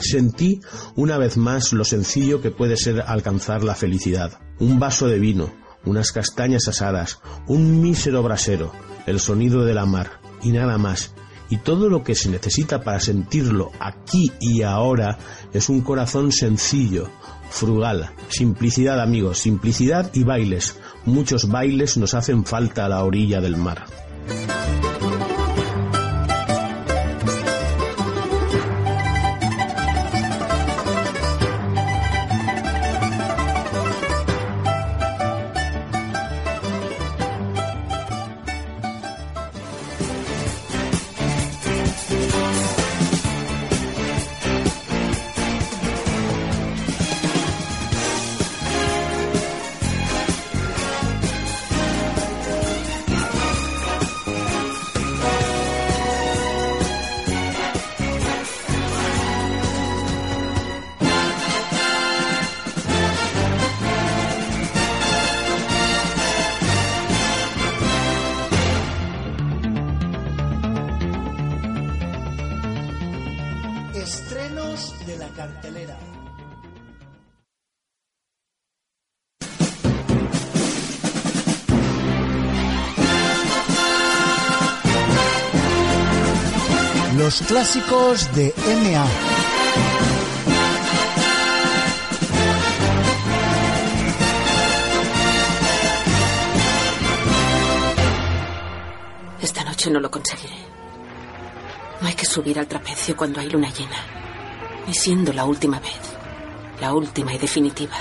Sentí 0.00 0.60
una 0.96 1.18
vez 1.18 1.36
más 1.36 1.72
lo 1.72 1.84
sencillo 1.84 2.40
que 2.40 2.50
puede 2.50 2.76
ser 2.76 3.02
alcanzar 3.06 3.62
la 3.62 3.74
felicidad. 3.74 4.40
Un 4.58 4.78
vaso 4.78 5.06
de 5.06 5.18
vino, 5.18 5.52
unas 5.84 6.12
castañas 6.12 6.66
asadas, 6.68 7.20
un 7.46 7.80
mísero 7.80 8.22
brasero, 8.22 8.72
el 9.06 9.20
sonido 9.20 9.64
de 9.64 9.74
la 9.74 9.86
mar 9.86 10.20
y 10.42 10.50
nada 10.50 10.78
más. 10.78 11.14
Y 11.50 11.58
todo 11.58 11.88
lo 11.88 12.02
que 12.02 12.14
se 12.14 12.30
necesita 12.30 12.82
para 12.82 13.00
sentirlo 13.00 13.70
aquí 13.78 14.32
y 14.40 14.62
ahora 14.62 15.18
es 15.52 15.68
un 15.68 15.82
corazón 15.82 16.32
sencillo, 16.32 17.08
frugal, 17.50 18.10
simplicidad 18.28 19.00
amigos, 19.00 19.38
simplicidad 19.38 20.10
y 20.14 20.24
bailes. 20.24 20.78
Muchos 21.04 21.48
bailes 21.48 21.96
nos 21.96 22.14
hacen 22.14 22.44
falta 22.44 22.86
a 22.86 22.88
la 22.88 23.04
orilla 23.04 23.40
del 23.40 23.56
mar. 23.56 23.84
Clásicos 87.74 88.32
de 88.34 88.54
MA. 88.56 89.06
Esta 99.42 99.64
noche 99.64 99.90
no 99.90 99.98
lo 99.98 100.10
conseguiré. 100.10 100.54
No 102.00 102.08
hay 102.08 102.14
que 102.14 102.26
subir 102.26 102.58
al 102.58 102.68
trapecio 102.68 103.16
cuando 103.16 103.40
hay 103.40 103.50
luna 103.50 103.70
llena. 103.70 103.96
Y 104.86 104.94
siendo 104.94 105.32
la 105.32 105.44
última 105.44 105.80
vez, 105.80 106.00
la 106.80 106.92
última 106.92 107.34
y 107.34 107.38
definitiva, 107.38 107.96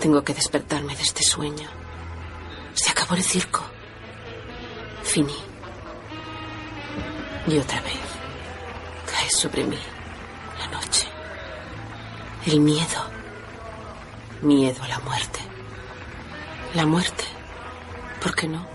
tengo 0.00 0.24
que 0.24 0.34
despertarme 0.34 0.96
de 0.96 1.02
este 1.02 1.22
sueño. 1.22 1.68
Se 2.74 2.90
acabó 2.90 3.14
el 3.14 3.22
circo. 3.22 3.62
Fin. 5.02 5.26
Fini. 5.26 5.38
Y 7.54 7.58
otra 7.58 7.80
vez 7.82 8.07
sobre 9.32 9.64
mí 9.64 9.78
la 10.58 10.68
noche. 10.68 11.06
El 12.46 12.60
miedo. 12.60 13.10
Miedo 14.42 14.82
a 14.82 14.88
la 14.88 14.98
muerte. 15.00 15.40
La 16.74 16.86
muerte. 16.86 17.24
¿Por 18.22 18.34
qué 18.34 18.48
no? 18.48 18.66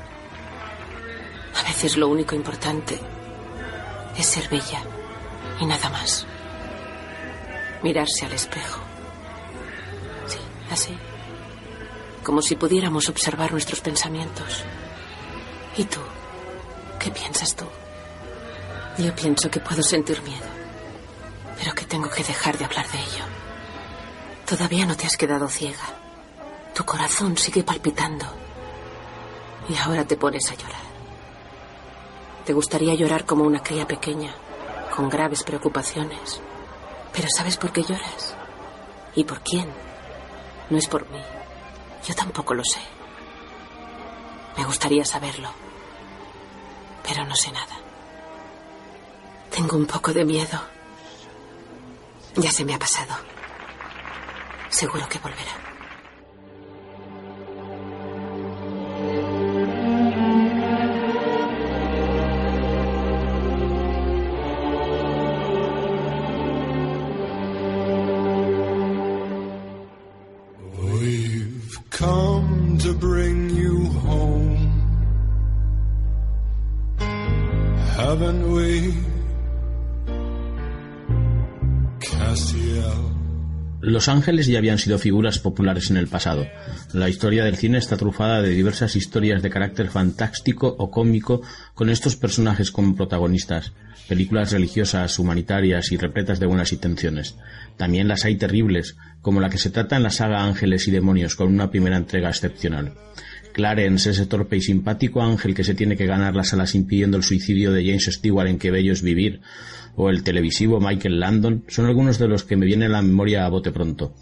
A 1.60 1.64
veces 1.64 1.98
lo 1.98 2.08
único 2.08 2.36
importante 2.36 3.00
es 4.18 4.26
ser 4.26 4.50
bella 4.50 4.82
y 5.60 5.66
nada 5.66 5.90
más. 5.90 6.26
Mirarse 7.82 8.26
al 8.26 8.34
espejo. 8.34 8.80
Sí, 10.28 10.40
así. 10.72 10.98
Como 12.24 12.42
si 12.42 12.56
pudiéramos 12.56 13.10
observar 13.10 13.52
nuestros 13.52 13.82
pensamientos. 13.82 14.64
¿Y 15.78 15.84
tú? 15.86 16.00
¿Qué 17.00 17.12
piensas 17.12 17.56
tú? 17.56 17.66
Yo 18.98 19.16
pienso 19.16 19.50
que 19.50 19.60
puedo 19.60 19.82
sentir 19.82 20.22
miedo, 20.22 20.46
pero 21.58 21.74
que 21.74 21.86
tengo 21.86 22.10
que 22.10 22.24
dejar 22.24 22.58
de 22.58 22.66
hablar 22.66 22.88
de 22.92 23.00
ello. 23.00 23.26
Todavía 24.46 24.86
no 24.86 24.96
te 24.96 25.08
has 25.08 25.18
quedado 25.18 25.48
ciega. 25.50 25.84
Tu 26.76 26.86
corazón 26.86 27.36
sigue 27.36 27.64
palpitando. 27.64 28.26
Y 29.68 29.76
ahora 29.78 30.06
te 30.06 30.16
pones 30.16 30.52
a 30.52 30.56
llorar. 30.56 30.84
Te 32.46 32.54
gustaría 32.54 32.94
llorar 32.94 33.26
como 33.26 33.46
una 33.46 33.64
cría 33.64 33.88
pequeña, 33.88 34.36
con 34.96 35.10
graves 35.10 35.42
preocupaciones. 35.44 36.40
Pero 37.14 37.28
¿sabes 37.36 37.58
por 37.58 37.72
qué 37.72 37.82
lloras? 37.82 38.36
¿Y 39.16 39.24
por 39.24 39.42
quién? 39.42 39.72
No 40.70 40.78
es 40.78 40.88
por 40.88 41.10
mí. 41.10 41.22
Yo 42.06 42.14
tampoco 42.14 42.54
lo 42.54 42.64
sé. 42.64 42.82
Me 44.56 44.66
gustaría 44.66 45.04
saberlo. 45.04 45.50
Pero 47.08 47.26
no 47.26 47.36
sé 47.36 47.52
nada. 47.52 47.83
Tengo 49.54 49.78
un 49.78 49.86
poco 49.86 50.12
de 50.12 50.26
miedo. 50.26 50.60
Ya 52.36 52.52
se 52.52 52.66
me 52.66 52.74
ha 52.74 52.80
pasado. 52.80 53.14
Seguro 54.70 55.08
que 55.08 55.20
volverá. 55.20 55.73
Los 84.04 84.10
ángeles 84.10 84.48
ya 84.48 84.58
habían 84.58 84.80
sido 84.80 85.00
figuras 85.00 85.40
populares 85.40 85.90
en 85.90 85.96
el 85.96 86.10
pasado. 86.10 86.46
La 86.92 87.08
historia 87.08 87.46
del 87.46 87.56
cine 87.56 87.78
está 87.78 87.96
trufada 87.96 88.42
de 88.42 88.50
diversas 88.50 88.98
historias 88.98 89.42
de 89.42 89.50
carácter 89.50 89.88
fantástico 89.88 90.76
o 90.78 90.92
cómico 90.92 91.42
con 91.74 91.90
estos 91.90 92.18
personajes 92.18 92.70
como 92.70 92.98
protagonistas, 92.98 93.72
películas 94.10 94.52
religiosas, 94.52 95.18
humanitarias 95.20 95.94
y 95.94 95.96
repletas 95.96 96.42
de 96.42 96.48
buenas 96.48 96.74
intenciones. 96.74 97.38
También 97.78 98.10
las 98.10 98.26
hay 98.26 98.36
terribles, 98.36 98.98
como 99.22 99.40
la 99.40 99.50
que 99.50 99.58
se 99.58 99.70
trata 99.70 99.96
en 99.96 100.04
la 100.04 100.10
saga 100.10 100.44
Ángeles 100.44 100.86
y 100.90 100.92
Demonios, 100.92 101.38
con 101.38 101.48
una 101.48 101.72
primera 101.72 101.96
entrega 101.96 102.28
excepcional. 102.28 102.96
Clarence, 103.54 104.10
ese 104.10 104.26
torpe 104.26 104.58
y 104.58 104.62
simpático 104.62 105.22
ángel 105.22 105.56
que 105.56 105.64
se 105.64 105.76
tiene 105.76 105.96
que 105.96 106.08
ganar 106.08 106.36
las 106.36 106.52
alas 106.52 106.76
impidiendo 106.76 107.16
el 107.16 107.24
suicidio 107.24 107.72
de 107.72 107.86
James 107.86 108.10
Stewart 108.12 108.50
en 108.50 108.60
Que 108.60 108.72
bello 108.72 108.92
es 108.92 109.02
vivir, 109.02 109.40
o 109.96 110.10
el 110.10 110.24
televisivo 110.24 110.80
Michael 110.80 111.20
Landon, 111.20 111.64
son 111.68 111.86
algunos 111.86 112.18
de 112.20 112.28
los 112.28 112.44
que 112.44 112.56
me 112.56 112.66
vienen 112.66 112.90
a 112.90 112.98
la 112.98 113.02
memoria 113.02 113.46
a 113.46 113.50
bote 113.50 113.72
pronto. 113.72 114.14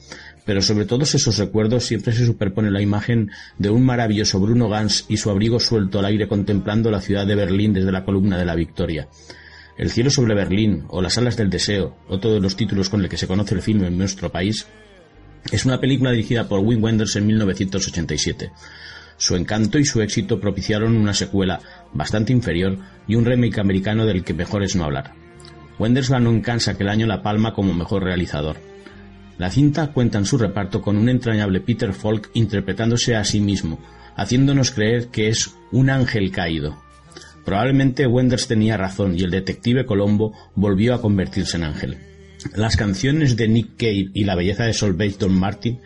Pero 0.45 0.61
sobre 0.61 0.85
todos 0.85 1.13
esos 1.15 1.37
recuerdos 1.37 1.85
siempre 1.85 2.13
se 2.13 2.25
superpone 2.25 2.71
la 2.71 2.81
imagen 2.81 3.31
de 3.57 3.69
un 3.69 3.85
maravilloso 3.85 4.39
Bruno 4.39 4.69
Gans 4.69 5.05
y 5.07 5.17
su 5.17 5.29
abrigo 5.29 5.59
suelto 5.59 5.99
al 5.99 6.05
aire 6.05 6.27
contemplando 6.27 6.89
la 6.91 7.01
ciudad 7.01 7.27
de 7.27 7.35
Berlín 7.35 7.73
desde 7.73 7.91
la 7.91 8.03
columna 8.03 8.37
de 8.37 8.45
la 8.45 8.55
Victoria. 8.55 9.07
El 9.77 9.89
cielo 9.89 10.09
sobre 10.09 10.35
Berlín, 10.35 10.83
o 10.89 11.01
Las 11.01 11.17
alas 11.17 11.37
del 11.37 11.49
deseo, 11.49 11.97
otro 12.07 12.33
de 12.33 12.39
los 12.39 12.55
títulos 12.55 12.89
con 12.89 13.01
el 13.01 13.09
que 13.09 13.17
se 13.17 13.27
conoce 13.27 13.55
el 13.55 13.61
filme 13.61 13.87
en 13.87 13.97
nuestro 13.97 14.31
país, 14.31 14.67
es 15.51 15.65
una 15.65 15.79
película 15.79 16.11
dirigida 16.11 16.47
por 16.47 16.59
Wim 16.59 16.83
Wenders 16.83 17.15
en 17.15 17.27
1987. 17.27 18.51
Su 19.17 19.35
encanto 19.35 19.79
y 19.79 19.85
su 19.85 20.01
éxito 20.01 20.39
propiciaron 20.39 20.97
una 20.97 21.13
secuela 21.13 21.61
bastante 21.93 22.33
inferior 22.33 22.77
y 23.07 23.15
un 23.15 23.25
remake 23.25 23.59
americano 23.59 24.05
del 24.05 24.23
que 24.23 24.33
mejor 24.33 24.63
es 24.63 24.75
no 24.75 24.83
hablar. 24.83 25.20
Wenders 25.81 26.11
ganó 26.11 26.29
en 26.29 26.41
Cannes 26.41 26.67
aquel 26.67 26.89
año 26.89 27.07
la 27.07 27.23
palma 27.23 27.55
como 27.55 27.73
mejor 27.73 28.03
realizador. 28.03 28.57
La 29.39 29.49
cinta 29.49 29.91
cuenta 29.91 30.19
en 30.19 30.25
su 30.25 30.37
reparto 30.37 30.79
con 30.79 30.95
un 30.95 31.09
entrañable 31.09 31.59
Peter 31.59 31.91
Falk 31.91 32.29
interpretándose 32.35 33.15
a 33.15 33.23
sí 33.23 33.39
mismo, 33.39 33.79
haciéndonos 34.15 34.69
creer 34.69 35.07
que 35.07 35.29
es 35.29 35.55
un 35.71 35.89
ángel 35.89 36.29
caído. 36.29 36.79
Probablemente 37.43 38.05
Wenders 38.05 38.47
tenía 38.47 38.77
razón 38.77 39.17
y 39.17 39.23
el 39.23 39.31
detective 39.31 39.87
Colombo 39.87 40.33
volvió 40.53 40.93
a 40.93 41.01
convertirse 41.01 41.57
en 41.57 41.63
ángel. 41.63 41.97
Las 42.53 42.77
canciones 42.77 43.35
de 43.35 43.47
Nick 43.47 43.75
Cave 43.77 44.11
y 44.13 44.23
la 44.25 44.35
belleza 44.35 44.65
de 44.65 44.73
Sol 44.73 44.95
Don 45.17 45.33
Martin, 45.33 45.79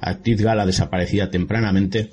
actriz 0.00 0.40
gala 0.40 0.64
desaparecida 0.64 1.28
tempranamente, 1.28 2.10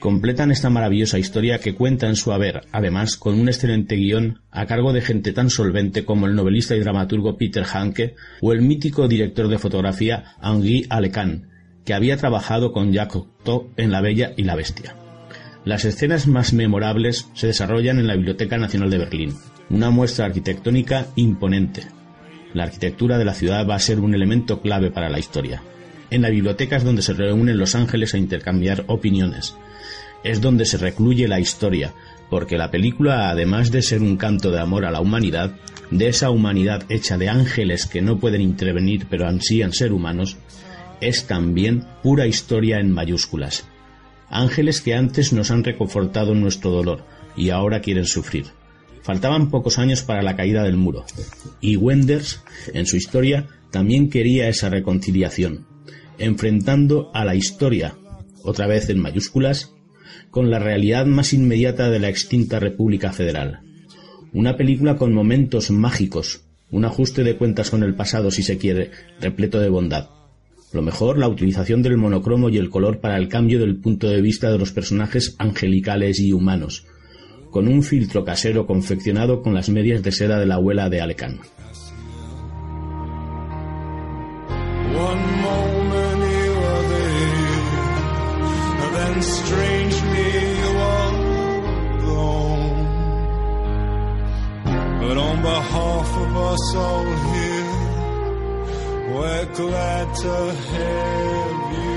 completan 0.00 0.50
esta 0.50 0.70
maravillosa 0.70 1.18
historia 1.18 1.60
que 1.60 1.74
cuenta 1.74 2.08
en 2.08 2.16
su 2.16 2.32
haber, 2.32 2.62
además, 2.72 3.16
con 3.16 3.38
un 3.38 3.48
excelente 3.48 3.96
guion 3.96 4.40
a 4.50 4.66
cargo 4.66 4.92
de 4.92 5.02
gente 5.02 5.32
tan 5.32 5.50
solvente 5.50 6.04
como 6.04 6.26
el 6.26 6.34
novelista 6.34 6.74
y 6.74 6.80
dramaturgo 6.80 7.36
Peter 7.36 7.64
Hanke 7.64 8.16
o 8.40 8.52
el 8.52 8.62
mítico 8.62 9.06
director 9.06 9.46
de 9.48 9.58
fotografía 9.58 10.36
Henri 10.42 10.86
Alecan, 10.88 11.50
que 11.84 11.94
había 11.94 12.16
trabajado 12.16 12.72
con 12.72 12.92
Jacques 12.92 13.12
Cocteau 13.12 13.70
en 13.76 13.92
La 13.92 14.00
Bella 14.00 14.32
y 14.36 14.44
la 14.44 14.56
Bestia. 14.56 14.96
Las 15.64 15.84
escenas 15.84 16.26
más 16.26 16.54
memorables 16.54 17.28
se 17.34 17.48
desarrollan 17.48 17.98
en 17.98 18.06
la 18.06 18.16
Biblioteca 18.16 18.56
Nacional 18.56 18.88
de 18.88 18.98
Berlín, 18.98 19.34
una 19.68 19.90
muestra 19.90 20.24
arquitectónica 20.24 21.08
imponente. 21.16 21.82
La 22.54 22.64
arquitectura 22.64 23.18
de 23.18 23.26
la 23.26 23.34
ciudad 23.34 23.68
va 23.68 23.74
a 23.74 23.80
ser 23.80 24.00
un 24.00 24.14
elemento 24.14 24.62
clave 24.62 24.90
para 24.90 25.10
la 25.10 25.18
historia. 25.18 25.62
En 26.10 26.22
la 26.22 26.30
biblioteca 26.30 26.76
es 26.76 26.84
donde 26.84 27.02
se 27.02 27.12
reúnen 27.12 27.58
los 27.58 27.74
ángeles 27.74 28.14
a 28.14 28.18
intercambiar 28.18 28.84
opiniones. 28.88 29.54
Es 30.22 30.40
donde 30.40 30.66
se 30.66 30.78
recluye 30.78 31.28
la 31.28 31.40
historia, 31.40 31.94
porque 32.28 32.58
la 32.58 32.70
película, 32.70 33.30
además 33.30 33.70
de 33.70 33.82
ser 33.82 34.02
un 34.02 34.16
canto 34.16 34.50
de 34.50 34.60
amor 34.60 34.84
a 34.84 34.90
la 34.90 35.00
humanidad, 35.00 35.56
de 35.90 36.08
esa 36.08 36.30
humanidad 36.30 36.84
hecha 36.88 37.18
de 37.18 37.28
ángeles 37.28 37.86
que 37.86 38.02
no 38.02 38.18
pueden 38.18 38.40
intervenir 38.40 39.06
pero 39.10 39.26
ansían 39.26 39.72
ser 39.72 39.92
humanos, 39.92 40.36
es 41.00 41.26
también 41.26 41.86
pura 42.02 42.26
historia 42.26 42.78
en 42.78 42.92
mayúsculas. 42.92 43.66
Ángeles 44.28 44.80
que 44.80 44.94
antes 44.94 45.32
nos 45.32 45.50
han 45.50 45.64
reconfortado 45.64 46.32
en 46.32 46.40
nuestro 46.40 46.70
dolor 46.70 47.04
y 47.36 47.50
ahora 47.50 47.80
quieren 47.80 48.06
sufrir. 48.06 48.46
Faltaban 49.02 49.50
pocos 49.50 49.78
años 49.78 50.02
para 50.02 50.22
la 50.22 50.36
caída 50.36 50.62
del 50.62 50.76
muro, 50.76 51.04
y 51.60 51.76
Wenders, 51.76 52.42
en 52.74 52.86
su 52.86 52.96
historia, 52.96 53.48
también 53.70 54.10
quería 54.10 54.48
esa 54.48 54.68
reconciliación, 54.68 55.66
enfrentando 56.18 57.10
a 57.14 57.24
la 57.24 57.34
historia, 57.34 57.94
otra 58.44 58.66
vez 58.66 58.90
en 58.90 59.00
mayúsculas, 59.00 59.72
con 60.30 60.50
la 60.50 60.58
realidad 60.58 61.06
más 61.06 61.32
inmediata 61.32 61.90
de 61.90 61.98
la 61.98 62.08
extinta 62.08 62.60
República 62.60 63.12
Federal. 63.12 63.60
Una 64.32 64.56
película 64.56 64.96
con 64.96 65.12
momentos 65.12 65.70
mágicos, 65.70 66.42
un 66.70 66.84
ajuste 66.84 67.24
de 67.24 67.36
cuentas 67.36 67.70
con 67.70 67.82
el 67.82 67.94
pasado, 67.94 68.30
si 68.30 68.42
se 68.42 68.58
quiere, 68.58 68.90
repleto 69.20 69.58
de 69.60 69.68
bondad. 69.68 70.08
Lo 70.72 70.82
mejor, 70.82 71.18
la 71.18 71.28
utilización 71.28 71.82
del 71.82 71.96
monocromo 71.96 72.48
y 72.48 72.56
el 72.56 72.70
color 72.70 73.00
para 73.00 73.16
el 73.16 73.28
cambio 73.28 73.58
del 73.58 73.76
punto 73.76 74.08
de 74.08 74.22
vista 74.22 74.52
de 74.52 74.58
los 74.58 74.70
personajes 74.70 75.34
angelicales 75.38 76.20
y 76.20 76.32
humanos, 76.32 76.86
con 77.50 77.66
un 77.66 77.82
filtro 77.82 78.24
casero 78.24 78.66
confeccionado 78.66 79.42
con 79.42 79.52
las 79.52 79.68
medias 79.68 80.02
de 80.02 80.12
seda 80.12 80.38
de 80.38 80.46
la 80.46 80.54
abuela 80.54 80.88
de 80.88 81.00
Alecan. 81.00 81.40
But 95.10 95.18
on 95.18 95.42
behalf 95.42 96.16
of 96.18 96.36
us 96.36 96.74
all 96.76 97.04
here, 97.34 97.72
we're 99.12 99.46
glad 99.56 100.14
to 100.14 100.54
have 100.54 101.84
you. 101.84 101.89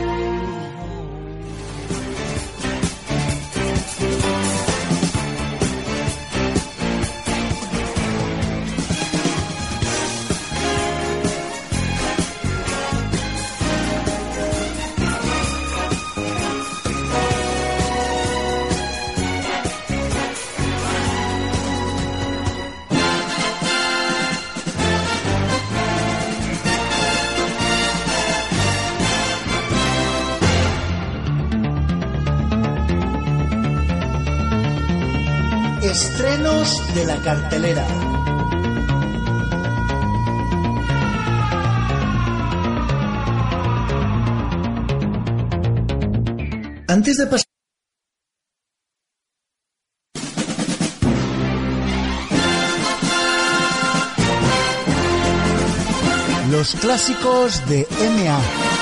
Estrenos 36.24 36.95
de 36.95 37.05
la 37.05 37.21
cartelera. 37.21 37.86
Antes 46.88 47.17
de 47.17 47.26
pasar 47.28 47.43
Los 56.49 56.76
clásicos 56.76 57.67
de 57.67 57.86
MA. 57.99 58.72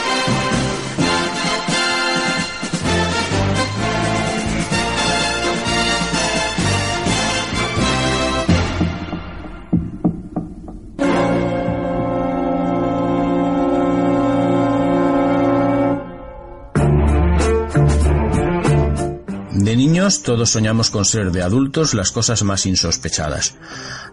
Niños 20.11 20.23
todos 20.23 20.49
soñamos 20.49 20.89
con 20.89 21.05
ser 21.05 21.31
de 21.31 21.41
adultos 21.41 21.93
las 21.93 22.11
cosas 22.11 22.43
más 22.43 22.65
insospechadas. 22.65 23.55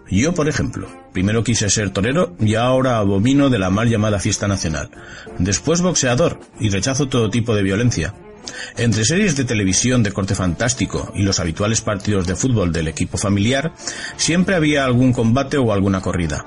Yo, 0.09 0.33
por 0.33 0.47
ejemplo, 0.47 0.87
primero 1.11 1.43
quise 1.43 1.69
ser 1.69 1.89
torero 1.89 2.35
y 2.39 2.55
ahora 2.55 2.99
abomino 2.99 3.49
de 3.49 3.59
la 3.59 3.69
mal 3.69 3.89
llamada 3.89 4.19
fiesta 4.19 4.47
nacional. 4.47 4.89
Después 5.39 5.81
boxeador 5.81 6.39
y 6.59 6.69
rechazo 6.69 7.07
todo 7.07 7.29
tipo 7.29 7.53
de 7.53 7.63
violencia. 7.63 8.13
Entre 8.77 9.03
series 9.03 9.35
de 9.35 9.43
televisión 9.43 10.01
de 10.01 10.13
corte 10.13 10.35
fantástico 10.35 11.11
y 11.15 11.23
los 11.23 11.39
habituales 11.39 11.81
partidos 11.81 12.25
de 12.25 12.35
fútbol 12.35 12.71
del 12.71 12.87
equipo 12.87 13.17
familiar, 13.17 13.73
siempre 14.15 14.55
había 14.55 14.85
algún 14.85 15.11
combate 15.11 15.57
o 15.57 15.73
alguna 15.73 16.01
corrida. 16.01 16.45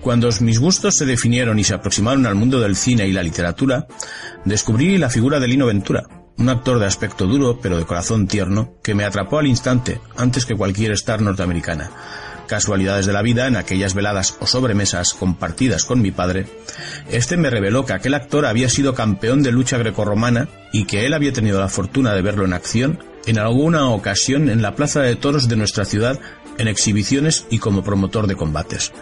Cuando 0.00 0.30
mis 0.40 0.58
gustos 0.58 0.96
se 0.96 1.04
definieron 1.04 1.58
y 1.58 1.64
se 1.64 1.74
aproximaron 1.74 2.24
al 2.26 2.36
mundo 2.36 2.58
del 2.60 2.74
cine 2.74 3.06
y 3.06 3.12
la 3.12 3.22
literatura, 3.22 3.86
descubrí 4.44 4.96
la 4.96 5.10
figura 5.10 5.40
de 5.40 5.48
Lino 5.48 5.66
Ventura, 5.66 6.06
un 6.38 6.48
actor 6.48 6.78
de 6.78 6.86
aspecto 6.86 7.26
duro 7.26 7.58
pero 7.60 7.78
de 7.78 7.84
corazón 7.84 8.26
tierno 8.26 8.74
que 8.82 8.94
me 8.94 9.04
atrapó 9.04 9.38
al 9.38 9.46
instante 9.46 10.00
antes 10.16 10.46
que 10.46 10.56
cualquier 10.56 10.92
star 10.92 11.20
norteamericana. 11.20 11.90
Casualidades 12.46 13.04
de 13.04 13.12
la 13.12 13.20
vida 13.20 13.46
en 13.46 13.56
aquellas 13.56 13.92
veladas 13.92 14.38
o 14.40 14.46
sobremesas 14.46 15.12
compartidas 15.12 15.84
con 15.84 16.00
mi 16.00 16.10
padre, 16.10 16.46
este 17.10 17.36
me 17.36 17.50
reveló 17.50 17.84
que 17.84 17.92
aquel 17.92 18.14
actor 18.14 18.46
había 18.46 18.70
sido 18.70 18.94
campeón 18.94 19.42
de 19.42 19.52
lucha 19.52 19.76
grecorromana 19.76 20.48
y 20.72 20.84
que 20.84 21.04
él 21.04 21.12
había 21.12 21.32
tenido 21.32 21.60
la 21.60 21.68
fortuna 21.68 22.14
de 22.14 22.22
verlo 22.22 22.46
en 22.46 22.54
acción 22.54 23.00
en 23.26 23.38
alguna 23.38 23.90
ocasión 23.90 24.48
en 24.48 24.62
la 24.62 24.74
plaza 24.74 25.02
de 25.02 25.14
toros 25.14 25.48
de 25.48 25.56
nuestra 25.56 25.84
ciudad 25.84 26.18
en 26.56 26.68
exhibiciones 26.68 27.46
y 27.50 27.58
como 27.58 27.84
promotor 27.84 28.26
de 28.26 28.36
combates. 28.36 28.92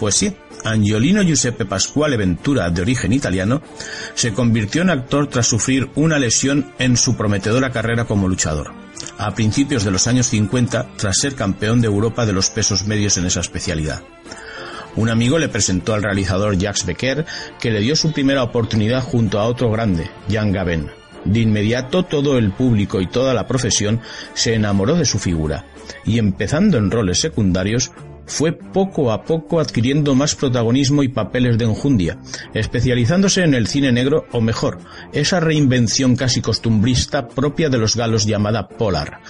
Pues 0.00 0.16
sí, 0.16 0.34
Angiolino 0.64 1.22
Giuseppe 1.22 1.64
Pasquale 1.64 2.16
Ventura, 2.16 2.70
de 2.70 2.82
origen 2.82 3.12
italiano, 3.12 3.62
se 4.14 4.32
convirtió 4.32 4.82
en 4.82 4.90
actor 4.90 5.26
tras 5.26 5.46
sufrir 5.46 5.90
una 5.94 6.18
lesión 6.18 6.72
en 6.78 6.96
su 6.96 7.16
prometedora 7.16 7.70
carrera 7.70 8.04
como 8.04 8.28
luchador, 8.28 8.72
a 9.18 9.34
principios 9.34 9.84
de 9.84 9.90
los 9.90 10.06
años 10.06 10.26
50 10.28 10.88
tras 10.96 11.18
ser 11.18 11.34
campeón 11.34 11.80
de 11.80 11.88
Europa 11.88 12.26
de 12.26 12.32
los 12.32 12.50
pesos 12.50 12.86
medios 12.86 13.16
en 13.16 13.26
esa 13.26 13.40
especialidad. 13.40 14.02
Un 14.94 15.08
amigo 15.08 15.38
le 15.38 15.48
presentó 15.48 15.94
al 15.94 16.02
realizador 16.02 16.58
Jacques 16.58 16.84
Becker, 16.84 17.24
que 17.58 17.70
le 17.70 17.80
dio 17.80 17.96
su 17.96 18.12
primera 18.12 18.42
oportunidad 18.42 19.02
junto 19.02 19.40
a 19.40 19.46
otro 19.46 19.70
grande, 19.70 20.10
Jan 20.30 20.52
Gavin. 20.52 20.90
De 21.24 21.40
inmediato 21.40 22.04
todo 22.04 22.36
el 22.36 22.52
público 22.52 23.00
y 23.00 23.06
toda 23.06 23.32
la 23.32 23.46
profesión 23.46 24.00
se 24.34 24.54
enamoró 24.54 24.96
de 24.96 25.06
su 25.06 25.18
figura, 25.18 25.64
y 26.04 26.18
empezando 26.18 26.78
en 26.78 26.90
roles 26.90 27.20
secundarios, 27.20 27.92
fue 28.26 28.52
poco 28.52 29.12
a 29.12 29.24
poco 29.24 29.60
adquiriendo 29.60 30.14
más 30.14 30.34
protagonismo 30.34 31.02
y 31.02 31.08
papeles 31.08 31.58
de 31.58 31.64
enjundia, 31.64 32.18
especializándose 32.54 33.42
en 33.42 33.54
el 33.54 33.66
cine 33.66 33.92
negro 33.92 34.26
o 34.32 34.40
mejor, 34.40 34.78
esa 35.12 35.40
reinvención 35.40 36.16
casi 36.16 36.40
costumbrista 36.40 37.28
propia 37.28 37.68
de 37.68 37.78
los 37.78 37.96
galos 37.96 38.26
llamada 38.26 38.68
polar. 38.68 39.20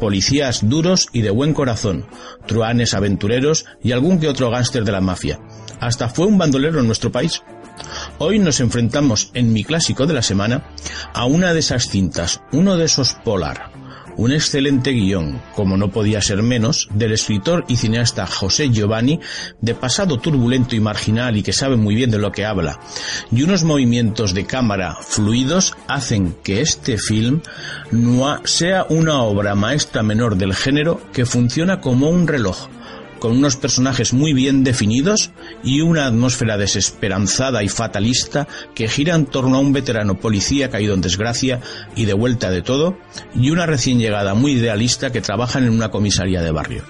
Policías 0.00 0.68
duros 0.68 1.08
y 1.12 1.22
de 1.22 1.30
buen 1.30 1.54
corazón, 1.54 2.06
truanes 2.46 2.94
aventureros 2.94 3.66
y 3.82 3.92
algún 3.92 4.18
que 4.18 4.28
otro 4.28 4.50
gángster 4.50 4.84
de 4.84 4.92
la 4.92 5.00
mafia. 5.00 5.40
Hasta 5.80 6.08
fue 6.08 6.26
un 6.26 6.38
bandolero 6.38 6.80
en 6.80 6.86
nuestro 6.86 7.12
país. 7.12 7.42
Hoy 8.18 8.38
nos 8.38 8.60
enfrentamos 8.60 9.30
en 9.34 9.52
mi 9.52 9.64
clásico 9.64 10.06
de 10.06 10.14
la 10.14 10.22
semana 10.22 10.64
a 11.12 11.26
una 11.26 11.52
de 11.52 11.60
esas 11.60 11.90
cintas, 11.90 12.40
uno 12.52 12.76
de 12.76 12.86
esos 12.86 13.12
polar, 13.12 13.70
un 14.16 14.32
excelente 14.32 14.90
guion, 14.90 15.40
como 15.54 15.76
no 15.76 15.90
podía 15.90 16.20
ser 16.20 16.42
menos, 16.42 16.88
del 16.92 17.12
escritor 17.12 17.64
y 17.68 17.76
cineasta 17.76 18.26
José 18.26 18.70
Giovanni, 18.70 19.20
de 19.60 19.74
pasado 19.74 20.18
turbulento 20.18 20.74
y 20.74 20.80
marginal 20.80 21.36
y 21.36 21.42
que 21.42 21.52
sabe 21.52 21.76
muy 21.76 21.94
bien 21.94 22.10
de 22.10 22.18
lo 22.18 22.32
que 22.32 22.44
habla, 22.44 22.80
y 23.30 23.42
unos 23.42 23.64
movimientos 23.64 24.34
de 24.34 24.46
cámara 24.46 24.96
fluidos 25.00 25.76
hacen 25.88 26.34
que 26.42 26.60
este 26.60 26.98
film 26.98 27.40
no 27.90 28.40
sea 28.44 28.86
una 28.88 29.22
obra 29.22 29.54
maestra 29.54 30.02
menor 30.02 30.36
del 30.36 30.54
género 30.54 31.00
que 31.12 31.26
funciona 31.26 31.80
como 31.80 32.08
un 32.08 32.26
reloj, 32.26 32.68
con 33.26 33.38
unos 33.38 33.56
personajes 33.56 34.12
muy 34.12 34.32
bien 34.34 34.62
definidos 34.62 35.32
y 35.64 35.80
una 35.80 36.06
atmósfera 36.06 36.56
desesperanzada 36.56 37.64
y 37.64 37.68
fatalista 37.68 38.46
que 38.72 38.86
gira 38.86 39.16
en 39.16 39.26
torno 39.26 39.56
a 39.56 39.58
un 39.58 39.72
veterano 39.72 40.20
policía 40.20 40.70
caído 40.70 40.94
en 40.94 41.00
desgracia 41.00 41.60
y 41.96 42.04
de 42.04 42.14
vuelta 42.14 42.50
de 42.50 42.62
todo, 42.62 42.96
y 43.34 43.50
una 43.50 43.66
recién 43.66 43.98
llegada 43.98 44.34
muy 44.34 44.52
idealista 44.52 45.10
que 45.10 45.22
trabaja 45.22 45.58
en 45.58 45.70
una 45.70 45.90
comisaría 45.90 46.40
de 46.40 46.52
barrio. 46.52 46.84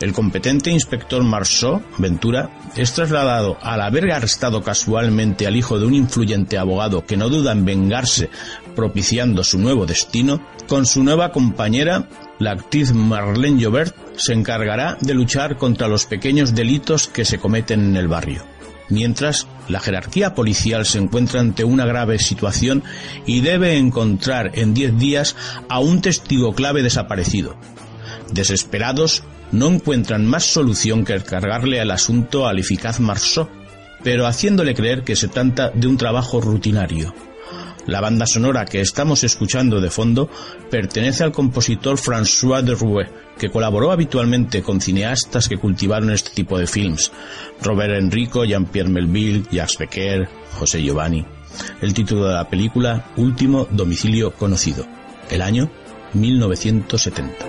El 0.00 0.12
competente 0.12 0.70
inspector 0.70 1.24
Marceau, 1.24 1.82
Ventura, 1.98 2.48
es 2.76 2.92
trasladado 2.92 3.58
al 3.60 3.80
haber 3.80 4.12
arrestado 4.12 4.62
casualmente 4.62 5.48
al 5.48 5.56
hijo 5.56 5.80
de 5.80 5.86
un 5.86 5.94
influyente 5.94 6.58
abogado 6.58 7.04
que 7.04 7.16
no 7.16 7.28
duda 7.28 7.50
en 7.50 7.64
vengarse 7.64 8.30
propiciando 8.76 9.42
su 9.42 9.58
nuevo 9.58 9.84
destino, 9.84 10.46
con 10.68 10.86
su 10.86 11.02
nueva 11.02 11.32
compañera, 11.32 12.08
la 12.38 12.52
actriz 12.52 12.92
Marlene 12.92 13.62
Jobert, 13.62 13.94
se 14.16 14.32
encargará 14.32 14.96
de 15.00 15.14
luchar 15.14 15.56
contra 15.56 15.88
los 15.88 16.06
pequeños 16.06 16.54
delitos 16.54 17.08
que 17.08 17.24
se 17.24 17.38
cometen 17.38 17.84
en 17.84 17.96
el 17.96 18.08
barrio. 18.08 18.44
Mientras, 18.88 19.48
la 19.68 19.80
jerarquía 19.80 20.34
policial 20.34 20.86
se 20.86 20.98
encuentra 20.98 21.40
ante 21.40 21.64
una 21.64 21.86
grave 21.86 22.18
situación 22.18 22.84
y 23.26 23.40
debe 23.40 23.76
encontrar 23.76 24.52
en 24.54 24.74
diez 24.74 24.96
días 24.96 25.34
a 25.68 25.80
un 25.80 26.00
testigo 26.00 26.54
clave 26.54 26.82
desaparecido. 26.82 27.56
Desesperados, 28.32 29.24
no 29.50 29.68
encuentran 29.68 30.26
más 30.26 30.44
solución 30.44 31.04
que 31.04 31.20
cargarle 31.20 31.80
al 31.80 31.90
asunto 31.90 32.46
al 32.46 32.58
eficaz 32.58 33.00
Marceau, 33.00 33.48
pero 34.02 34.26
haciéndole 34.26 34.74
creer 34.74 35.02
que 35.02 35.16
se 35.16 35.28
trata 35.28 35.70
de 35.70 35.86
un 35.86 35.96
trabajo 35.96 36.40
rutinario. 36.40 37.14
La 37.86 38.00
banda 38.00 38.26
sonora 38.26 38.64
que 38.64 38.80
estamos 38.80 39.22
escuchando 39.22 39.80
de 39.80 39.90
fondo 39.90 40.28
pertenece 40.70 41.22
al 41.22 41.32
compositor 41.32 41.98
François 41.98 42.62
de 42.62 42.74
Rouet, 42.74 43.08
que 43.38 43.50
colaboró 43.50 43.92
habitualmente 43.92 44.62
con 44.62 44.80
cineastas 44.80 45.48
que 45.48 45.58
cultivaron 45.58 46.10
este 46.10 46.30
tipo 46.30 46.58
de 46.58 46.66
films. 46.66 47.12
Robert 47.62 47.94
Enrico, 47.94 48.44
Jean-Pierre 48.44 48.90
Melville, 48.90 49.44
Jacques 49.52 49.78
Becker, 49.78 50.28
José 50.58 50.82
Giovanni. 50.82 51.24
El 51.80 51.94
título 51.94 52.26
de 52.26 52.34
la 52.34 52.48
película, 52.48 53.06
Último 53.16 53.68
Domicilio 53.70 54.32
Conocido. 54.32 54.84
El 55.30 55.42
año 55.42 55.70
1970. 56.14 57.46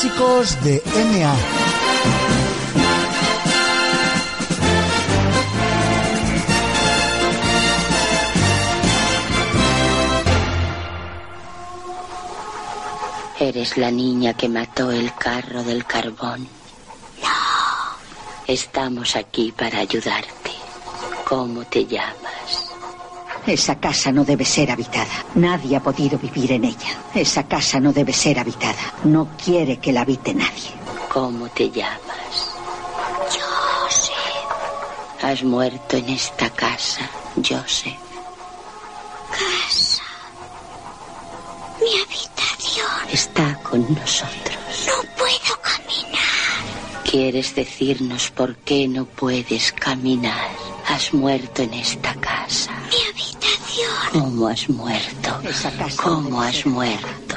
Clásicos 0.00 0.62
de 0.62 0.80
MA. 0.94 1.34
Eres 13.40 13.76
la 13.76 13.90
niña 13.90 14.34
que 14.34 14.48
mató 14.48 14.92
el 14.92 15.12
carro 15.16 15.64
del 15.64 15.84
carbón. 15.84 16.44
No. 17.20 17.28
Estamos 18.46 19.16
aquí 19.16 19.50
para 19.50 19.80
ayudarte. 19.80 20.52
¿Cómo 21.24 21.64
te 21.64 21.84
llamas? 21.86 22.67
Esa 23.48 23.76
casa 23.76 24.12
no 24.12 24.24
debe 24.24 24.44
ser 24.44 24.70
habitada. 24.70 25.24
Nadie 25.34 25.76
ha 25.76 25.82
podido 25.82 26.18
vivir 26.18 26.52
en 26.52 26.64
ella. 26.64 26.98
Esa 27.14 27.44
casa 27.44 27.80
no 27.80 27.94
debe 27.94 28.12
ser 28.12 28.38
habitada. 28.38 28.92
No 29.04 29.28
quiere 29.42 29.78
que 29.78 29.90
la 29.90 30.02
habite 30.02 30.34
nadie. 30.34 30.70
¿Cómo 31.08 31.48
te 31.48 31.70
llamas? 31.70 32.50
Joseph. 33.30 35.22
Has 35.22 35.42
muerto 35.42 35.96
en 35.96 36.10
esta 36.10 36.50
casa, 36.50 37.08
Joseph. 37.36 37.96
Casa. 39.30 40.02
Mi 41.80 42.00
habitación. 42.02 43.08
Está 43.10 43.54
con 43.62 43.80
nosotros. 43.94 44.58
No 44.86 45.02
puedo 45.16 45.60
caminar. 45.62 47.02
¿Quieres 47.10 47.54
decirnos 47.54 48.30
por 48.30 48.56
qué 48.56 48.86
no 48.88 49.06
puedes 49.06 49.72
caminar? 49.72 50.50
Has 50.86 51.14
muerto 51.14 51.62
en 51.62 51.74
esta 51.74 52.14
casa. 52.14 52.70
Mi 52.90 52.96
habitación. 53.10 53.37
¿Cómo 54.12 54.48
has 54.48 54.68
muerto? 54.68 55.40
¿Cómo 56.02 56.40
has 56.42 56.66
muerto? 56.66 57.36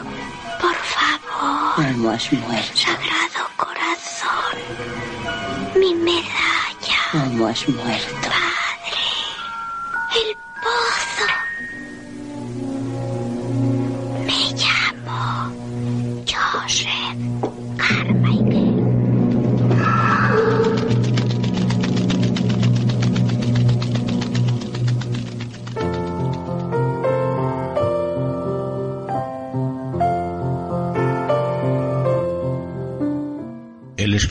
Por 0.60 0.76
favor. 0.76 1.76
¿Cómo 1.76 2.10
has 2.10 2.32
muerto? 2.34 2.78
Sagrado 2.78 3.50
corazón. 3.58 4.58
Mi 5.80 5.94
medalla. 5.96 7.00
¿Cómo 7.12 7.48
has 7.48 7.68
muerto? 7.70 8.41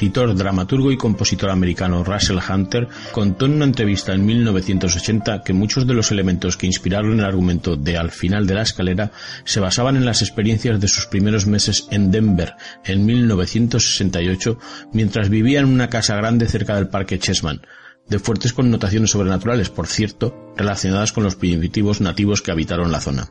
Escritor, 0.00 0.34
dramaturgo 0.34 0.90
y 0.92 0.96
compositor 0.96 1.50
americano 1.50 2.02
Russell 2.02 2.38
Hunter 2.38 2.88
contó 3.12 3.44
en 3.44 3.52
una 3.52 3.66
entrevista 3.66 4.14
en 4.14 4.24
1980 4.24 5.42
que 5.42 5.52
muchos 5.52 5.86
de 5.86 5.92
los 5.92 6.10
elementos 6.10 6.56
que 6.56 6.64
inspiraron 6.64 7.18
el 7.18 7.24
argumento 7.26 7.76
de 7.76 7.98
Al 7.98 8.10
final 8.10 8.46
de 8.46 8.54
la 8.54 8.62
escalera 8.62 9.12
se 9.44 9.60
basaban 9.60 9.96
en 9.96 10.06
las 10.06 10.22
experiencias 10.22 10.80
de 10.80 10.88
sus 10.88 11.04
primeros 11.04 11.46
meses 11.46 11.86
en 11.90 12.10
Denver 12.10 12.54
en 12.86 13.04
1968 13.04 14.58
mientras 14.94 15.28
vivía 15.28 15.60
en 15.60 15.66
una 15.66 15.90
casa 15.90 16.16
grande 16.16 16.48
cerca 16.48 16.76
del 16.76 16.88
parque 16.88 17.18
Chessman, 17.18 17.60
de 18.08 18.18
fuertes 18.18 18.54
connotaciones 18.54 19.10
sobrenaturales, 19.10 19.68
por 19.68 19.86
cierto, 19.86 20.54
relacionadas 20.56 21.12
con 21.12 21.24
los 21.24 21.36
primitivos 21.36 22.00
nativos 22.00 22.40
que 22.40 22.52
habitaron 22.52 22.90
la 22.90 23.00
zona. 23.00 23.28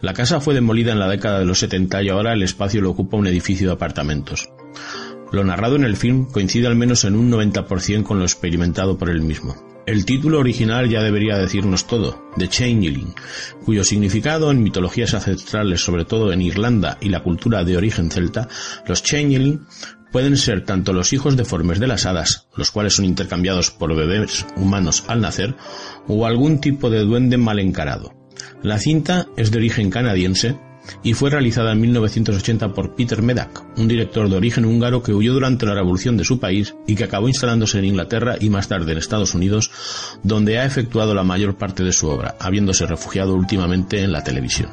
La 0.00 0.12
casa 0.12 0.40
fue 0.40 0.54
demolida 0.54 0.90
en 0.90 0.98
la 0.98 1.08
década 1.08 1.38
de 1.38 1.44
los 1.44 1.60
70 1.60 2.02
y 2.02 2.08
ahora 2.08 2.32
el 2.32 2.42
espacio 2.42 2.80
lo 2.80 2.90
ocupa 2.90 3.16
un 3.16 3.28
edificio 3.28 3.68
de 3.68 3.74
apartamentos. 3.74 4.48
Lo 5.34 5.42
narrado 5.42 5.74
en 5.74 5.82
el 5.82 5.96
film 5.96 6.26
coincide 6.26 6.68
al 6.68 6.76
menos 6.76 7.02
en 7.02 7.16
un 7.16 7.28
90% 7.28 8.04
con 8.04 8.20
lo 8.20 8.24
experimentado 8.24 8.96
por 8.96 9.10
él 9.10 9.20
mismo. 9.20 9.56
El 9.84 10.04
título 10.04 10.38
original 10.38 10.88
ya 10.88 11.02
debería 11.02 11.36
decirnos 11.36 11.88
todo, 11.88 12.30
The 12.38 12.46
Changeling, 12.46 13.16
cuyo 13.64 13.82
significado 13.82 14.52
en 14.52 14.62
mitologías 14.62 15.12
ancestrales, 15.12 15.84
sobre 15.84 16.04
todo 16.04 16.32
en 16.32 16.40
Irlanda 16.40 16.98
y 17.00 17.08
la 17.08 17.24
cultura 17.24 17.64
de 17.64 17.76
origen 17.76 18.12
celta, 18.12 18.46
los 18.86 19.02
Changeling 19.02 19.66
pueden 20.12 20.36
ser 20.36 20.64
tanto 20.64 20.92
los 20.92 21.12
hijos 21.12 21.36
deformes 21.36 21.80
de 21.80 21.88
las 21.88 22.06
hadas, 22.06 22.46
los 22.56 22.70
cuales 22.70 22.94
son 22.94 23.04
intercambiados 23.04 23.72
por 23.72 23.92
bebés 23.96 24.46
humanos 24.54 25.02
al 25.08 25.20
nacer, 25.20 25.56
o 26.06 26.26
algún 26.26 26.60
tipo 26.60 26.90
de 26.90 27.00
duende 27.00 27.38
mal 27.38 27.58
encarado. 27.58 28.14
La 28.62 28.78
cinta 28.78 29.26
es 29.36 29.50
de 29.50 29.58
origen 29.58 29.90
canadiense 29.90 30.56
y 31.02 31.14
fue 31.14 31.30
realizada 31.30 31.72
en 31.72 31.80
1980 31.80 32.72
por 32.72 32.94
Peter 32.94 33.22
Medak, 33.22 33.64
un 33.78 33.88
director 33.88 34.28
de 34.28 34.36
origen 34.36 34.64
húngaro 34.64 35.02
que 35.02 35.12
huyó 35.12 35.32
durante 35.32 35.66
la 35.66 35.74
revolución 35.74 36.16
de 36.16 36.24
su 36.24 36.38
país 36.38 36.74
y 36.86 36.94
que 36.94 37.04
acabó 37.04 37.28
instalándose 37.28 37.78
en 37.78 37.86
Inglaterra 37.86 38.36
y 38.40 38.50
más 38.50 38.68
tarde 38.68 38.92
en 38.92 38.98
Estados 38.98 39.34
Unidos, 39.34 39.70
donde 40.22 40.58
ha 40.58 40.64
efectuado 40.64 41.14
la 41.14 41.24
mayor 41.24 41.56
parte 41.56 41.84
de 41.84 41.92
su 41.92 42.08
obra, 42.08 42.36
habiéndose 42.38 42.86
refugiado 42.86 43.34
últimamente 43.34 44.02
en 44.02 44.12
la 44.12 44.24
televisión. 44.24 44.70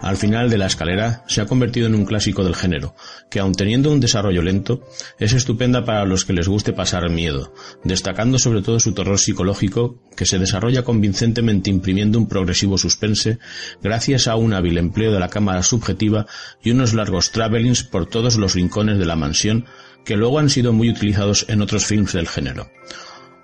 Al 0.00 0.16
final 0.16 0.50
de 0.50 0.58
la 0.58 0.66
escalera 0.66 1.24
se 1.26 1.40
ha 1.40 1.46
convertido 1.46 1.86
en 1.86 1.94
un 1.94 2.04
clásico 2.04 2.44
del 2.44 2.54
género, 2.54 2.94
que 3.30 3.40
aun 3.40 3.52
teniendo 3.52 3.90
un 3.90 4.00
desarrollo 4.00 4.42
lento, 4.42 4.84
es 5.18 5.32
estupenda 5.32 5.84
para 5.84 6.04
los 6.04 6.24
que 6.24 6.32
les 6.32 6.48
guste 6.48 6.72
pasar 6.72 7.02
miedo, 7.10 7.54
destacando 7.84 8.38
sobre 8.38 8.62
todo 8.62 8.78
su 8.78 8.92
terror 8.92 9.18
psicológico, 9.18 10.00
que 10.16 10.26
se 10.26 10.38
desarrolla 10.38 10.84
convincentemente 10.84 11.70
imprimiendo 11.70 12.18
un 12.18 12.28
progresivo 12.28 12.78
suspense 12.78 13.38
gracias 13.82 14.28
a 14.28 14.36
un 14.36 14.52
hábil 14.54 14.78
empleo 14.78 15.12
de 15.12 15.20
la 15.20 15.28
cámara 15.28 15.51
subjetiva 15.60 16.26
y 16.62 16.70
unos 16.70 16.94
largos 16.94 17.32
travelings 17.32 17.82
por 17.82 18.06
todos 18.06 18.36
los 18.36 18.54
rincones 18.54 18.98
de 18.98 19.06
la 19.06 19.16
mansión 19.16 19.66
que 20.04 20.16
luego 20.16 20.38
han 20.38 20.50
sido 20.50 20.72
muy 20.72 20.88
utilizados 20.88 21.46
en 21.48 21.62
otros 21.62 21.86
films 21.86 22.12
del 22.12 22.28
género. 22.28 22.70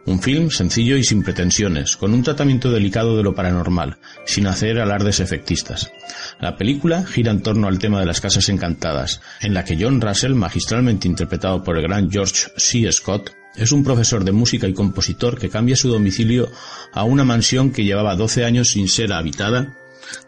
Un 0.07 0.23
film 0.23 0.51
sencillo 0.51 0.97
y 0.97 1.05
sin 1.05 1.23
pretensiones, 1.23 1.99
con 1.99 2.15
un 2.15 2.23
tratamiento 2.23 2.71
delicado 2.71 3.17
de 3.17 3.23
lo 3.23 3.35
paranormal, 3.35 3.99
sin 4.25 4.47
hacer 4.47 4.81
alardes 4.81 5.21
efectistas. 5.21 5.93
La 6.41 6.57
película 6.57 7.05
gira 7.05 7.31
en 7.31 7.43
torno 7.43 7.69
al 7.69 7.79
tema 7.79 8.01
de 8.01 8.07
las 8.07 8.23
casas 8.23 8.49
encantadas, 8.49 9.21
en 9.43 9.53
la 9.53 9.67
que 9.67 9.77
John 9.79 10.01
Russell, 10.01 10.33
magistralmente 10.33 11.09
interpretado 11.09 11.63
por 11.63 11.77
el 11.77 11.83
gran 11.83 12.11
George 12.11 12.47
C. 12.57 12.91
Scott, 12.91 13.33
es 13.55 13.71
un 13.71 13.85
profesor 13.85 14.25
de 14.25 14.33
música 14.33 14.67
y 14.67 14.73
compositor 14.73 15.39
que 15.39 15.51
cambia 15.51 15.77
su 15.77 15.91
domicilio 15.91 16.49
a 16.95 17.03
una 17.05 17.25
mansión 17.25 17.71
que 17.71 17.85
llevaba 17.85 18.17
12 18.17 18.45
años 18.47 18.71
sin 18.71 18.89
ser 18.89 19.13
habitada 19.13 19.77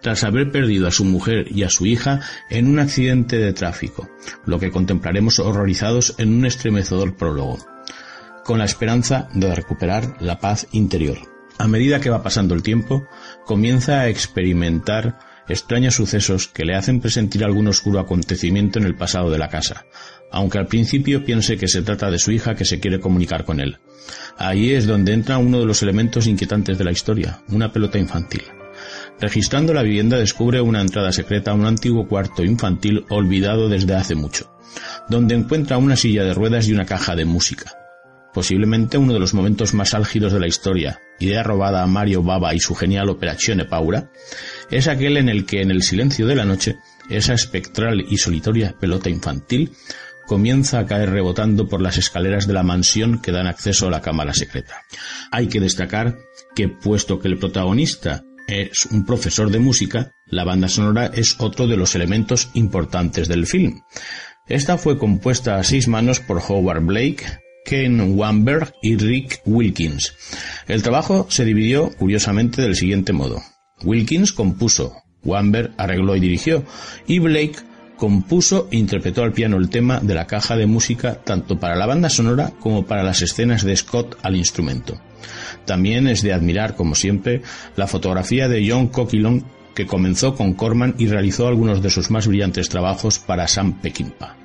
tras 0.00 0.24
haber 0.24 0.50
perdido 0.50 0.88
a 0.88 0.92
su 0.92 1.04
mujer 1.04 1.46
y 1.50 1.62
a 1.62 1.70
su 1.70 1.86
hija 1.86 2.20
en 2.48 2.68
un 2.68 2.78
accidente 2.78 3.38
de 3.38 3.52
tráfico, 3.52 4.08
lo 4.44 4.58
que 4.58 4.70
contemplaremos 4.70 5.38
horrorizados 5.38 6.14
en 6.18 6.34
un 6.34 6.46
estremecedor 6.46 7.16
prólogo, 7.16 7.58
con 8.44 8.58
la 8.58 8.64
esperanza 8.64 9.28
de 9.34 9.54
recuperar 9.54 10.16
la 10.20 10.38
paz 10.38 10.66
interior. 10.72 11.18
A 11.58 11.68
medida 11.68 12.00
que 12.00 12.10
va 12.10 12.22
pasando 12.22 12.54
el 12.54 12.62
tiempo, 12.62 13.06
comienza 13.44 14.00
a 14.00 14.08
experimentar 14.08 15.18
extraños 15.48 15.94
sucesos 15.94 16.48
que 16.48 16.64
le 16.64 16.74
hacen 16.74 17.00
presentir 17.00 17.44
algún 17.44 17.68
oscuro 17.68 18.00
acontecimiento 18.00 18.78
en 18.78 18.86
el 18.86 18.94
pasado 18.94 19.30
de 19.30 19.38
la 19.38 19.48
casa, 19.48 19.84
aunque 20.30 20.58
al 20.58 20.68
principio 20.68 21.24
piense 21.24 21.58
que 21.58 21.68
se 21.68 21.82
trata 21.82 22.10
de 22.10 22.18
su 22.18 22.30
hija 22.30 22.54
que 22.54 22.64
se 22.64 22.80
quiere 22.80 23.00
comunicar 23.00 23.44
con 23.44 23.60
él. 23.60 23.78
Ahí 24.38 24.72
es 24.72 24.86
donde 24.86 25.12
entra 25.12 25.38
uno 25.38 25.58
de 25.58 25.66
los 25.66 25.82
elementos 25.82 26.26
inquietantes 26.26 26.78
de 26.78 26.84
la 26.84 26.92
historia, 26.92 27.42
una 27.48 27.72
pelota 27.72 27.98
infantil. 27.98 28.42
Registrando 29.20 29.74
la 29.74 29.82
vivienda 29.82 30.16
descubre 30.16 30.62
una 30.62 30.80
entrada 30.80 31.12
secreta 31.12 31.50
a 31.50 31.54
un 31.54 31.66
antiguo 31.66 32.08
cuarto 32.08 32.42
infantil 32.42 33.04
olvidado 33.10 33.68
desde 33.68 33.94
hace 33.94 34.14
mucho, 34.14 34.50
donde 35.10 35.34
encuentra 35.34 35.76
una 35.76 35.96
silla 35.96 36.24
de 36.24 36.32
ruedas 36.32 36.66
y 36.68 36.72
una 36.72 36.86
caja 36.86 37.14
de 37.14 37.26
música. 37.26 37.72
Posiblemente 38.32 38.96
uno 38.96 39.12
de 39.12 39.18
los 39.18 39.34
momentos 39.34 39.74
más 39.74 39.92
álgidos 39.92 40.32
de 40.32 40.40
la 40.40 40.46
historia, 40.46 41.00
idea 41.18 41.42
robada 41.42 41.82
a 41.82 41.86
Mario 41.86 42.22
Baba 42.22 42.54
y 42.54 42.60
su 42.60 42.74
genial 42.74 43.10
Operazione 43.10 43.66
Paura, 43.66 44.10
es 44.70 44.88
aquel 44.88 45.18
en 45.18 45.28
el 45.28 45.44
que 45.44 45.60
en 45.60 45.70
el 45.70 45.82
silencio 45.82 46.26
de 46.26 46.36
la 46.36 46.46
noche 46.46 46.76
esa 47.10 47.34
espectral 47.34 48.00
y 48.08 48.16
solitaria 48.16 48.74
pelota 48.80 49.10
infantil 49.10 49.72
comienza 50.26 50.78
a 50.78 50.86
caer 50.86 51.10
rebotando 51.10 51.68
por 51.68 51.82
las 51.82 51.98
escaleras 51.98 52.46
de 52.46 52.54
la 52.54 52.62
mansión 52.62 53.20
que 53.20 53.32
dan 53.32 53.48
acceso 53.48 53.88
a 53.88 53.90
la 53.90 54.00
cámara 54.00 54.32
secreta. 54.32 54.82
Hay 55.32 55.48
que 55.48 55.58
destacar 55.58 56.18
que, 56.54 56.68
puesto 56.68 57.18
que 57.18 57.26
el 57.26 57.36
protagonista 57.36 58.22
es 58.48 58.86
un 58.86 59.04
profesor 59.04 59.50
de 59.50 59.58
música, 59.58 60.12
la 60.26 60.44
banda 60.44 60.68
sonora 60.68 61.10
es 61.14 61.36
otro 61.40 61.66
de 61.66 61.76
los 61.76 61.94
elementos 61.94 62.50
importantes 62.54 63.28
del 63.28 63.46
film. 63.46 63.80
Esta 64.46 64.78
fue 64.78 64.98
compuesta 64.98 65.56
a 65.56 65.64
seis 65.64 65.86
manos 65.86 66.20
por 66.20 66.42
Howard 66.46 66.84
Blake, 66.84 67.24
Ken 67.64 68.18
Wamberg 68.18 68.72
y 68.82 68.96
Rick 68.96 69.42
Wilkins. 69.44 70.14
El 70.66 70.82
trabajo 70.82 71.26
se 71.30 71.44
dividió 71.44 71.90
curiosamente 71.90 72.62
del 72.62 72.74
siguiente 72.74 73.12
modo. 73.12 73.40
Wilkins 73.84 74.32
compuso, 74.32 74.94
Wamberg 75.24 75.72
arregló 75.76 76.16
y 76.16 76.20
dirigió, 76.20 76.64
y 77.06 77.18
Blake 77.18 77.56
compuso 77.96 78.66
e 78.70 78.76
interpretó 78.76 79.22
al 79.22 79.32
piano 79.32 79.58
el 79.58 79.68
tema 79.68 80.00
de 80.00 80.14
la 80.14 80.26
caja 80.26 80.56
de 80.56 80.66
música 80.66 81.22
tanto 81.22 81.60
para 81.60 81.76
la 81.76 81.86
banda 81.86 82.08
sonora 82.08 82.52
como 82.58 82.86
para 82.86 83.02
las 83.02 83.22
escenas 83.22 83.62
de 83.62 83.76
Scott 83.76 84.18
al 84.22 84.36
instrumento. 84.36 85.00
También 85.70 86.08
es 86.08 86.22
de 86.22 86.32
admirar, 86.32 86.74
como 86.74 86.96
siempre, 86.96 87.42
la 87.76 87.86
fotografía 87.86 88.48
de 88.48 88.68
John 88.68 88.88
Coquilon, 88.88 89.44
que 89.72 89.86
comenzó 89.86 90.34
con 90.34 90.54
Corman 90.54 90.96
y 90.98 91.06
realizó 91.06 91.46
algunos 91.46 91.80
de 91.80 91.90
sus 91.90 92.10
más 92.10 92.26
brillantes 92.26 92.68
trabajos 92.68 93.20
para 93.20 93.46
Sam 93.46 93.74
Peckinpah. 93.80 94.39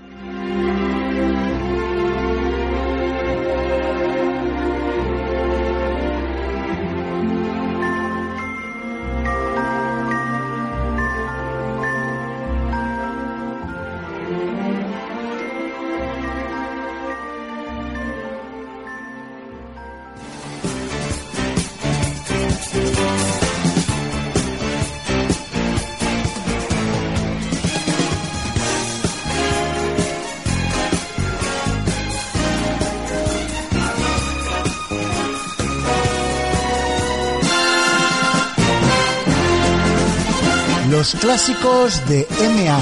Clásicos 41.35 42.01
de 42.07 42.25
MA. 42.39 42.79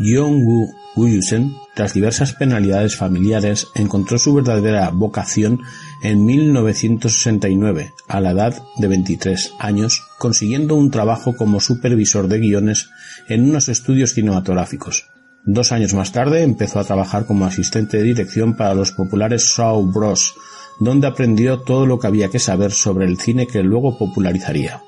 Jong-woo 0.00 0.74
Uyusen, 0.96 1.54
tras 1.74 1.94
diversas 1.94 2.32
penalidades 2.32 2.96
familiares, 2.96 3.68
encontró 3.76 4.18
su 4.18 4.34
verdadera 4.34 4.90
vocación 4.90 5.62
en 6.06 6.24
1969, 6.24 7.92
a 8.06 8.20
la 8.20 8.30
edad 8.30 8.62
de 8.76 8.86
23 8.86 9.54
años, 9.58 10.04
consiguiendo 10.18 10.76
un 10.76 10.92
trabajo 10.92 11.34
como 11.34 11.58
supervisor 11.58 12.28
de 12.28 12.38
guiones 12.38 12.90
en 13.26 13.42
unos 13.42 13.68
estudios 13.68 14.12
cinematográficos. 14.12 15.06
Dos 15.44 15.72
años 15.72 15.94
más 15.94 16.12
tarde 16.12 16.44
empezó 16.44 16.78
a 16.78 16.84
trabajar 16.84 17.26
como 17.26 17.44
asistente 17.44 17.96
de 17.96 18.04
dirección 18.04 18.54
para 18.54 18.74
los 18.74 18.92
populares 18.92 19.52
Shaw 19.56 19.82
Bros, 19.92 20.36
donde 20.78 21.08
aprendió 21.08 21.62
todo 21.62 21.86
lo 21.86 21.98
que 21.98 22.06
había 22.06 22.28
que 22.28 22.38
saber 22.38 22.70
sobre 22.70 23.06
el 23.06 23.18
cine 23.18 23.48
que 23.48 23.64
luego 23.64 23.98
popularizaría. 23.98 24.82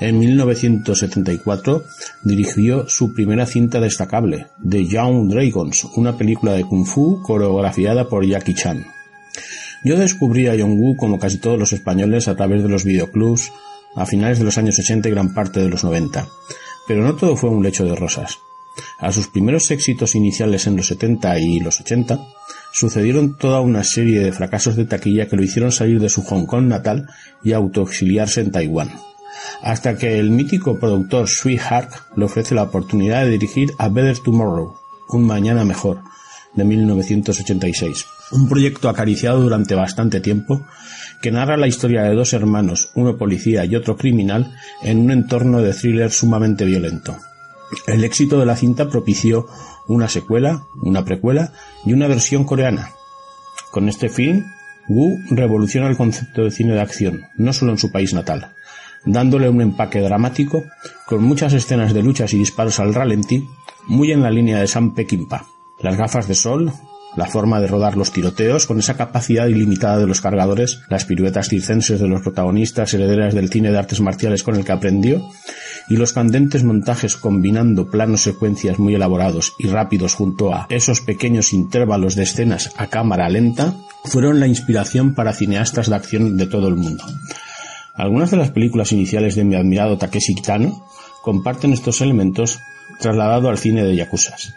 En 0.00 0.18
1974 0.18 1.84
dirigió 2.24 2.88
su 2.88 3.14
primera 3.14 3.46
cinta 3.46 3.78
destacable, 3.78 4.48
The 4.68 4.84
Young 4.84 5.28
Dragons, 5.28 5.84
una 5.94 6.18
película 6.18 6.54
de 6.54 6.64
kung 6.64 6.86
fu 6.86 7.22
coreografiada 7.22 8.08
por 8.08 8.26
Jackie 8.26 8.54
Chan. 8.54 8.93
Yo 9.84 9.98
descubrí 9.98 10.48
a 10.48 10.56
Jong-woo 10.58 10.96
como 10.96 11.18
casi 11.18 11.38
todos 11.38 11.58
los 11.58 11.72
españoles 11.72 12.26
a 12.26 12.36
través 12.36 12.62
de 12.62 12.68
los 12.68 12.84
videoclubs 12.84 13.52
a 13.94 14.06
finales 14.06 14.38
de 14.38 14.44
los 14.44 14.58
años 14.58 14.78
80 14.78 15.08
y 15.08 15.12
gran 15.12 15.34
parte 15.34 15.60
de 15.60 15.68
los 15.68 15.84
90. 15.84 16.26
Pero 16.88 17.02
no 17.02 17.14
todo 17.14 17.36
fue 17.36 17.50
un 17.50 17.62
lecho 17.62 17.84
de 17.84 17.94
rosas. 17.94 18.38
A 18.98 19.12
sus 19.12 19.28
primeros 19.28 19.70
éxitos 19.70 20.14
iniciales 20.14 20.66
en 20.66 20.76
los 20.76 20.88
70 20.88 21.38
y 21.38 21.60
los 21.60 21.80
80 21.80 22.18
sucedieron 22.72 23.36
toda 23.36 23.60
una 23.60 23.84
serie 23.84 24.20
de 24.20 24.32
fracasos 24.32 24.74
de 24.74 24.86
taquilla 24.86 25.28
que 25.28 25.36
lo 25.36 25.44
hicieron 25.44 25.70
salir 25.70 26.00
de 26.00 26.08
su 26.08 26.22
Hong 26.22 26.46
Kong 26.46 26.66
natal 26.66 27.06
y 27.44 27.52
autoexiliarse 27.52 28.40
en 28.40 28.50
Taiwán 28.50 28.90
hasta 29.62 29.96
que 29.96 30.18
el 30.18 30.30
mítico 30.30 30.78
productor 30.78 31.28
Sweetheart 31.28 31.90
le 32.16 32.24
ofrece 32.24 32.54
la 32.54 32.64
oportunidad 32.64 33.24
de 33.24 33.30
dirigir 33.30 33.72
A 33.78 33.88
Better 33.88 34.18
Tomorrow, 34.18 34.76
Un 35.08 35.24
Mañana 35.24 35.64
Mejor, 35.64 36.02
de 36.54 36.64
1986. 36.64 38.06
Un 38.34 38.48
proyecto 38.48 38.88
acariciado 38.88 39.40
durante 39.40 39.74
bastante 39.76 40.20
tiempo 40.20 40.66
que 41.22 41.30
narra 41.30 41.56
la 41.56 41.68
historia 41.68 42.02
de 42.02 42.14
dos 42.14 42.32
hermanos, 42.32 42.90
uno 42.94 43.16
policía 43.16 43.64
y 43.64 43.76
otro 43.76 43.96
criminal, 43.96 44.52
en 44.82 44.98
un 44.98 45.10
entorno 45.12 45.62
de 45.62 45.72
thriller 45.72 46.10
sumamente 46.10 46.64
violento. 46.64 47.16
El 47.86 48.04
éxito 48.04 48.38
de 48.38 48.46
la 48.46 48.56
cinta 48.56 48.88
propició 48.88 49.46
una 49.86 50.08
secuela, 50.08 50.64
una 50.82 51.04
precuela 51.04 51.52
y 51.86 51.92
una 51.92 52.08
versión 52.08 52.44
coreana. 52.44 52.90
Con 53.70 53.88
este 53.88 54.08
film, 54.08 54.44
Wu 54.88 55.18
revoluciona 55.30 55.88
el 55.88 55.96
concepto 55.96 56.42
de 56.42 56.50
cine 56.50 56.74
de 56.74 56.80
acción, 56.80 57.22
no 57.36 57.52
solo 57.52 57.72
en 57.72 57.78
su 57.78 57.90
país 57.90 58.12
natal, 58.12 58.52
dándole 59.06 59.48
un 59.48 59.60
empaque 59.60 60.00
dramático, 60.00 60.64
con 61.06 61.22
muchas 61.22 61.52
escenas 61.52 61.94
de 61.94 62.02
luchas 62.02 62.34
y 62.34 62.38
disparos 62.38 62.80
al 62.80 62.94
ralentí, 62.94 63.48
muy 63.86 64.12
en 64.12 64.22
la 64.22 64.30
línea 64.30 64.58
de 64.58 64.66
Sam 64.66 64.94
Peckinpah. 64.94 65.46
Las 65.80 65.96
gafas 65.96 66.28
de 66.28 66.34
sol, 66.34 66.72
la 67.16 67.26
forma 67.26 67.60
de 67.60 67.66
rodar 67.66 67.96
los 67.96 68.12
tiroteos 68.12 68.66
con 68.66 68.78
esa 68.78 68.96
capacidad 68.96 69.46
ilimitada 69.46 69.98
de 69.98 70.06
los 70.06 70.20
cargadores, 70.20 70.80
las 70.88 71.04
piruetas 71.04 71.48
circenses 71.48 72.00
de 72.00 72.08
los 72.08 72.22
protagonistas 72.22 72.92
herederas 72.94 73.34
del 73.34 73.50
cine 73.50 73.70
de 73.70 73.78
artes 73.78 74.00
marciales 74.00 74.42
con 74.42 74.56
el 74.56 74.64
que 74.64 74.72
aprendió, 74.72 75.22
y 75.88 75.96
los 75.96 76.12
candentes 76.12 76.64
montajes 76.64 77.16
combinando 77.16 77.90
planos 77.90 78.22
secuencias 78.22 78.78
muy 78.78 78.94
elaborados 78.94 79.54
y 79.58 79.68
rápidos 79.68 80.14
junto 80.14 80.54
a 80.54 80.66
esos 80.70 81.00
pequeños 81.00 81.52
intervalos 81.52 82.14
de 82.14 82.22
escenas 82.22 82.70
a 82.76 82.86
cámara 82.86 83.28
lenta, 83.28 83.74
fueron 84.04 84.40
la 84.40 84.46
inspiración 84.46 85.14
para 85.14 85.32
cineastas 85.32 85.88
de 85.88 85.96
acción 85.96 86.36
de 86.36 86.46
todo 86.46 86.68
el 86.68 86.76
mundo. 86.76 87.04
Algunas 87.94 88.30
de 88.30 88.38
las 88.38 88.50
películas 88.50 88.92
iniciales 88.92 89.36
de 89.36 89.44
mi 89.44 89.54
admirado 89.54 89.98
Takeshi 89.98 90.34
Kitano 90.34 90.84
comparten 91.22 91.72
estos 91.72 92.00
elementos 92.00 92.58
trasladado 92.98 93.48
al 93.48 93.58
cine 93.58 93.84
de 93.84 93.96
yakuzas. 93.96 94.54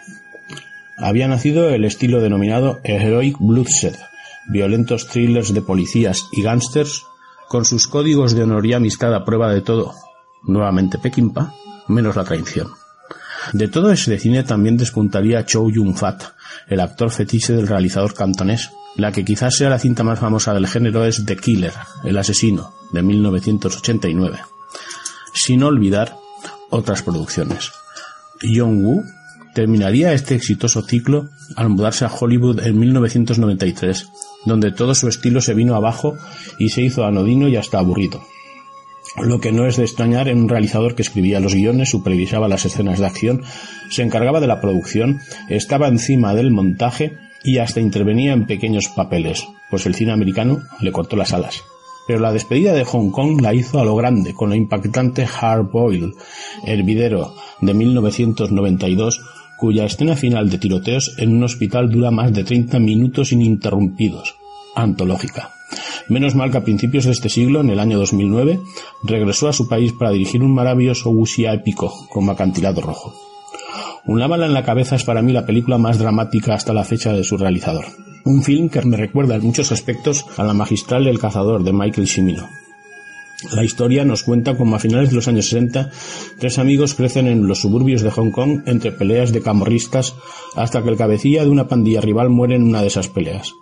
Había 0.98 1.28
nacido 1.28 1.70
el 1.70 1.86
estilo 1.86 2.22
denominado 2.22 2.80
Heroic 2.84 3.38
Bloodshed, 3.40 3.96
violentos 4.50 5.08
thrillers 5.08 5.54
de 5.54 5.62
policías 5.62 6.26
y 6.32 6.42
gángsters 6.42 7.06
con 7.48 7.66
sus 7.66 7.88
códigos 7.88 8.34
de 8.34 8.44
honor 8.44 8.66
y 8.66 8.74
amistad 8.74 9.14
a 9.14 9.24
prueba 9.24 9.54
de 9.54 9.62
todo, 9.62 9.94
nuevamente 10.44 10.98
Peckinpah, 10.98 11.54
menos 11.88 12.16
la 12.16 12.24
traición. 12.24 12.72
De 13.54 13.68
todo 13.68 13.92
ese 13.92 14.18
cine 14.18 14.44
también 14.44 14.76
despuntaría 14.76 15.46
Chow 15.46 15.70
Yun-fat, 15.70 16.24
el 16.68 16.80
actor 16.80 17.12
fetiche 17.12 17.54
del 17.54 17.68
realizador 17.68 18.16
cantonés, 18.16 18.72
la 18.96 19.12
que 19.12 19.24
quizás 19.24 19.56
sea 19.56 19.70
la 19.70 19.80
cinta 19.80 20.04
más 20.04 20.20
famosa 20.20 20.54
del 20.56 20.68
género 20.68 21.06
es 21.06 21.24
The 21.26 21.38
Killer, 21.38 21.74
El 22.04 22.18
asesino, 22.18 22.74
de 22.92 23.04
1989. 23.04 24.40
Sin 25.34 25.62
olvidar 25.62 26.18
otras 26.72 27.04
producciones. 27.04 27.72
Jong-woo 28.42 29.04
terminaría 29.58 30.14
este 30.14 30.36
exitoso 30.36 30.84
ciclo 30.84 31.30
al 31.56 31.70
mudarse 31.70 32.06
a 32.06 32.12
Hollywood 32.14 32.60
en 32.60 32.78
1993, 32.78 34.08
donde 34.46 34.72
todo 34.72 34.94
su 34.94 35.08
estilo 35.08 35.42
se 35.42 35.56
vino 35.56 35.74
abajo 35.74 36.16
y 36.60 36.70
se 36.70 36.84
hizo 36.84 37.06
anodino 37.06 37.48
y 37.48 37.56
hasta 37.56 37.80
aburrido. 37.80 38.22
Lo 39.20 39.40
que 39.40 39.52
no 39.52 39.66
es 39.66 39.78
de 39.78 39.84
extrañar 39.84 40.28
en 40.28 40.38
un 40.38 40.48
realizador 40.48 40.94
que 40.94 41.02
escribía 41.02 41.40
los 41.40 41.56
guiones, 41.56 41.90
supervisaba 41.90 42.48
las 42.48 42.66
escenas 42.66 43.00
de 43.00 43.08
acción, 43.08 43.42
se 43.90 44.04
encargaba 44.04 44.40
de 44.40 44.46
la 44.46 44.62
producción, 44.62 45.22
estaba 45.50 45.88
encima 45.88 46.36
del 46.36 46.52
montaje 46.52 47.18
y 47.44 47.58
hasta 47.58 47.80
intervenía 47.80 48.34
en 48.34 48.46
pequeños 48.46 48.90
papeles, 48.90 49.48
pues 49.72 49.88
el 49.88 49.96
cine 49.96 50.12
americano 50.12 50.62
le 50.82 50.92
cortó 50.92 51.16
las 51.16 51.34
alas. 51.34 51.64
Pero 52.06 52.20
la 52.20 52.32
despedida 52.32 52.74
de 52.74 52.86
Hong 52.86 53.10
Kong 53.10 53.42
la 53.42 53.56
hizo 53.56 53.80
a 53.80 53.86
lo 53.86 53.96
grande 53.96 54.36
con 54.36 54.52
la 54.52 54.56
impactante 54.56 55.26
Hard 55.26 55.72
Boil, 55.72 56.14
hervidero 56.64 57.34
de 57.60 57.74
1992, 57.74 59.20
cuya 59.58 59.86
escena 59.86 60.16
final 60.16 60.50
de 60.50 60.58
tiroteos 60.58 61.16
en 61.18 61.36
un 61.36 61.44
hospital 61.44 61.90
dura 61.90 62.12
más 62.12 62.32
de 62.32 62.44
30 62.44 62.80
minutos 62.80 63.32
ininterrumpidos. 63.32 64.36
Antológica. 64.76 65.52
Menos 66.08 66.36
mal 66.36 66.52
que 66.52 66.58
a 66.58 66.64
principios 66.64 67.06
de 67.06 67.12
este 67.12 67.30
siglo, 67.30 67.62
en 67.62 67.70
el 67.70 67.80
año 67.80 67.98
2009, 67.98 68.60
regresó 69.04 69.50
a 69.50 69.54
su 69.54 69.68
país 69.68 69.92
para 69.92 70.12
dirigir 70.12 70.42
un 70.42 70.54
maravilloso 70.54 71.10
wuxia 71.10 71.54
épico 71.54 71.94
con 72.10 72.30
acantilado 72.30 72.82
rojo. 72.82 73.14
Un 74.06 74.20
lábala 74.22 74.46
en 74.46 74.54
la 74.54 74.64
cabeza 74.64 74.96
es 74.96 75.04
para 75.04 75.22
mí 75.22 75.34
la 75.34 75.46
película 75.46 75.78
más 75.78 76.00
dramática 76.00 76.54
hasta 76.54 76.74
la 76.74 76.86
fecha 76.86 77.12
de 77.12 77.26
su 77.26 77.38
realizador. 77.38 77.86
Un 78.24 78.42
film 78.42 78.70
que 78.70 78.82
me 78.84 78.96
recuerda 78.96 79.36
en 79.36 79.44
muchos 79.44 79.72
aspectos 79.74 80.26
a 80.38 80.44
la 80.44 80.54
magistral 80.54 81.08
El 81.08 81.20
cazador 81.20 81.64
de 81.64 81.74
Michael 81.74 82.08
Cimino. 82.08 82.48
La 83.52 83.64
historia 83.64 84.04
nos 84.04 84.24
cuenta 84.24 84.58
cómo 84.58 84.76
a 84.76 84.80
finales 84.80 85.10
de 85.10 85.16
los 85.16 85.28
años 85.28 85.46
60 85.46 85.92
tres 86.40 86.58
amigos 86.58 86.96
crecen 86.96 87.28
en 87.28 87.48
los 87.48 87.60
suburbios 87.60 88.02
de 88.02 88.10
Hong 88.10 88.32
Kong 88.32 88.64
entre 88.66 88.92
peleas 88.92 89.32
de 89.32 89.42
camorristas 89.42 90.16
hasta 90.56 90.82
que 90.82 90.90
el 90.90 90.98
cabecilla 90.98 91.44
de 91.44 91.50
una 91.50 91.68
pandilla 91.68 92.02
rival 92.02 92.30
muere 92.30 92.56
en 92.56 92.64
una 92.64 92.82
de 92.82 92.88
esas 92.88 93.10
peleas. 93.10 93.54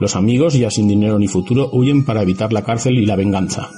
Los 0.00 0.16
amigos, 0.16 0.54
ya 0.54 0.70
sin 0.70 0.88
dinero 0.88 1.20
ni 1.20 1.28
futuro, 1.28 1.70
huyen 1.72 2.04
para 2.04 2.22
evitar 2.22 2.52
la 2.52 2.64
cárcel 2.64 2.98
y 2.98 3.06
la 3.06 3.14
venganza. 3.14 3.70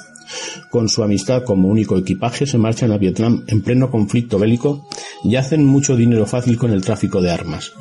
Con 0.71 0.89
su 0.89 1.03
amistad 1.03 1.45
como 1.45 1.69
único 1.69 1.99
equipaje 1.99 2.47
se 2.47 2.57
marchan 2.57 2.93
a 2.93 2.99
Vietnam 2.99 3.45
en 3.47 3.63
pleno 3.63 3.91
conflicto 3.91 4.39
bélico 4.39 4.87
y 5.23 5.37
hacen 5.37 5.67
mucho 5.67 5.95
dinero 5.95 6.25
fácil 6.25 6.57
con 6.57 6.71
el 6.71 6.83
tráfico 6.83 7.21
de 7.21 7.31
armas. 7.31 7.73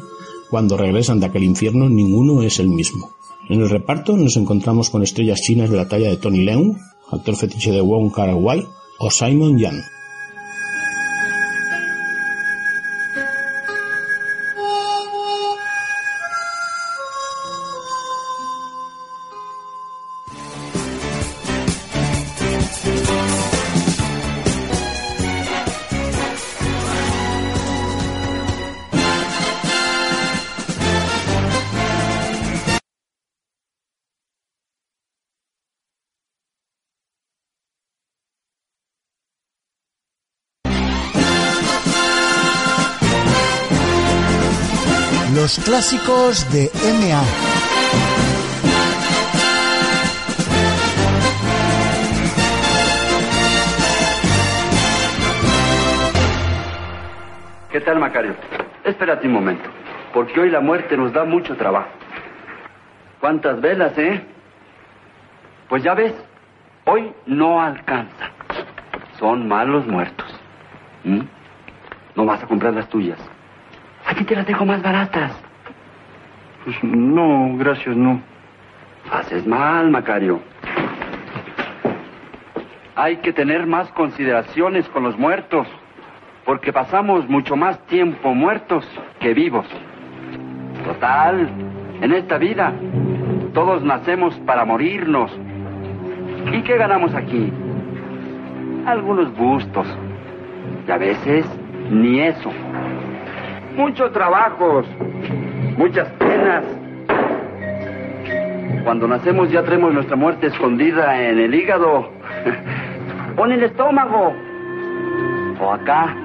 Cuando 0.49 0.75
regresan 0.75 1.21
de 1.21 1.27
aquel 1.27 1.43
infierno 1.43 1.87
ninguno 1.87 2.43
es 2.43 2.59
el 2.59 2.67
mismo. 2.67 3.11
En 3.49 3.61
el 3.61 3.69
reparto 3.69 4.17
nos 4.17 4.35
encontramos 4.35 4.89
con 4.89 5.01
estrellas 5.01 5.41
chinas 5.41 5.69
de 5.69 5.77
la 5.77 5.87
talla 5.87 6.09
de 6.09 6.17
Tony 6.17 6.43
Leung, 6.43 6.77
actor 7.13 7.35
fetiche 7.35 7.71
de 7.71 7.81
Wong 7.81 8.11
Kar 8.11 8.35
Wai, 8.35 8.65
o 8.99 9.09
Simon 9.09 9.57
Yan. 9.57 9.83
Clásicos 45.83 46.49
de 46.53 46.71
MA. 47.01 47.23
tal, 57.81 57.99
Macario? 57.99 58.33
Espérate 58.85 59.27
un 59.27 59.33
momento, 59.33 59.69
porque 60.13 60.39
hoy 60.39 60.49
la 60.49 60.61
muerte 60.61 60.95
nos 60.95 61.11
da 61.11 61.25
mucho 61.25 61.57
trabajo. 61.57 61.89
¿Cuántas 63.19 63.59
velas, 63.59 63.97
eh? 63.97 64.23
Pues 65.67 65.83
ya 65.83 65.93
ves, 65.93 66.13
hoy 66.85 67.11
no 67.25 67.61
alcanza. 67.61 68.31
Son 69.19 69.49
malos 69.49 69.85
muertos. 69.85 70.27
¿Mm? 71.03 71.23
No 72.15 72.25
vas 72.25 72.41
a 72.41 72.47
comprar 72.47 72.73
las 72.73 72.87
tuyas. 72.87 73.19
Aquí 74.05 74.23
te 74.23 74.33
las 74.33 74.45
dejo 74.45 74.63
más 74.63 74.81
baratas. 74.81 75.42
Pues 76.63 76.81
no, 76.83 77.57
gracias, 77.57 77.95
no. 77.95 78.21
Haces 79.11 79.45
mal, 79.45 79.91
Macario. 79.91 80.39
Hay 82.95 83.17
que 83.17 83.33
tener 83.33 83.65
más 83.67 83.89
consideraciones 83.91 84.87
con 84.89 85.03
los 85.03 85.17
muertos, 85.17 85.67
porque 86.45 86.71
pasamos 86.71 87.27
mucho 87.27 87.57
más 87.57 87.85
tiempo 87.87 88.33
muertos 88.33 88.87
que 89.19 89.33
vivos. 89.33 89.65
Total, 90.85 91.49
en 92.01 92.11
esta 92.13 92.37
vida, 92.37 92.71
todos 93.53 93.83
nacemos 93.83 94.33
para 94.45 94.63
morirnos. 94.63 95.31
¿Y 96.53 96.61
qué 96.61 96.77
ganamos 96.77 97.13
aquí? 97.13 97.51
Algunos 98.85 99.35
gustos. 99.35 99.87
Y 100.87 100.91
a 100.91 100.97
veces 100.97 101.45
ni 101.89 102.21
eso. 102.21 102.51
Muchos 103.75 104.13
trabajos, 104.13 104.85
muchas 105.77 106.07
penas. 106.19 106.63
Cuando 108.83 109.07
nacemos 109.07 109.49
ya 109.51 109.63
traemos 109.63 109.93
nuestra 109.93 110.15
muerte 110.15 110.47
escondida 110.47 111.21
en 111.21 111.39
el 111.39 111.55
hígado 111.55 112.09
o 113.37 113.45
en 113.45 113.51
el 113.53 113.63
estómago 113.63 114.33
o 115.61 115.71
acá 115.71 116.15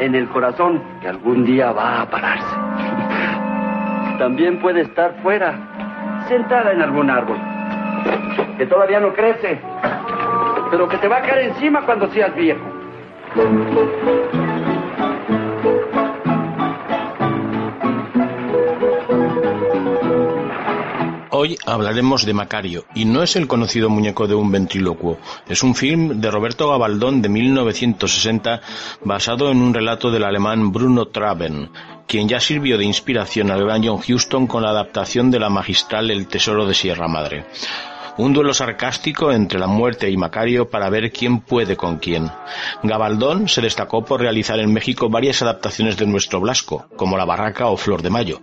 en 0.00 0.14
el 0.14 0.28
corazón 0.28 0.82
que 1.00 1.08
algún 1.08 1.44
día 1.44 1.72
va 1.72 2.02
a 2.02 2.10
pararse. 2.10 2.56
También 4.18 4.60
puede 4.60 4.82
estar 4.82 5.14
fuera, 5.22 5.54
sentada 6.28 6.72
en 6.72 6.82
algún 6.82 7.08
árbol, 7.10 7.38
que 8.56 8.66
todavía 8.66 8.98
no 9.00 9.12
crece, 9.12 9.60
pero 10.70 10.88
que 10.88 10.98
te 10.98 11.06
va 11.06 11.18
a 11.18 11.22
caer 11.22 11.50
encima 11.50 11.82
cuando 11.82 12.08
seas 12.08 12.34
viejo. 12.34 12.60
Hoy 21.40 21.56
hablaremos 21.66 22.26
de 22.26 22.34
Macario, 22.34 22.84
y 22.96 23.04
no 23.04 23.22
es 23.22 23.36
el 23.36 23.46
conocido 23.46 23.88
muñeco 23.88 24.26
de 24.26 24.34
un 24.34 24.50
ventrílocuo, 24.50 25.18
es 25.48 25.62
un 25.62 25.76
film 25.76 26.20
de 26.20 26.32
Roberto 26.32 26.68
Gabaldón 26.68 27.22
de 27.22 27.28
1960 27.28 28.60
basado 29.04 29.52
en 29.52 29.62
un 29.62 29.72
relato 29.72 30.10
del 30.10 30.24
alemán 30.24 30.72
Bruno 30.72 31.06
Traben, 31.06 31.70
quien 32.08 32.28
ya 32.28 32.40
sirvió 32.40 32.76
de 32.76 32.86
inspiración 32.86 33.52
al 33.52 33.62
gran 33.62 33.86
John 33.86 34.00
Huston 34.00 34.48
con 34.48 34.64
la 34.64 34.70
adaptación 34.70 35.30
de 35.30 35.38
la 35.38 35.48
magistral 35.48 36.10
El 36.10 36.26
Tesoro 36.26 36.66
de 36.66 36.74
Sierra 36.74 37.06
Madre. 37.06 37.46
Un 38.18 38.32
duelo 38.32 38.52
sarcástico 38.52 39.30
entre 39.30 39.60
la 39.60 39.68
muerte 39.68 40.10
y 40.10 40.16
Macario 40.16 40.68
para 40.68 40.90
ver 40.90 41.12
quién 41.12 41.38
puede 41.38 41.76
con 41.76 41.98
quién. 41.98 42.28
Gabaldón 42.82 43.48
se 43.48 43.60
destacó 43.60 44.04
por 44.04 44.20
realizar 44.20 44.58
en 44.58 44.72
México 44.72 45.08
varias 45.08 45.40
adaptaciones 45.40 45.96
de 45.96 46.06
nuestro 46.06 46.40
Blasco, 46.40 46.88
como 46.96 47.16
La 47.16 47.24
Barraca 47.24 47.68
o 47.68 47.76
Flor 47.76 48.02
de 48.02 48.10
Mayo. 48.10 48.40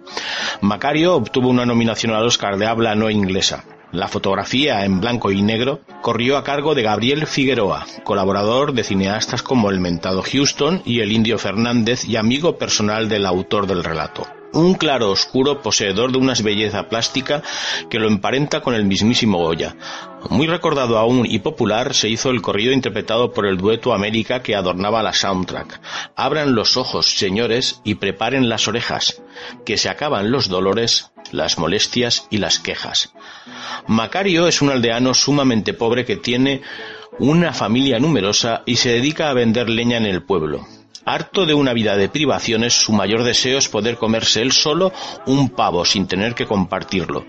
Macario 0.61 1.15
obtuvo 1.15 1.49
una 1.49 1.65
nominación 1.65 2.14
al 2.14 2.26
Oscar 2.26 2.57
de 2.57 2.68
habla 2.68 2.95
no 2.95 3.10
inglesa. 3.10 3.65
La 3.91 4.07
fotografía 4.07 4.85
en 4.85 5.02
blanco 5.02 5.30
y 5.30 5.41
negro 5.41 5.81
corrió 6.02 6.38
a 6.38 6.45
cargo 6.45 6.73
de 6.73 6.84
Gabriel 6.84 7.27
Figueroa, 7.27 7.85
colaborador 8.06 8.72
de 8.72 8.85
cineastas 8.85 9.43
como 9.43 9.69
el 9.69 9.81
mentado 9.81 10.23
Houston 10.23 10.84
y 10.85 11.02
el 11.02 11.11
indio 11.11 11.38
Fernández 11.38 12.06
y 12.06 12.15
amigo 12.15 12.57
personal 12.57 13.10
del 13.10 13.26
autor 13.26 13.68
del 13.68 13.84
relato 13.84 14.26
un 14.56 14.73
claro 14.73 15.11
oscuro 15.11 15.61
poseedor 15.61 16.11
de 16.11 16.18
una 16.18 16.34
belleza 16.41 16.88
plástica 16.90 17.44
que 17.90 17.99
lo 17.99 18.07
emparenta 18.07 18.61
con 18.61 18.73
el 18.73 18.86
mismísimo 18.86 19.40
Goya. 19.40 19.76
Muy 20.30 20.48
recordado 20.48 20.98
aún 20.98 21.26
y 21.26 21.40
popular 21.40 21.94
se 21.94 22.10
hizo 22.10 22.32
el 22.32 22.41
corrido 22.41 22.72
interpretado 22.72 23.32
por 23.32 23.45
el 23.45 23.57
dueto 23.57 23.94
América 23.94 24.41
que 24.41 24.56
adornaba 24.56 25.03
la 25.03 25.14
soundtrack. 25.14 25.80
Abran 26.15 26.56
los 26.56 26.77
ojos, 26.77 27.18
señores, 27.18 27.82
y 27.84 27.95
preparen 27.95 28.49
las 28.49 28.68
orejas, 28.68 29.22
que 29.65 29.77
se 29.77 29.90
acaban 29.90 30.32
los 30.32 30.49
dolores, 30.49 31.11
las 31.32 31.57
molestias 31.57 32.27
y 32.30 32.38
las 32.38 32.60
quejas. 32.60 33.14
Macario 33.88 34.48
es 34.48 34.61
un 34.61 34.72
aldeano 34.72 35.14
sumamente 35.14 35.73
pobre 35.73 36.06
que 36.06 36.18
tiene 36.18 36.61
una 37.19 37.53
familia 37.53 37.99
numerosa 37.99 38.64
y 38.65 38.77
se 38.77 38.90
dedica 38.90 39.30
a 39.30 39.34
vender 39.34 39.69
leña 39.69 39.98
en 39.98 40.06
el 40.06 40.23
pueblo. 40.23 40.65
Harto 41.06 41.45
de 41.45 41.53
una 41.53 41.73
vida 41.73 41.95
de 41.95 42.10
privaciones, 42.10 42.73
su 42.73 42.91
mayor 42.91 43.23
deseo 43.23 43.60
es 43.60 43.69
poder 43.69 43.98
comerse 43.98 44.41
él 44.41 44.52
solo 44.52 44.91
un 45.27 45.49
pavo 45.49 45.86
sin 45.86 46.07
tener 46.07 46.34
que 46.34 46.48
compartirlo. 46.48 47.26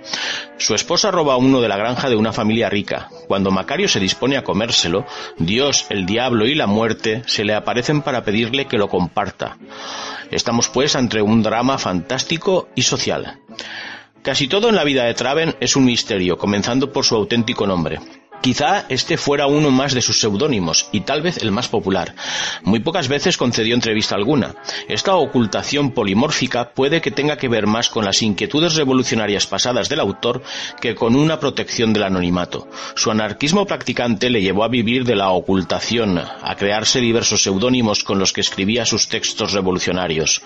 Su 0.56 0.74
esposa 0.74 1.10
roba 1.10 1.36
uno 1.36 1.60
de 1.60 1.68
la 1.68 1.76
granja 1.76 2.08
de 2.08 2.16
una 2.16 2.32
familia 2.32 2.70
rica. 2.70 3.10
Cuando 3.28 3.50
Macario 3.50 3.86
se 3.88 4.00
dispone 4.00 4.38
a 4.38 4.44
comérselo, 4.44 5.04
Dios, 5.36 5.86
el 5.90 6.06
diablo 6.06 6.46
y 6.46 6.54
la 6.54 6.66
muerte 6.66 7.22
se 7.26 7.44
le 7.44 7.54
aparecen 7.54 8.00
para 8.00 8.24
pedirle 8.24 8.64
que 8.64 8.78
lo 8.78 8.88
comparta. 8.88 9.58
Estamos 10.30 10.68
pues 10.68 10.96
ante 10.96 11.20
un 11.20 11.42
drama 11.42 11.76
fantástico 11.76 12.68
y 12.74 12.82
social. 12.82 13.40
Casi 14.22 14.48
todo 14.48 14.70
en 14.70 14.74
la 14.74 14.84
vida 14.84 15.04
de 15.04 15.14
Traven 15.14 15.54
es 15.60 15.76
un 15.76 15.84
misterio, 15.84 16.36
comenzando 16.36 16.92
por 16.92 17.04
su 17.04 17.14
auténtico 17.14 17.66
nombre. 17.66 18.00
Quizá 18.46 18.84
este 18.88 19.16
fuera 19.16 19.48
uno 19.48 19.72
más 19.72 19.92
de 19.92 20.00
sus 20.00 20.20
seudónimos 20.20 20.88
y 20.92 21.00
tal 21.00 21.20
vez 21.20 21.38
el 21.38 21.50
más 21.50 21.66
popular. 21.66 22.14
Muy 22.62 22.78
pocas 22.78 23.08
veces 23.08 23.36
concedió 23.36 23.74
entrevista 23.74 24.14
alguna. 24.14 24.54
Esta 24.86 25.16
ocultación 25.16 25.90
polimórfica 25.90 26.70
puede 26.70 27.00
que 27.00 27.10
tenga 27.10 27.38
que 27.38 27.48
ver 27.48 27.66
más 27.66 27.88
con 27.88 28.04
las 28.04 28.22
inquietudes 28.22 28.76
revolucionarias 28.76 29.48
pasadas 29.48 29.88
del 29.88 29.98
autor 29.98 30.44
que 30.80 30.94
con 30.94 31.16
una 31.16 31.40
protección 31.40 31.92
del 31.92 32.04
anonimato. 32.04 32.68
Su 32.94 33.10
anarquismo 33.10 33.66
practicante 33.66 34.30
le 34.30 34.40
llevó 34.40 34.62
a 34.62 34.68
vivir 34.68 35.04
de 35.04 35.16
la 35.16 35.30
ocultación, 35.30 36.16
a 36.16 36.54
crearse 36.54 37.00
diversos 37.00 37.42
seudónimos 37.42 38.04
con 38.04 38.20
los 38.20 38.32
que 38.32 38.42
escribía 38.42 38.86
sus 38.86 39.08
textos 39.08 39.54
revolucionarios. 39.54 40.40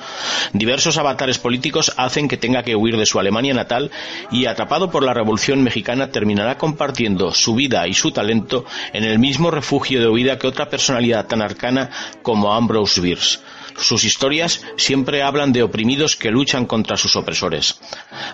Diversos 0.54 0.96
avatares 0.96 1.38
políticos 1.38 1.92
hacen 1.98 2.28
que 2.28 2.38
tenga 2.38 2.62
que 2.62 2.76
huir 2.76 2.96
de 2.96 3.04
su 3.04 3.20
Alemania 3.20 3.52
natal 3.52 3.90
y 4.30 4.46
atrapado 4.46 4.90
por 4.90 5.02
la 5.02 5.12
Revolución 5.12 5.62
Mexicana 5.62 6.10
terminará 6.10 6.56
compartiendo 6.56 7.34
su 7.34 7.54
vida 7.54 7.89
y 7.90 7.94
su 7.94 8.12
talento 8.12 8.64
en 8.92 9.04
el 9.04 9.18
mismo 9.18 9.50
refugio 9.50 10.00
de 10.00 10.08
huida 10.08 10.38
que 10.38 10.46
otra 10.46 10.70
personalidad 10.70 11.26
tan 11.26 11.42
arcana 11.42 11.90
como 12.22 12.52
Ambrose 12.54 13.00
Bierce. 13.00 13.40
Sus 13.76 14.04
historias 14.04 14.62
siempre 14.76 15.22
hablan 15.22 15.52
de 15.52 15.62
oprimidos 15.62 16.16
que 16.16 16.30
luchan 16.30 16.66
contra 16.66 16.96
sus 16.96 17.16
opresores. 17.16 17.80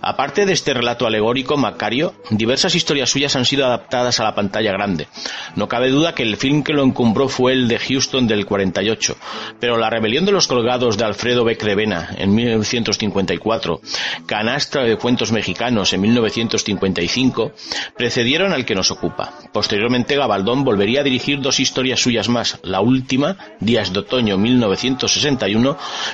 Aparte 0.02 0.46
de 0.46 0.52
este 0.52 0.74
relato 0.74 1.06
alegórico, 1.06 1.56
Macario, 1.56 2.14
diversas 2.30 2.74
historias 2.74 3.10
suyas 3.10 3.36
han 3.36 3.44
sido 3.44 3.66
adaptadas 3.66 4.20
a 4.20 4.24
la 4.24 4.34
pantalla 4.34 4.72
grande. 4.72 5.08
No 5.54 5.68
cabe 5.68 5.90
duda 5.90 6.14
que 6.14 6.22
el 6.22 6.36
film 6.36 6.62
que 6.62 6.72
lo 6.72 6.82
encumbró 6.82 7.28
fue 7.28 7.52
el 7.52 7.68
de 7.68 7.78
Houston 7.78 8.26
del 8.26 8.46
48, 8.46 9.16
pero 9.60 9.76
La 9.76 9.90
rebelión 9.90 10.24
de 10.24 10.32
los 10.32 10.46
colgados 10.46 10.96
de 10.96 11.04
Alfredo 11.04 11.44
B. 11.44 11.56
Crevena 11.56 12.10
en 12.16 12.34
1954, 12.34 13.80
Canastra 14.26 14.84
de 14.84 14.96
cuentos 14.96 15.32
mexicanos 15.32 15.92
en 15.92 16.00
1955, 16.00 17.52
precedieron 17.96 18.52
al 18.52 18.64
que 18.64 18.74
nos 18.74 18.90
ocupa. 18.90 19.32
Posteriormente, 19.52 20.16
Gabaldón 20.16 20.64
volvería 20.64 21.00
a 21.00 21.04
dirigir 21.04 21.40
dos 21.40 21.60
historias 21.60 22.00
suyas 22.00 22.28
más, 22.28 22.58
la 22.62 22.80
última, 22.80 23.36
Días 23.60 23.92
de 23.92 24.00
Otoño 24.00 24.38
1960, 24.38 25.25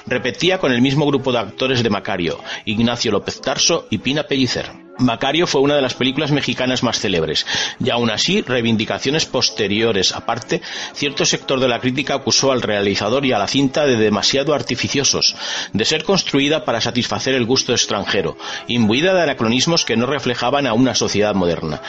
repetía 0.06 0.59
con 0.59 0.72
el 0.72 0.82
mismo 0.82 1.06
grupo 1.06 1.32
de 1.32 1.39
actores 1.39 1.82
de 1.82 1.90
Macario, 1.90 2.39
Ignacio 2.64 3.12
López 3.12 3.40
Tarso 3.40 3.86
y 3.90 3.98
Pina 3.98 4.24
Pellicer. 4.24 4.82
Macario 4.98 5.47
fue 5.47 5.60
una 5.60 5.74
de 5.74 5.82
las 5.82 5.94
películas 5.94 6.31
mexicanas 6.31 6.82
más 6.82 7.01
célebres, 7.01 7.47
y 7.82 7.90
aún 7.90 8.10
así, 8.10 8.43
reivindicaciones 8.43 9.27
posteriores 9.27 10.12
aparte, 10.12 10.60
cierto 10.93 11.24
sector 11.24 11.60
de 11.60 11.69
la 11.69 11.81
crítica 11.81 12.14
acusó 12.14 12.52
al 12.52 12.62
realizador 12.62 13.24
y 13.24 13.32
a 13.32 13.39
la 13.39 13.48
cinta 13.48 13.86
de 13.86 13.97
demasiado 13.97 14.55
artificiosos, 14.55 15.35
de 15.73 15.85
ser 15.85 16.05
construida 16.05 16.64
para 16.64 16.81
satisfacer 16.81 17.35
el 17.35 17.47
gusto 17.47 17.73
extranjero, 17.73 18.36
imbuida 18.69 19.14
de 19.14 19.23
anacronismos 19.23 19.85
que 19.85 19.97
no 19.97 20.06
reflejaban 20.06 20.66
a 20.66 20.74
una 20.74 20.94
sociedad 20.94 21.35
moderna. 21.35 21.81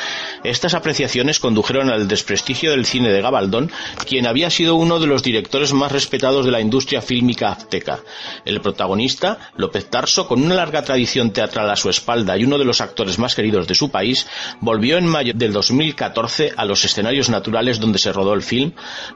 Estas 0.43 0.73
apreciaciones 0.73 1.39
condujeron 1.39 1.89
al 1.89 2.07
desprestigio 2.07 2.71
del 2.71 2.85
cine 2.85 3.11
de 3.11 3.21
Gabaldón, 3.21 3.71
quien 4.07 4.27
había 4.27 4.49
sido 4.49 4.75
uno 4.75 4.99
de 4.99 5.07
los 5.07 5.23
directores 5.23 5.73
más 5.73 5.91
respetados 5.91 6.45
de 6.45 6.51
la 6.51 6.61
industria 6.61 7.01
fílmica 7.01 7.51
azteca. 7.51 7.99
El 8.45 8.61
protagonista, 8.61 9.51
López 9.57 9.89
Tarso, 9.89 10.27
con 10.27 10.41
una 10.41 10.55
larga 10.55 10.84
tradición 10.84 11.31
teatral 11.31 11.69
a 11.69 11.75
su 11.75 11.89
espalda 11.89 12.38
y 12.38 12.45
uno 12.45 12.57
de 12.57 12.65
los 12.65 12.81
más 13.18 13.36
queridos 13.36 13.68
de 13.68 13.76
su 13.76 13.90
país, 13.90 14.28
volvió 14.60 14.98
en 14.98 15.07
mayo 15.07 15.34
del 15.36 15.53
2014 15.53 16.53
a 16.56 16.65
los 16.65 16.84
escenarios 16.86 17.30
naturales 17.30 17.80
donde 17.80 17.99
se 17.99 18.11
rodó 18.11 18.34
el 18.34 18.41
film 18.41 18.72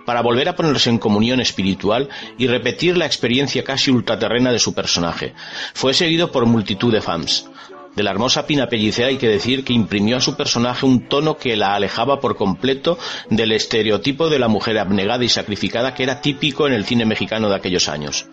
para 0.05 0.21
volver 0.21 0.49
a 0.49 0.55
ponerse 0.55 0.89
en 0.89 0.97
comunión 0.97 1.39
espiritual 1.39 2.09
y 2.37 2.47
repetir 2.47 2.97
la 2.97 3.05
experiencia 3.05 3.63
casi 3.63 3.91
ultraterrena 3.91 4.51
de 4.51 4.59
su 4.59 4.73
personaje. 4.73 5.33
Fue 5.73 5.93
seguido 5.93 6.31
por 6.31 6.45
multitud 6.45 6.91
de 6.91 7.01
fans. 7.01 7.47
De 7.97 8.03
la 8.03 8.11
hermosa 8.11 8.45
Pina 8.45 8.67
Pellicer 8.67 9.05
hay 9.05 9.17
que 9.17 9.27
decir 9.27 9.63
que 9.63 9.73
imprimió 9.73 10.17
a 10.17 10.21
su 10.21 10.35
personaje 10.35 10.85
un 10.85 11.09
tono 11.09 11.35
que 11.35 11.55
la 11.55 11.73
alejaba 11.73 12.19
por 12.19 12.35
completo 12.35 12.99
del 13.31 13.51
estereotipo 13.51 14.29
de 14.29 14.37
la 14.37 14.47
mujer 14.47 14.77
abnegada 14.77 15.23
y 15.23 15.29
sacrificada 15.29 15.95
que 15.95 16.03
era 16.03 16.21
típico 16.21 16.67
en 16.67 16.73
el 16.73 16.85
cine 16.85 17.05
mexicano 17.05 17.49
de 17.49 17.55
aquellos 17.55 17.89
años. 17.89 18.27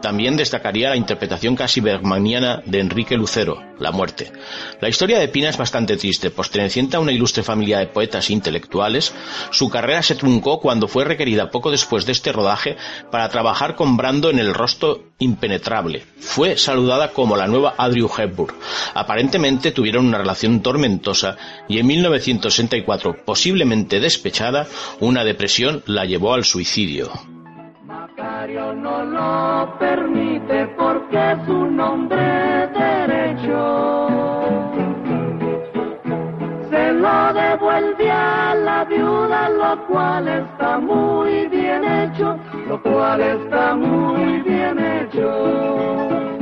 También 0.00 0.38
destacaría 0.38 0.88
la 0.88 0.96
interpretación 0.96 1.54
casi 1.54 1.82
bergmaniana 1.82 2.62
de 2.64 2.80
Enrique 2.80 3.18
Lucero, 3.18 3.62
La 3.78 3.92
muerte. 3.92 4.32
La 4.80 4.88
historia 4.88 5.18
de 5.18 5.28
Pina 5.28 5.50
es 5.50 5.58
bastante 5.58 5.98
triste, 5.98 6.30
perteneciente 6.30 6.96
a 6.96 7.00
una 7.00 7.12
ilustre 7.12 7.42
familia 7.42 7.78
de 7.78 7.88
poetas 7.88 8.30
e 8.30 8.32
intelectuales, 8.32 9.14
su 9.50 9.68
carrera 9.68 10.02
se 10.02 10.14
truncó 10.14 10.60
cuando 10.60 10.88
fue 10.88 11.04
requerida 11.04 11.50
poco 11.50 11.70
después 11.70 12.06
de 12.06 12.12
este 12.12 12.32
rodaje 12.32 12.78
para 13.10 13.28
trabajar 13.28 13.76
con 13.76 13.98
Brando 13.98 14.30
en 14.30 14.38
El 14.38 14.54
rostro 14.54 15.09
impenetrable. 15.20 16.02
Fue 16.18 16.56
saludada 16.56 17.12
como 17.12 17.36
la 17.36 17.46
nueva 17.46 17.74
Audrey 17.78 18.04
Hepburn. 18.04 18.54
Aparentemente 18.94 19.70
tuvieron 19.70 20.06
una 20.06 20.18
relación 20.18 20.60
tormentosa 20.60 21.36
y 21.68 21.78
en 21.78 21.86
1964, 21.86 23.24
posiblemente 23.24 24.00
despechada, 24.00 24.66
una 24.98 25.22
depresión 25.24 25.82
la 25.86 26.04
llevó 26.04 26.34
al 26.34 26.44
suicidio. 26.44 27.10
Macario 27.84 28.74
no 28.74 29.04
lo 29.04 29.78
permite 29.78 30.66
porque 30.76 31.32
es 31.32 31.48
un 31.48 31.78
hombre 31.80 32.68
derecho. 32.68 34.19
Lo 37.00 37.32
devuelve 37.32 38.10
a 38.10 38.54
la 38.54 38.84
viuda, 38.84 39.48
lo 39.48 39.86
cual 39.86 40.28
está 40.28 40.76
muy 40.76 41.46
bien 41.46 41.82
hecho, 41.82 42.36
lo 42.68 42.78
cual 42.82 43.22
está 43.22 43.74
muy 43.74 44.42
bien 44.42 44.78
hecho. 44.78 46.39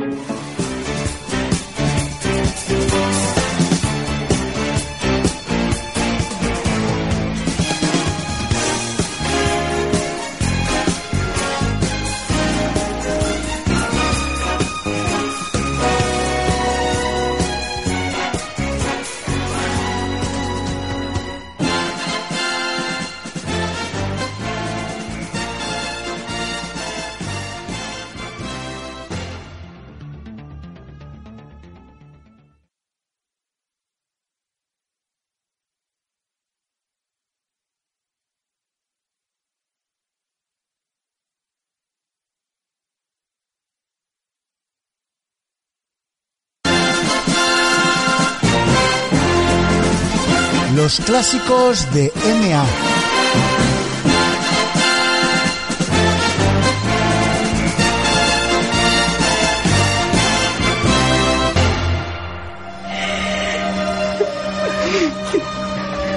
Los 50.88 51.00
clásicos 51.00 51.92
de 51.92 52.10
MA. 52.24 52.64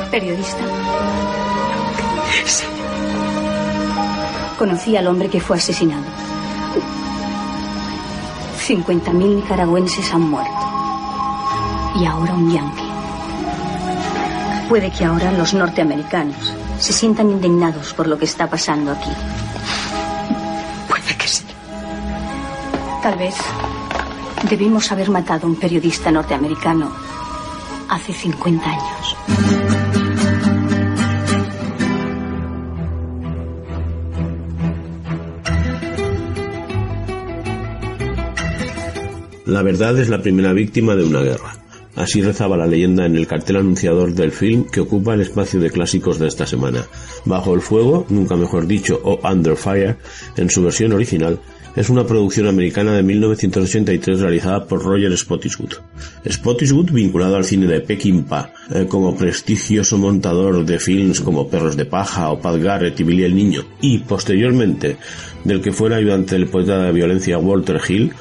¿Periodista? 0.09 0.63
Sí. 2.45 2.63
Conocí 4.57 4.95
al 4.95 5.07
hombre 5.07 5.29
que 5.29 5.41
fue 5.41 5.57
asesinado. 5.57 6.05
50.000 8.65 9.35
nicaragüenses 9.35 10.13
han 10.13 10.29
muerto. 10.29 10.51
Y 11.99 12.05
ahora 12.05 12.33
un 12.35 12.53
yanqui. 12.53 12.80
Puede 14.71 14.89
que 14.89 15.03
ahora 15.03 15.33
los 15.33 15.53
norteamericanos 15.53 16.55
se 16.79 16.93
sientan 16.93 17.29
indignados 17.29 17.93
por 17.93 18.07
lo 18.07 18.17
que 18.17 18.23
está 18.23 18.49
pasando 18.49 18.93
aquí. 18.93 19.09
Puede 20.87 21.17
que 21.17 21.27
sí. 21.27 21.43
Tal 23.03 23.17
vez 23.17 23.35
debimos 24.49 24.89
haber 24.93 25.09
matado 25.09 25.45
a 25.45 25.49
un 25.49 25.57
periodista 25.57 26.09
norteamericano 26.09 26.89
hace 27.89 28.13
50 28.13 28.69
años. 28.69 29.17
La 39.47 39.63
verdad 39.63 39.99
es 39.99 40.07
la 40.07 40.21
primera 40.21 40.53
víctima 40.53 40.95
de 40.95 41.03
una 41.03 41.19
guerra. 41.19 41.60
Así 41.95 42.21
rezaba 42.21 42.57
la 42.57 42.67
leyenda 42.67 43.05
en 43.05 43.15
el 43.15 43.27
cartel 43.27 43.57
anunciador 43.57 44.13
del 44.13 44.31
film 44.31 44.65
que 44.65 44.79
ocupa 44.79 45.13
el 45.13 45.21
espacio 45.21 45.59
de 45.59 45.69
clásicos 45.69 46.19
de 46.19 46.27
esta 46.27 46.45
semana. 46.45 46.85
Bajo 47.25 47.53
el 47.53 47.61
fuego, 47.61 48.05
nunca 48.09 48.35
mejor 48.35 48.67
dicho, 48.67 48.99
o 49.03 49.19
Under 49.29 49.55
Fire, 49.55 49.97
en 50.37 50.49
su 50.49 50.63
versión 50.63 50.93
original, 50.93 51.39
es 51.75 51.89
una 51.89 52.05
producción 52.05 52.47
americana 52.47 52.93
de 52.93 53.03
1983 53.03 54.19
realizada 54.19 54.65
por 54.65 54.83
Roger 54.83 55.15
Spottiswoode. 55.17 55.77
Spottiswoode 56.29 56.91
vinculado 56.91 57.37
al 57.37 57.45
cine 57.45 57.65
de 57.67 57.79
Peckinpah 57.79 58.53
eh, 58.73 58.85
como 58.89 59.15
prestigioso 59.15 59.97
montador 59.97 60.65
de 60.65 60.79
films 60.79 61.21
como 61.21 61.47
Perros 61.47 61.77
de 61.77 61.85
Paja 61.85 62.29
o 62.29 62.41
Pat 62.41 62.57
Garrett 62.57 62.99
y 62.99 63.03
Billy 63.03 63.23
el 63.23 63.35
Niño, 63.35 63.63
y 63.79 63.99
posteriormente 63.99 64.97
del 65.45 65.61
que 65.61 65.71
fuera 65.71 65.95
ayudante 65.95 66.35
del 66.35 66.47
poeta 66.47 66.83
de 66.83 66.91
violencia 66.91 67.37
Walter 67.37 67.79
Hill, 67.87 68.11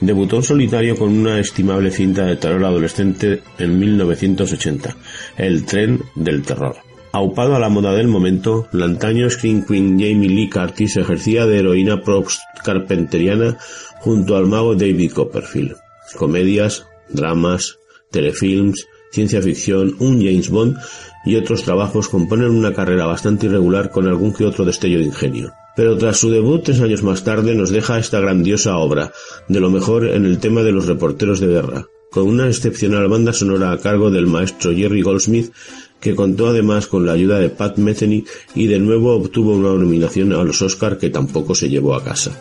Debutó 0.00 0.36
en 0.36 0.42
solitario 0.44 0.96
con 0.96 1.16
una 1.16 1.40
estimable 1.40 1.90
cinta 1.90 2.24
de 2.24 2.36
terror 2.36 2.64
adolescente 2.64 3.42
en 3.58 3.78
1980, 3.78 4.96
El 5.36 5.64
tren 5.66 6.02
del 6.14 6.42
terror. 6.42 6.76
Aupado 7.10 7.56
a 7.56 7.58
la 7.58 7.68
moda 7.68 7.94
del 7.94 8.06
momento, 8.06 8.68
la 8.70 8.84
antaño 8.84 9.28
Queen 9.28 9.64
Jamie 9.66 10.28
Lee 10.28 10.50
Curtis 10.50 10.98
ejercía 10.98 11.46
de 11.46 11.58
heroína 11.58 12.02
props 12.02 12.40
carpenteriana 12.62 13.56
junto 14.00 14.36
al 14.36 14.46
mago 14.46 14.74
David 14.74 15.12
Copperfield. 15.12 15.76
Comedias, 16.16 16.86
dramas, 17.08 17.78
telefilms, 18.10 18.86
ciencia 19.10 19.42
ficción, 19.42 19.96
un 19.98 20.18
James 20.22 20.50
Bond 20.50 20.76
y 21.24 21.36
otros 21.36 21.64
trabajos 21.64 22.08
componen 22.08 22.50
una 22.50 22.72
carrera 22.72 23.06
bastante 23.06 23.46
irregular 23.46 23.90
con 23.90 24.06
algún 24.06 24.32
que 24.32 24.44
otro 24.44 24.64
destello 24.64 24.98
de 24.98 25.06
ingenio. 25.06 25.52
Pero 25.78 25.96
tras 25.96 26.16
su 26.16 26.28
debut, 26.28 26.64
tres 26.64 26.80
años 26.80 27.04
más 27.04 27.22
tarde, 27.22 27.54
nos 27.54 27.70
deja 27.70 28.00
esta 28.00 28.18
grandiosa 28.18 28.76
obra, 28.78 29.12
de 29.46 29.60
lo 29.60 29.70
mejor 29.70 30.08
en 30.08 30.24
el 30.24 30.40
tema 30.40 30.64
de 30.64 30.72
los 30.72 30.86
reporteros 30.86 31.38
de 31.38 31.46
guerra, 31.46 31.86
con 32.10 32.24
una 32.24 32.48
excepcional 32.48 33.06
banda 33.06 33.32
sonora 33.32 33.70
a 33.70 33.78
cargo 33.78 34.10
del 34.10 34.26
maestro 34.26 34.74
Jerry 34.74 35.02
Goldsmith, 35.02 35.52
que 36.00 36.16
contó 36.16 36.48
además 36.48 36.88
con 36.88 37.06
la 37.06 37.12
ayuda 37.12 37.38
de 37.38 37.50
Pat 37.50 37.78
Metheny 37.78 38.24
y 38.56 38.66
de 38.66 38.80
nuevo 38.80 39.14
obtuvo 39.14 39.52
una 39.52 39.68
nominación 39.68 40.32
a 40.32 40.42
los 40.42 40.60
Oscar 40.62 40.98
que 40.98 41.10
tampoco 41.10 41.54
se 41.54 41.68
llevó 41.68 41.94
a 41.94 42.02
casa. 42.02 42.36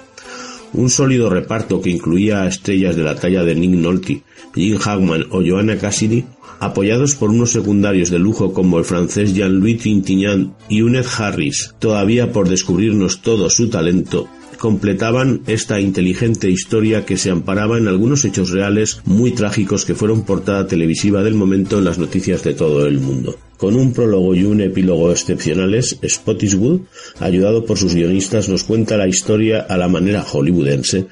Un 0.74 0.90
sólido 0.90 1.30
reparto 1.30 1.80
que 1.80 1.92
incluía 1.92 2.42
a 2.42 2.48
estrellas 2.48 2.96
de 2.96 3.04
la 3.04 3.14
talla 3.14 3.44
de 3.44 3.54
Nick 3.54 3.76
Nolte, 3.80 4.24
Jim 4.56 4.80
Hackman 4.80 5.28
o 5.30 5.44
Joanna 5.46 5.78
Cassidy 5.78 6.26
apoyados 6.60 7.16
por 7.16 7.30
unos 7.30 7.52
secundarios 7.52 8.10
de 8.10 8.20
lujo 8.20 8.54
como 8.54 8.80
el 8.80 8.86
francés 8.86 9.34
Jean-Louis 9.34 9.80
Trintignant 9.80 10.54
y 10.70 10.82
Unet 10.82 11.08
Harris, 11.18 11.76
todavía 11.80 12.32
por 12.32 12.50
descubrirnos 12.50 13.22
todo 13.22 13.50
su 13.50 13.70
talento, 13.70 14.28
completaban 14.58 15.42
esta 15.48 15.80
inteligente 15.80 16.50
historia 16.50 17.06
que 17.06 17.18
se 17.18 17.30
amparaba 17.30 17.78
en 17.78 17.88
algunos 17.88 18.26
hechos 18.26 18.52
reales 18.52 19.02
muy 19.06 19.32
trágicos 19.32 19.86
que 19.86 19.96
fueron 19.96 20.24
portada 20.24 20.68
televisiva 20.68 21.24
del 21.24 21.36
momento 21.36 21.78
en 21.78 21.86
las 21.86 21.98
noticias 21.98 22.44
de 22.44 22.54
todo 22.54 22.86
el 22.86 23.00
mundo. 23.00 23.38
Con 23.58 23.76
un 23.76 23.92
prólogo 23.92 24.36
y 24.36 24.44
un 24.44 24.62
epílogo 24.62 25.12
excepcionales, 25.12 25.98
Spottiswood, 26.08 26.82
ayudado 27.20 27.66
por 27.66 27.78
sus 27.78 27.96
guionistas, 27.96 28.50
nos 28.50 28.64
cuenta 28.64 28.98
la 28.98 29.08
historia 29.08 29.66
a 29.68 29.78
la 29.78 29.88
manera 29.88 30.22
hollywoodense 30.22 31.08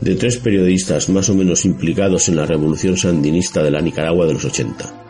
de 0.00 0.14
tres 0.14 0.38
periodistas 0.38 1.10
más 1.10 1.28
o 1.28 1.34
menos 1.34 1.64
implicados 1.66 2.28
en 2.28 2.36
la 2.36 2.46
revolución 2.46 2.96
sandinista 2.96 3.62
de 3.62 3.70
la 3.70 3.82
Nicaragua 3.82 4.26
de 4.26 4.34
los 4.34 4.44
80. 4.44 5.04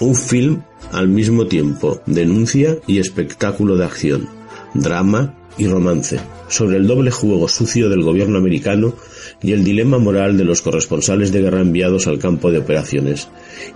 Un 0.00 0.16
film 0.16 0.62
al 0.90 1.08
mismo 1.08 1.46
tiempo 1.46 2.00
denuncia 2.06 2.78
y 2.86 2.98
espectáculo 2.98 3.76
de 3.76 3.84
acción, 3.84 4.28
drama 4.74 5.38
y 5.56 5.66
romance, 5.66 6.18
sobre 6.48 6.76
el 6.76 6.86
doble 6.86 7.10
juego 7.10 7.48
sucio 7.48 7.88
del 7.88 8.02
gobierno 8.02 8.38
americano 8.38 8.94
y 9.42 9.52
el 9.52 9.64
dilema 9.64 9.98
moral 9.98 10.36
de 10.36 10.44
los 10.44 10.62
corresponsales 10.62 11.32
de 11.32 11.42
guerra 11.42 11.60
enviados 11.60 12.06
al 12.06 12.18
campo 12.18 12.50
de 12.50 12.58
operaciones. 12.58 13.28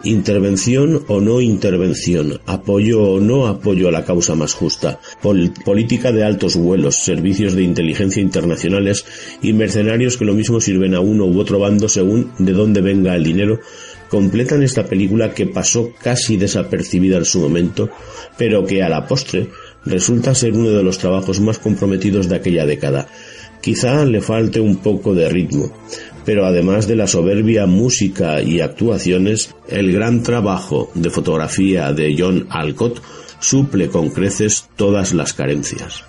Intervención 0.05 1.05
o 1.09 1.21
no 1.21 1.41
intervención, 1.41 2.41
apoyo 2.47 3.03
o 3.03 3.21
no 3.21 3.47
apoyo 3.47 3.89
a 3.89 3.93
la 3.93 4.05
causa 4.05 4.35
más 4.35 4.55
justa, 4.55 5.01
política 5.65 6.13
de 6.13 6.25
altos 6.25 6.57
vuelos, 6.57 6.97
servicios 6.97 7.55
de 7.55 7.63
inteligencia 7.63 8.23
internacionales 8.23 9.05
y 9.43 9.53
mercenarios 9.53 10.17
que 10.17 10.25
lo 10.25 10.35
mismo 10.35 10.61
sirven 10.61 10.95
a 10.95 11.01
uno 11.01 11.27
u 11.27 11.39
otro 11.39 11.59
bando 11.59 11.89
según 11.89 12.33
de 12.39 12.53
dónde 12.53 12.81
venga 12.81 13.15
el 13.15 13.25
dinero 13.25 13.61
completan 14.09 14.63
esta 14.63 14.87
película 14.87 15.35
que 15.35 15.47
pasó 15.47 15.93
casi 16.03 16.37
desapercibida 16.37 17.19
en 17.19 17.25
su 17.25 17.41
momento, 17.41 17.91
pero 18.37 18.65
que 18.65 18.83
a 18.83 18.89
la 18.89 19.07
postre 19.07 19.49
resulta 19.89 20.35
ser 20.35 20.53
uno 20.55 20.71
de 20.71 20.83
los 20.83 20.99
trabajos 20.99 21.41
más 21.41 21.59
comprometidos 21.59 22.29
de 22.29 22.37
aquella 22.37 22.67
década. 22.67 23.09
Quizá 23.61 24.05
le 24.05 24.21
falte 24.21 24.61
un 24.61 24.77
poco 24.77 25.15
de 25.15 25.29
ritmo, 25.29 25.73
pero 26.25 26.47
además 26.47 26.87
de 26.87 26.97
la 26.97 27.07
soberbia 27.07 27.67
música 27.67 28.43
y 28.43 28.61
actuaciones, 28.61 29.55
el 29.69 29.93
gran 29.93 30.23
trabajo 30.23 30.91
de 30.95 31.11
fotografía 31.11 31.93
de 31.93 32.15
John 32.17 32.47
Alcott 32.51 33.03
suple 33.41 33.89
con 33.89 34.11
creces 34.11 34.69
todas 34.77 35.13
las 35.13 35.33
carencias. 35.33 36.05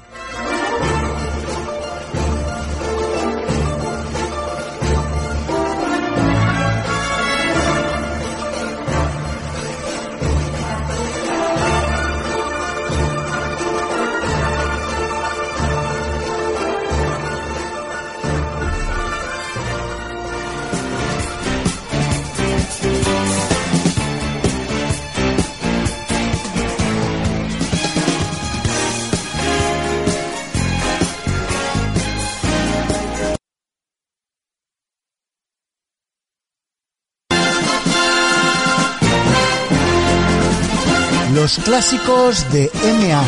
Los 41.60 41.66
clásicos 41.66 42.50
de 42.54 42.72
MA. 42.84 43.22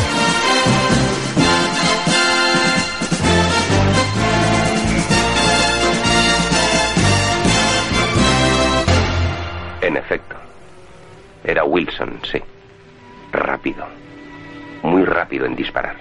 En 9.82 9.96
efecto. 9.96 10.36
Era 11.44 11.64
Wilson, 11.64 12.20
sí. 12.30 12.40
Rápido. 13.32 13.84
Muy 14.82 15.04
rápido 15.04 15.46
en 15.46 15.54
disparar. 15.56 15.96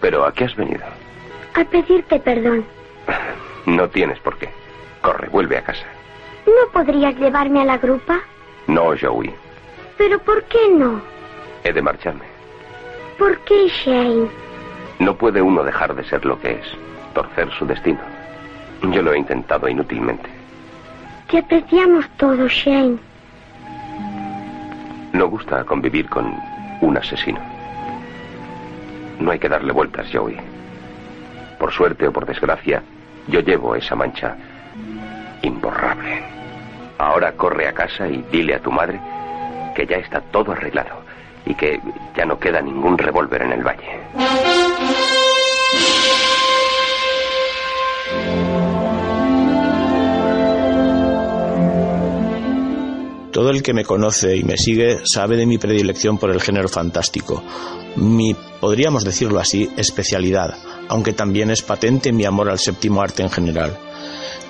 Pero 0.00 0.24
¿a 0.24 0.32
qué 0.32 0.44
has 0.44 0.54
venido? 0.56 0.84
A 1.54 1.64
pedirte 1.64 2.20
perdón. 2.20 2.64
No 3.66 3.88
tienes 3.88 4.18
por 4.18 4.36
qué. 4.38 4.48
Corre, 5.00 5.28
vuelve 5.28 5.56
a 5.56 5.62
casa. 5.62 5.84
¿No 6.46 6.72
podrías 6.72 7.14
llevarme 7.16 7.62
a 7.62 7.64
la 7.64 7.78
grupa? 7.78 8.20
No, 8.66 8.92
Joey. 9.00 9.32
¿Pero 9.96 10.18
por 10.18 10.42
qué 10.44 10.68
no? 10.68 11.00
He 11.64 11.72
de 11.72 11.82
marcharme. 11.82 12.24
¿Por 13.18 13.38
qué, 13.40 13.68
Shane? 13.68 14.28
No 14.98 15.16
puede 15.16 15.40
uno 15.40 15.62
dejar 15.62 15.94
de 15.94 16.04
ser 16.04 16.24
lo 16.24 16.40
que 16.40 16.52
es, 16.52 16.66
torcer 17.14 17.50
su 17.52 17.66
destino. 17.66 18.00
Yo 18.90 19.02
lo 19.02 19.12
he 19.12 19.18
intentado 19.18 19.68
inútilmente. 19.68 20.28
Te 21.30 21.38
apreciamos 21.38 22.08
todos, 22.16 22.50
Shane. 22.50 22.98
No 25.12 25.28
gusta 25.28 25.64
convivir 25.64 26.08
con 26.08 26.34
un 26.80 26.96
asesino. 26.96 27.40
No 29.20 29.30
hay 29.30 29.38
que 29.38 29.48
darle 29.48 29.72
vueltas, 29.72 30.08
Joey. 30.12 30.36
Por 31.58 31.70
suerte 31.70 32.08
o 32.08 32.12
por 32.12 32.26
desgracia, 32.26 32.82
yo 33.28 33.40
llevo 33.40 33.76
esa 33.76 33.94
mancha 33.94 34.36
imborrable. 35.42 36.22
Ahora 36.98 37.32
corre 37.32 37.68
a 37.68 37.72
casa 37.72 38.08
y 38.08 38.24
dile 38.32 38.56
a 38.56 38.60
tu 38.60 38.72
madre 38.72 39.00
que 39.76 39.86
ya 39.86 39.96
está 39.96 40.20
todo 40.20 40.52
arreglado 40.52 41.11
y 41.46 41.54
que 41.54 41.80
ya 42.16 42.24
no 42.24 42.38
queda 42.38 42.60
ningún 42.60 42.96
revólver 42.98 43.42
en 43.42 43.52
el 43.52 43.62
valle. 43.62 44.00
Todo 53.32 53.48
el 53.48 53.62
que 53.62 53.72
me 53.72 53.84
conoce 53.84 54.36
y 54.36 54.44
me 54.44 54.58
sigue 54.58 54.98
sabe 55.04 55.36
de 55.36 55.46
mi 55.46 55.56
predilección 55.56 56.18
por 56.18 56.30
el 56.30 56.40
género 56.40 56.68
fantástico, 56.68 57.42
mi, 57.96 58.36
podríamos 58.60 59.04
decirlo 59.04 59.40
así, 59.40 59.70
especialidad, 59.76 60.54
aunque 60.88 61.14
también 61.14 61.50
es 61.50 61.62
patente 61.62 62.12
mi 62.12 62.26
amor 62.26 62.50
al 62.50 62.58
séptimo 62.58 63.00
arte 63.00 63.22
en 63.22 63.30
general. 63.30 63.78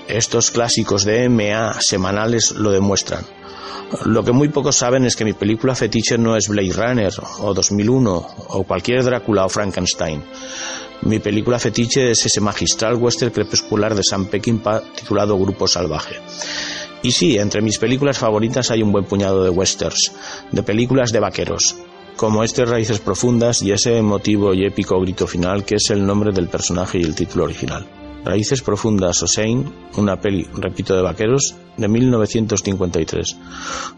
Estos 0.08 0.50
clásicos 0.50 1.04
de 1.04 1.28
MA 1.28 1.80
semanales 1.80 2.52
lo 2.52 2.70
demuestran. 2.70 3.24
Lo 4.04 4.24
que 4.24 4.32
muy 4.32 4.48
pocos 4.48 4.76
saben 4.76 5.04
es 5.04 5.16
que 5.16 5.24
mi 5.24 5.34
película 5.34 5.74
fetiche 5.74 6.16
no 6.16 6.36
es 6.36 6.48
Blade 6.48 6.72
Runner 6.72 7.12
o 7.40 7.52
2001 7.52 8.26
o 8.48 8.64
cualquier 8.64 9.04
Drácula 9.04 9.44
o 9.44 9.48
Frankenstein. 9.48 10.22
Mi 11.02 11.18
película 11.18 11.58
fetiche 11.58 12.10
es 12.10 12.24
ese 12.24 12.40
magistral 12.40 12.96
western 12.96 13.32
crepuscular 13.32 13.94
de 13.94 14.02
Sam 14.02 14.26
Peckinpah 14.26 14.82
titulado 14.94 15.38
Grupo 15.38 15.68
Salvaje. 15.68 16.16
Y 17.02 17.12
sí, 17.12 17.36
entre 17.36 17.60
mis 17.60 17.78
películas 17.78 18.18
favoritas 18.18 18.70
hay 18.70 18.82
un 18.82 18.92
buen 18.92 19.04
puñado 19.04 19.44
de 19.44 19.50
westerns, 19.50 20.12
de 20.50 20.62
películas 20.62 21.12
de 21.12 21.20
vaqueros, 21.20 21.76
como 22.16 22.44
este 22.44 22.64
Raíces 22.64 23.00
Profundas 23.00 23.62
y 23.62 23.72
ese 23.72 23.98
emotivo 23.98 24.54
y 24.54 24.64
épico 24.64 25.00
grito 25.00 25.26
final 25.26 25.64
que 25.64 25.74
es 25.74 25.90
el 25.90 26.06
nombre 26.06 26.32
del 26.32 26.48
personaje 26.48 26.98
y 26.98 27.02
el 27.02 27.14
título 27.14 27.44
original. 27.44 28.01
Raíces 28.24 28.62
Profundas 28.62 29.22
o 29.22 29.26
una 29.96 30.20
peli, 30.20 30.46
repito, 30.54 30.94
de 30.94 31.02
vaqueros, 31.02 31.56
de 31.76 31.88
1953. 31.88 33.36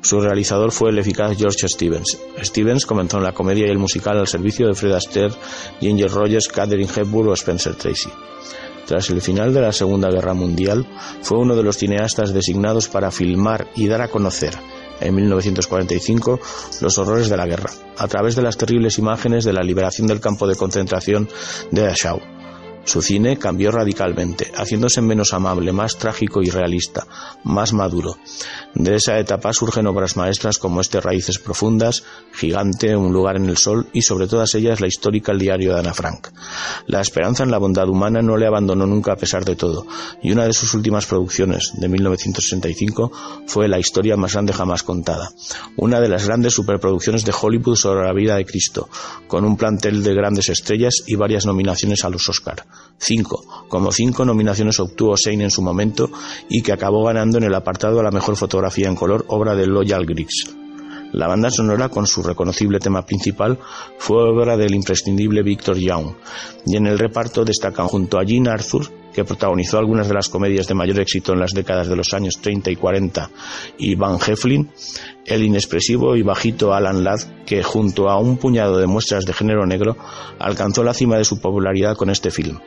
Su 0.00 0.20
realizador 0.20 0.72
fue 0.72 0.90
el 0.90 0.98
eficaz 0.98 1.36
George 1.36 1.68
Stevens. 1.68 2.18
Stevens 2.42 2.86
comenzó 2.86 3.18
en 3.18 3.24
la 3.24 3.32
comedia 3.32 3.66
y 3.66 3.70
el 3.70 3.78
musical 3.78 4.18
al 4.18 4.26
servicio 4.26 4.66
de 4.66 4.74
Fred 4.74 4.92
Astaire, 4.92 5.34
Ginger 5.80 6.10
Rogers, 6.10 6.48
Catherine 6.48 6.90
Hepburn 6.94 7.28
o 7.28 7.34
Spencer 7.34 7.74
Tracy. 7.74 8.08
Tras 8.86 9.10
el 9.10 9.20
final 9.20 9.52
de 9.52 9.60
la 9.60 9.72
Segunda 9.72 10.10
Guerra 10.10 10.34
Mundial, 10.34 10.86
fue 11.22 11.38
uno 11.38 11.56
de 11.56 11.62
los 11.62 11.76
cineastas 11.76 12.32
designados 12.32 12.88
para 12.88 13.10
filmar 13.10 13.68
y 13.74 13.86
dar 13.88 14.02
a 14.02 14.08
conocer 14.08 14.54
en 15.00 15.14
1945 15.14 16.40
los 16.80 16.98
horrores 16.98 17.28
de 17.28 17.36
la 17.36 17.46
guerra, 17.46 17.70
a 17.98 18.08
través 18.08 18.36
de 18.36 18.42
las 18.42 18.56
terribles 18.56 18.98
imágenes 18.98 19.44
de 19.44 19.52
la 19.52 19.62
liberación 19.62 20.06
del 20.06 20.20
campo 20.20 20.46
de 20.46 20.56
concentración 20.56 21.28
de 21.70 21.82
Dachau 21.82 22.20
su 22.84 23.02
cine 23.02 23.38
cambió 23.38 23.70
radicalmente, 23.70 24.52
haciéndose 24.56 25.00
menos 25.00 25.32
amable, 25.32 25.72
más 25.72 25.96
trágico 25.96 26.42
y 26.42 26.50
realista, 26.50 27.06
más 27.42 27.72
maduro. 27.72 28.16
De 28.74 28.96
esa 28.96 29.18
etapa 29.18 29.52
surgen 29.52 29.86
obras 29.86 30.16
maestras 30.16 30.58
como 30.58 30.80
este 30.80 31.00
Raíces 31.00 31.38
Profundas, 31.38 32.04
Gigante, 32.32 32.96
Un 32.96 33.12
lugar 33.12 33.36
en 33.36 33.48
el 33.48 33.56
sol 33.56 33.88
y 33.92 34.02
sobre 34.02 34.26
todas 34.26 34.54
ellas 34.54 34.80
la 34.80 34.86
histórica 34.86 35.32
El 35.32 35.38
diario 35.38 35.74
de 35.74 35.80
Ana 35.80 35.94
Frank. 35.94 36.28
La 36.86 37.00
esperanza 37.00 37.42
en 37.42 37.50
la 37.50 37.58
bondad 37.58 37.88
humana 37.88 38.20
no 38.22 38.36
le 38.36 38.46
abandonó 38.46 38.86
nunca 38.86 39.12
a 39.12 39.16
pesar 39.16 39.44
de 39.44 39.56
todo, 39.56 39.86
y 40.22 40.32
una 40.32 40.46
de 40.46 40.52
sus 40.52 40.74
últimas 40.74 41.06
producciones, 41.06 41.72
de 41.74 41.88
1965, 41.88 43.12
fue 43.46 43.68
La 43.68 43.78
historia 43.78 44.16
más 44.16 44.32
grande 44.32 44.52
jamás 44.52 44.82
contada, 44.82 45.30
una 45.76 46.00
de 46.00 46.08
las 46.08 46.26
grandes 46.26 46.54
superproducciones 46.54 47.24
de 47.24 47.34
Hollywood 47.38 47.76
sobre 47.76 48.04
la 48.04 48.12
vida 48.12 48.36
de 48.36 48.44
Cristo, 48.44 48.88
con 49.26 49.44
un 49.44 49.56
plantel 49.56 50.02
de 50.02 50.14
grandes 50.14 50.48
estrellas 50.48 51.02
y 51.06 51.14
varias 51.14 51.46
nominaciones 51.46 52.04
a 52.04 52.10
los 52.10 52.28
Oscar. 52.28 52.64
Cinco, 52.98 53.44
como 53.68 53.92
cinco 53.92 54.24
nominaciones 54.24 54.80
obtuvo 54.80 55.16
Shane 55.16 55.44
en 55.44 55.50
su 55.50 55.62
momento 55.62 56.10
y 56.48 56.62
que 56.62 56.72
acabó 56.72 57.04
ganando 57.04 57.38
en 57.38 57.44
el 57.44 57.54
apartado 57.54 58.00
a 58.00 58.02
la 58.02 58.10
mejor 58.10 58.36
fotografía 58.36 58.88
en 58.88 58.96
color, 58.96 59.24
obra 59.28 59.54
de 59.54 59.66
Loyal 59.66 60.06
Griggs. 60.06 60.54
La 61.12 61.28
banda 61.28 61.50
sonora, 61.50 61.90
con 61.90 62.08
su 62.08 62.24
reconocible 62.24 62.80
tema 62.80 63.06
principal, 63.06 63.58
fue 63.98 64.16
obra 64.16 64.56
del 64.56 64.74
imprescindible 64.74 65.44
Victor 65.44 65.76
Young, 65.76 66.14
y 66.66 66.76
en 66.76 66.86
el 66.86 66.98
reparto 66.98 67.44
destacan 67.44 67.86
junto 67.86 68.18
a 68.18 68.24
Jean 68.24 68.48
Arthur, 68.48 68.90
que 69.14 69.24
protagonizó 69.24 69.78
algunas 69.78 70.08
de 70.08 70.14
las 70.14 70.28
comedias 70.28 70.66
de 70.66 70.74
mayor 70.74 71.00
éxito 71.00 71.32
en 71.32 71.40
las 71.40 71.52
décadas 71.52 71.88
de 71.88 71.96
los 71.96 72.12
años 72.12 72.40
30 72.40 72.70
y 72.70 72.76
40, 72.76 73.30
y 73.78 73.94
Van 73.94 74.18
Heflin, 74.18 74.70
el 75.24 75.44
inexpresivo 75.44 76.16
y 76.16 76.22
bajito 76.22 76.74
Alan 76.74 77.04
Ladd, 77.04 77.44
que 77.46 77.62
junto 77.62 78.10
a 78.10 78.18
un 78.18 78.36
puñado 78.36 78.78
de 78.78 78.86
muestras 78.86 79.24
de 79.24 79.32
género 79.32 79.64
negro, 79.64 79.96
alcanzó 80.38 80.82
la 80.82 80.94
cima 80.94 81.16
de 81.16 81.24
su 81.24 81.40
popularidad 81.40 81.96
con 81.96 82.10
este 82.10 82.30
film 82.30 82.58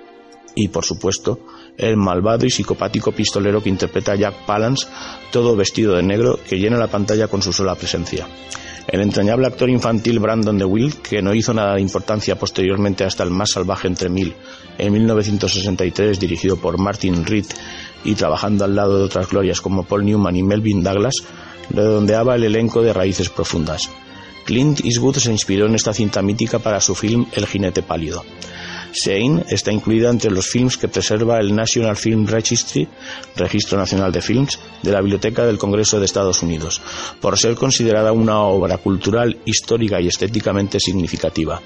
y, 0.57 0.69
por 0.69 0.83
supuesto, 0.83 1.39
el 1.77 1.97
malvado 1.97 2.47
y 2.47 2.49
psicopático 2.49 3.11
pistolero 3.11 3.61
que 3.61 3.69
interpreta 3.69 4.15
Jack 4.15 4.45
Palance, 4.47 4.87
todo 5.31 5.55
vestido 5.55 5.95
de 5.95 6.01
negro, 6.01 6.39
que 6.49 6.57
llena 6.57 6.77
la 6.77 6.87
pantalla 6.87 7.27
con 7.27 7.43
su 7.43 7.53
sola 7.53 7.75
presencia. 7.75 8.27
El 8.87 9.01
entrañable 9.01 9.45
actor 9.45 9.69
infantil 9.69 10.19
Brandon 10.19 10.57
DeWitt, 10.57 10.95
que 11.01 11.21
no 11.21 11.35
hizo 11.35 11.53
nada 11.53 11.75
de 11.75 11.81
importancia 11.81 12.39
posteriormente 12.39 13.03
hasta 13.03 13.23
El 13.23 13.29
más 13.29 13.51
salvaje 13.51 13.87
entre 13.87 14.09
mil, 14.09 14.33
en 14.77 14.93
1963, 14.93 16.19
dirigido 16.19 16.57
por 16.57 16.77
Martin 16.77 17.25
Reed 17.25 17.45
y 18.03 18.15
trabajando 18.15 18.65
al 18.65 18.75
lado 18.75 18.97
de 18.97 19.05
otras 19.05 19.29
glorias 19.29 19.61
como 19.61 19.83
Paul 19.83 20.05
Newman 20.05 20.35
y 20.35 20.43
Melvin 20.43 20.83
Douglas, 20.83 21.15
redondeaba 21.69 22.35
el 22.35 22.43
elenco 22.43 22.81
de 22.81 22.93
Raíces 22.93 23.29
Profundas. 23.29 23.89
Clint 24.45 24.79
Eastwood 24.85 25.17
se 25.17 25.31
inspiró 25.31 25.65
en 25.65 25.75
esta 25.75 25.93
cinta 25.93 26.21
mítica 26.21 26.59
para 26.59 26.79
su 26.79 26.95
film 26.95 27.25
El 27.33 27.45
jinete 27.45 27.83
pálido. 27.83 28.23
Shane 28.97 29.45
está 29.49 29.71
incluida 29.71 30.09
entre 30.09 30.31
los 30.31 30.47
films 30.47 30.77
que 30.77 30.87
preserva 30.87 31.39
el 31.39 31.55
National 31.55 31.95
Film 31.95 32.25
Registry, 32.25 32.87
Registro 33.35 33.77
Nacional 33.77 34.11
de 34.11 34.21
Films, 34.21 34.57
de 34.81 34.91
la 34.91 35.01
Biblioteca 35.01 35.45
del 35.45 35.59
Congreso 35.59 35.99
de 35.99 36.05
Estados 36.05 36.41
Unidos, 36.41 36.81
por 37.21 37.37
ser 37.37 37.55
considerada 37.55 38.11
una 38.11 38.41
obra 38.41 38.77
cultural, 38.77 39.37
histórica 39.45 40.01
y 40.01 40.07
estéticamente 40.07 40.79
significativa. 40.79 41.61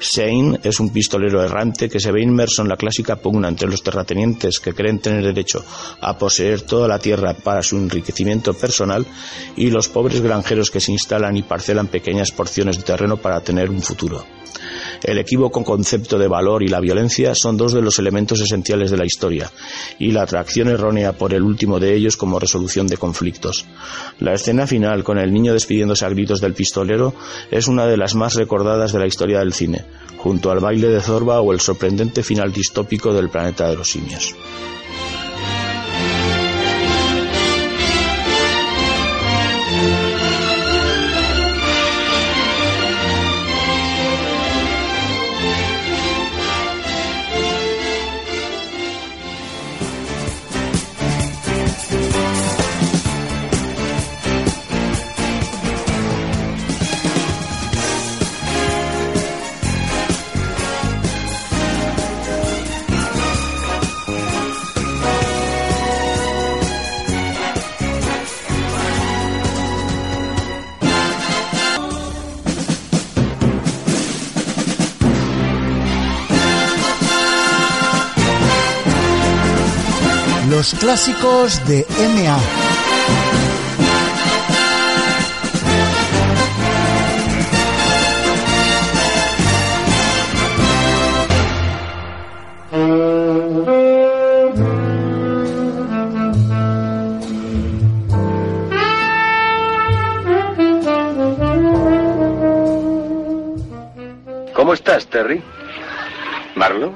Shane 0.00 0.60
es 0.62 0.80
un 0.80 0.90
pistolero 0.90 1.44
errante 1.44 1.90
que 1.90 2.00
se 2.00 2.10
ve 2.10 2.22
inmerso 2.22 2.62
en 2.62 2.68
la 2.68 2.76
clásica 2.76 3.16
pugna 3.16 3.48
entre 3.48 3.68
los 3.68 3.82
terratenientes 3.82 4.58
que 4.58 4.72
creen 4.72 5.00
tener 5.00 5.22
derecho 5.22 5.62
a 6.00 6.16
poseer 6.16 6.62
toda 6.62 6.88
la 6.88 6.98
tierra 6.98 7.34
para 7.34 7.62
su 7.62 7.76
enriquecimiento 7.76 8.54
personal 8.54 9.04
y 9.56 9.70
los 9.70 9.88
pobres 9.88 10.22
granjeros 10.22 10.70
que 10.70 10.80
se 10.80 10.92
instalan 10.92 11.36
y 11.36 11.42
parcelan 11.42 11.88
pequeñas 11.88 12.30
porciones 12.30 12.78
de 12.78 12.84
terreno 12.84 13.18
para 13.18 13.42
tener 13.42 13.68
un 13.68 13.82
futuro. 13.82 14.24
El 15.02 15.18
equívoco 15.18 15.64
concepto 15.64 16.18
de 16.18 16.28
valor 16.28 16.62
y 16.62 16.68
la 16.68 16.80
violencia 16.80 17.34
son 17.34 17.56
dos 17.56 17.72
de 17.72 17.82
los 17.82 17.98
elementos 17.98 18.40
esenciales 18.40 18.90
de 18.90 18.96
la 18.96 19.06
historia, 19.06 19.50
y 19.98 20.12
la 20.12 20.22
atracción 20.22 20.68
errónea 20.68 21.12
por 21.12 21.34
el 21.34 21.42
último 21.42 21.80
de 21.80 21.94
ellos 21.94 22.16
como 22.16 22.38
resolución 22.38 22.86
de 22.86 22.96
conflictos. 22.96 23.66
La 24.18 24.34
escena 24.34 24.66
final, 24.66 25.02
con 25.04 25.18
el 25.18 25.32
niño 25.32 25.52
despidiéndose 25.52 26.04
a 26.04 26.10
gritos 26.10 26.40
del 26.40 26.54
pistolero, 26.54 27.14
es 27.50 27.68
una 27.68 27.86
de 27.86 27.96
las 27.96 28.14
más 28.14 28.34
recordadas 28.34 28.92
de 28.92 28.98
la 28.98 29.06
historia 29.06 29.38
del 29.38 29.52
cine, 29.52 29.84
junto 30.18 30.50
al 30.50 30.60
baile 30.60 30.88
de 30.88 31.00
Zorba 31.00 31.40
o 31.40 31.52
el 31.52 31.60
sorprendente 31.60 32.22
final 32.22 32.52
distópico 32.52 33.12
del 33.14 33.30
planeta 33.30 33.68
de 33.68 33.76
los 33.76 33.90
simios. 33.90 34.34
Clásicos 80.90 81.64
de 81.68 81.86
MA. 82.16 82.36
¿Cómo 104.52 104.74
estás, 104.74 105.06
Terry? 105.06 105.40
¿Marlowe? 106.56 106.90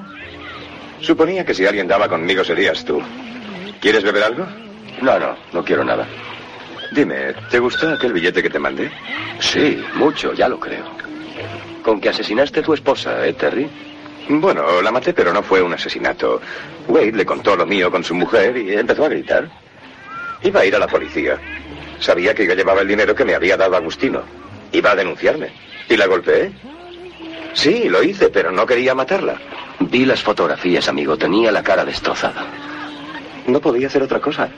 Suponía 1.01 1.45
que 1.45 1.55
si 1.55 1.65
alguien 1.65 1.87
daba 1.87 2.09
conmigo 2.09 2.43
serías 2.43 2.85
tú. 2.85 3.01
¿Quieres 3.85 4.03
beber 4.03 4.23
algo? 4.23 4.47
No, 5.03 5.19
no, 5.19 5.37
no 5.53 5.63
quiero 5.63 5.85
nada. 5.85 6.07
Dime, 6.93 7.35
¿te 7.51 7.59
gustó 7.59 7.91
aquel 7.91 8.15
billete 8.15 8.43
que 8.43 8.49
te 8.49 8.59
mandé? 8.59 8.91
Sí, 9.41 9.85
mucho, 9.97 10.33
ya 10.33 10.49
lo 10.49 10.59
creo. 10.59 10.87
Con 11.83 12.01
que 12.01 12.09
asesinaste 12.09 12.61
a 12.61 12.63
tu 12.63 12.73
esposa, 12.73 13.27
¿eh, 13.27 13.35
Terry? 13.35 13.69
Bueno, 14.31 14.81
la 14.81 14.91
maté, 14.91 15.13
pero 15.13 15.35
no 15.35 15.43
fue 15.43 15.61
un 15.61 15.75
asesinato. 15.75 16.41
Wade 16.89 17.13
le 17.13 17.27
contó 17.27 17.57
lo 17.57 17.67
mío 17.67 17.91
con 17.91 18.03
su 18.03 18.15
mujer 18.15 18.57
y 18.57 18.73
empezó 18.73 19.05
a 19.05 19.11
gritar. 19.11 19.51
Iba 20.43 20.61
a 20.61 20.65
ir 20.65 20.75
a 20.77 20.79
la 20.79 20.87
policía. 20.87 21.37
Sabía 22.01 22.35
que 22.35 22.47
yo 22.47 22.55
llevaba 22.55 22.81
el 22.81 22.89
dinero 22.89 23.15
que 23.15 23.27
me 23.27 23.35
había 23.35 23.59
dado 23.59 23.77
Agustino. 23.77 24.23
Iba 24.73 24.93
a 24.93 24.97
denunciarme. 24.97 25.49
¿Y 25.91 25.99
la 25.99 26.07
golpeé? 26.07 26.53
Sí, 27.53 27.91
lo 27.91 28.03
hice, 28.03 28.31
pero 28.31 28.51
no 28.51 28.65
quería 28.65 28.95
matarla. 28.95 29.37
Vi 29.79 30.07
las 30.07 30.23
fotografías, 30.23 30.89
amigo. 30.89 31.19
Tenía 31.19 31.53
la 31.53 31.63
cara 31.63 31.85
destrozada. 31.85 32.64
No 33.47 33.61
podía 33.61 33.87
hacer 33.89 34.03
otra 34.03 34.21
cosa. 34.21 34.49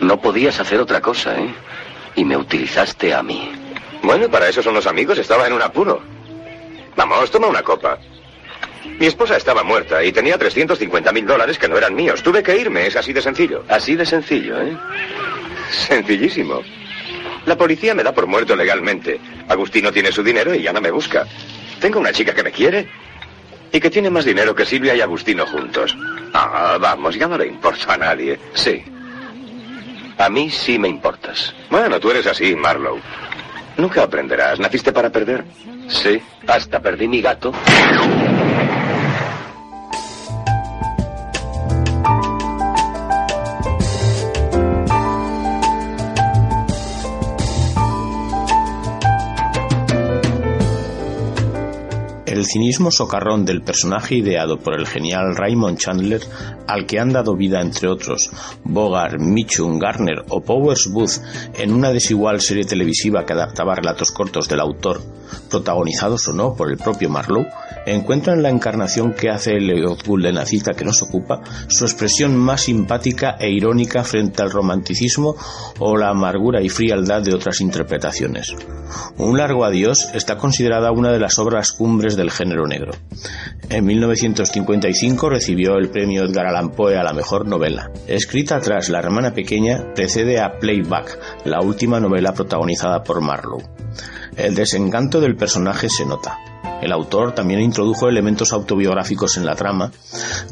No 0.00 0.20
podías 0.20 0.58
hacer 0.60 0.80
otra 0.80 1.00
cosa, 1.00 1.38
¿eh? 1.38 1.54
Y 2.16 2.24
me 2.24 2.36
utilizaste 2.36 3.14
a 3.14 3.22
mí. 3.22 3.52
Bueno, 4.02 4.28
para 4.28 4.48
eso 4.48 4.62
son 4.62 4.74
los 4.74 4.86
amigos. 4.86 5.18
Estaba 5.18 5.46
en 5.46 5.52
un 5.52 5.62
apuro. 5.62 6.02
Vamos, 6.96 7.30
toma 7.30 7.46
una 7.46 7.62
copa. 7.62 7.98
Mi 8.98 9.06
esposa 9.06 9.36
estaba 9.36 9.62
muerta 9.62 10.02
y 10.04 10.12
tenía 10.12 10.36
350 10.36 11.12
mil 11.12 11.26
dólares 11.26 11.58
que 11.58 11.68
no 11.68 11.78
eran 11.78 11.94
míos. 11.94 12.22
Tuve 12.22 12.42
que 12.42 12.56
irme, 12.56 12.86
es 12.86 12.96
así 12.96 13.12
de 13.12 13.22
sencillo. 13.22 13.64
Así 13.68 13.94
de 13.94 14.04
sencillo, 14.04 14.60
¿eh? 14.60 14.76
Sencillísimo. 15.70 16.60
La 17.46 17.56
policía 17.56 17.94
me 17.94 18.02
da 18.02 18.12
por 18.12 18.26
muerto 18.26 18.54
legalmente. 18.54 19.18
Agustino 19.48 19.92
tiene 19.92 20.12
su 20.12 20.22
dinero 20.22 20.54
y 20.54 20.62
ya 20.62 20.72
no 20.72 20.80
me 20.80 20.90
busca. 20.90 21.26
Tengo 21.80 21.98
una 21.98 22.12
chica 22.12 22.34
que 22.34 22.42
me 22.42 22.52
quiere 22.52 22.88
y 23.72 23.80
que 23.80 23.90
tiene 23.90 24.10
más 24.10 24.24
dinero 24.24 24.54
que 24.54 24.66
Silvia 24.66 24.94
y 24.94 25.00
Agustino 25.00 25.46
juntos. 25.46 25.96
Ah, 26.34 26.76
vamos, 26.80 27.16
ya 27.16 27.26
no 27.26 27.38
le 27.38 27.46
importa 27.46 27.94
a 27.94 27.96
nadie. 27.96 28.38
Sí. 28.54 28.82
A 30.18 30.28
mí 30.28 30.50
sí 30.50 30.78
me 30.78 30.88
importas. 30.88 31.54
Bueno, 31.70 31.98
tú 31.98 32.10
eres 32.10 32.26
así, 32.26 32.54
Marlowe. 32.54 33.00
Nunca 33.78 34.02
aprenderás. 34.02 34.60
¿Naciste 34.60 34.92
para 34.92 35.10
perder? 35.10 35.44
Sí, 35.88 36.20
hasta 36.46 36.80
perdí 36.80 37.08
mi 37.08 37.22
gato. 37.22 37.52
Cinismo 52.52 52.90
socarrón 52.90 53.46
del 53.46 53.62
personaje 53.62 54.16
ideado 54.16 54.58
por 54.58 54.78
el 54.78 54.86
genial 54.86 55.34
Raymond 55.34 55.78
Chandler, 55.78 56.20
al 56.66 56.84
que 56.84 57.00
han 57.00 57.10
dado 57.10 57.34
vida 57.34 57.62
entre 57.62 57.88
otros 57.88 58.30
Bogart, 58.62 59.18
Mitchum, 59.18 59.78
Garner 59.78 60.22
o 60.28 60.42
Powers 60.42 60.90
Booth 60.92 61.22
en 61.54 61.72
una 61.72 61.92
desigual 61.92 62.42
serie 62.42 62.64
televisiva 62.64 63.24
que 63.24 63.32
adaptaba 63.32 63.74
relatos 63.74 64.10
cortos 64.10 64.48
del 64.48 64.60
autor, 64.60 65.00
protagonizados 65.48 66.28
o 66.28 66.34
no 66.34 66.54
por 66.54 66.70
el 66.70 66.76
propio 66.76 67.08
Marlowe, 67.08 67.48
encuentra 67.86 68.34
en 68.34 68.42
la 68.42 68.50
encarnación 68.50 69.14
que 69.14 69.30
hace 69.30 69.52
el 69.52 69.66
Leopold 69.68 70.26
de 70.26 70.32
Nacita 70.32 70.72
que 70.72 70.84
nos 70.84 71.02
ocupa 71.02 71.40
su 71.68 71.84
expresión 71.84 72.36
más 72.36 72.62
simpática 72.62 73.36
e 73.40 73.50
irónica 73.50 74.04
frente 74.04 74.42
al 74.42 74.50
romanticismo 74.50 75.36
o 75.78 75.96
la 75.96 76.10
amargura 76.10 76.60
y 76.60 76.68
frialdad 76.68 77.22
de 77.22 77.34
otras 77.34 77.62
interpretaciones. 77.62 78.54
Un 79.16 79.38
largo 79.38 79.64
adiós 79.64 80.10
está 80.12 80.36
considerada 80.36 80.92
una 80.92 81.10
de 81.10 81.18
las 81.18 81.38
obras 81.38 81.72
cumbres 81.72 82.14
del 82.14 82.30
género 82.30 82.41
En 83.68 83.84
1955 83.84 85.30
recibió 85.30 85.76
el 85.76 85.90
premio 85.90 86.24
Edgar 86.24 86.46
Allan 86.46 86.70
Poe 86.70 86.96
a 86.96 87.02
la 87.02 87.12
mejor 87.12 87.46
novela. 87.46 87.90
Escrita 88.06 88.60
tras 88.60 88.88
La 88.88 88.98
hermana 88.98 89.32
pequeña, 89.32 89.94
precede 89.94 90.40
a 90.40 90.58
Playback, 90.58 91.18
la 91.44 91.60
última 91.60 92.00
novela 92.00 92.34
protagonizada 92.34 93.02
por 93.02 93.20
Marlowe. 93.20 93.62
El 94.36 94.54
desencanto 94.54 95.20
del 95.20 95.36
personaje 95.36 95.88
se 95.88 96.06
nota. 96.06 96.38
El 96.82 96.92
autor 96.92 97.32
también 97.32 97.60
introdujo 97.60 98.08
elementos 98.08 98.52
autobiográficos 98.52 99.36
en 99.36 99.46
la 99.46 99.54
trama, 99.54 99.92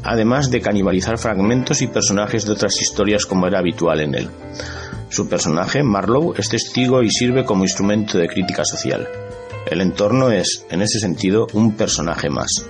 además 0.03 0.49
de 0.49 0.61
canibalizar 0.61 1.17
fragmentos 1.17 1.81
y 1.81 1.87
personajes 1.87 2.45
de 2.45 2.53
otras 2.53 2.79
historias 2.81 3.25
como 3.25 3.47
era 3.47 3.59
habitual 3.59 3.99
en 3.99 4.15
él. 4.15 4.29
Su 5.09 5.27
personaje, 5.27 5.83
Marlowe, 5.83 6.33
es 6.37 6.47
testigo 6.47 7.03
y 7.03 7.09
sirve 7.09 7.43
como 7.43 7.63
instrumento 7.63 8.17
de 8.17 8.29
crítica 8.29 8.63
social. 8.63 9.09
El 9.69 9.81
entorno 9.81 10.31
es, 10.31 10.65
en 10.69 10.81
ese 10.81 10.99
sentido, 10.99 11.47
un 11.53 11.75
personaje 11.75 12.29
más. 12.29 12.65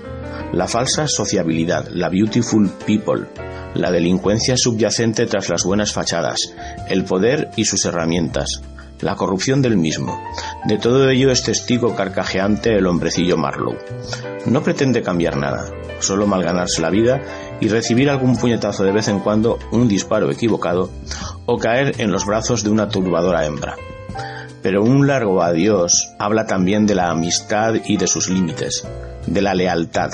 La 0.51 0.67
falsa 0.67 1.07
sociabilidad, 1.07 1.87
la 1.89 2.09
beautiful 2.09 2.69
people, 2.85 3.27
la 3.73 3.91
delincuencia 3.91 4.57
subyacente 4.57 5.25
tras 5.25 5.49
las 5.49 5.63
buenas 5.63 5.93
fachadas, 5.93 6.53
el 6.89 7.05
poder 7.05 7.51
y 7.55 7.65
sus 7.65 7.85
herramientas, 7.85 8.61
la 8.99 9.15
corrupción 9.15 9.61
del 9.61 9.77
mismo. 9.77 10.21
De 10.65 10.77
todo 10.77 11.09
ello 11.09 11.31
es 11.31 11.43
testigo 11.43 11.95
carcajeante 11.95 12.75
el 12.75 12.85
hombrecillo 12.85 13.37
Marlowe. 13.37 13.79
No 14.45 14.61
pretende 14.61 15.01
cambiar 15.01 15.37
nada, 15.37 15.71
solo 15.99 16.27
malganarse 16.27 16.81
la 16.81 16.89
vida 16.89 17.21
y 17.59 17.67
recibir 17.67 18.09
algún 18.09 18.37
puñetazo 18.37 18.83
de 18.83 18.91
vez 18.91 19.07
en 19.07 19.19
cuando, 19.19 19.57
un 19.71 19.87
disparo 19.87 20.31
equivocado, 20.31 20.89
o 21.45 21.57
caer 21.57 21.95
en 21.99 22.11
los 22.11 22.25
brazos 22.25 22.63
de 22.63 22.69
una 22.69 22.89
turbadora 22.89 23.45
hembra. 23.45 23.75
Pero 24.61 24.83
un 24.83 25.07
largo 25.07 25.41
adiós 25.41 26.13
habla 26.19 26.45
también 26.45 26.85
de 26.85 26.95
la 26.95 27.09
amistad 27.09 27.75
y 27.85 27.97
de 27.97 28.07
sus 28.07 28.29
límites, 28.29 28.87
de 29.25 29.41
la 29.41 29.53
lealtad. 29.53 30.11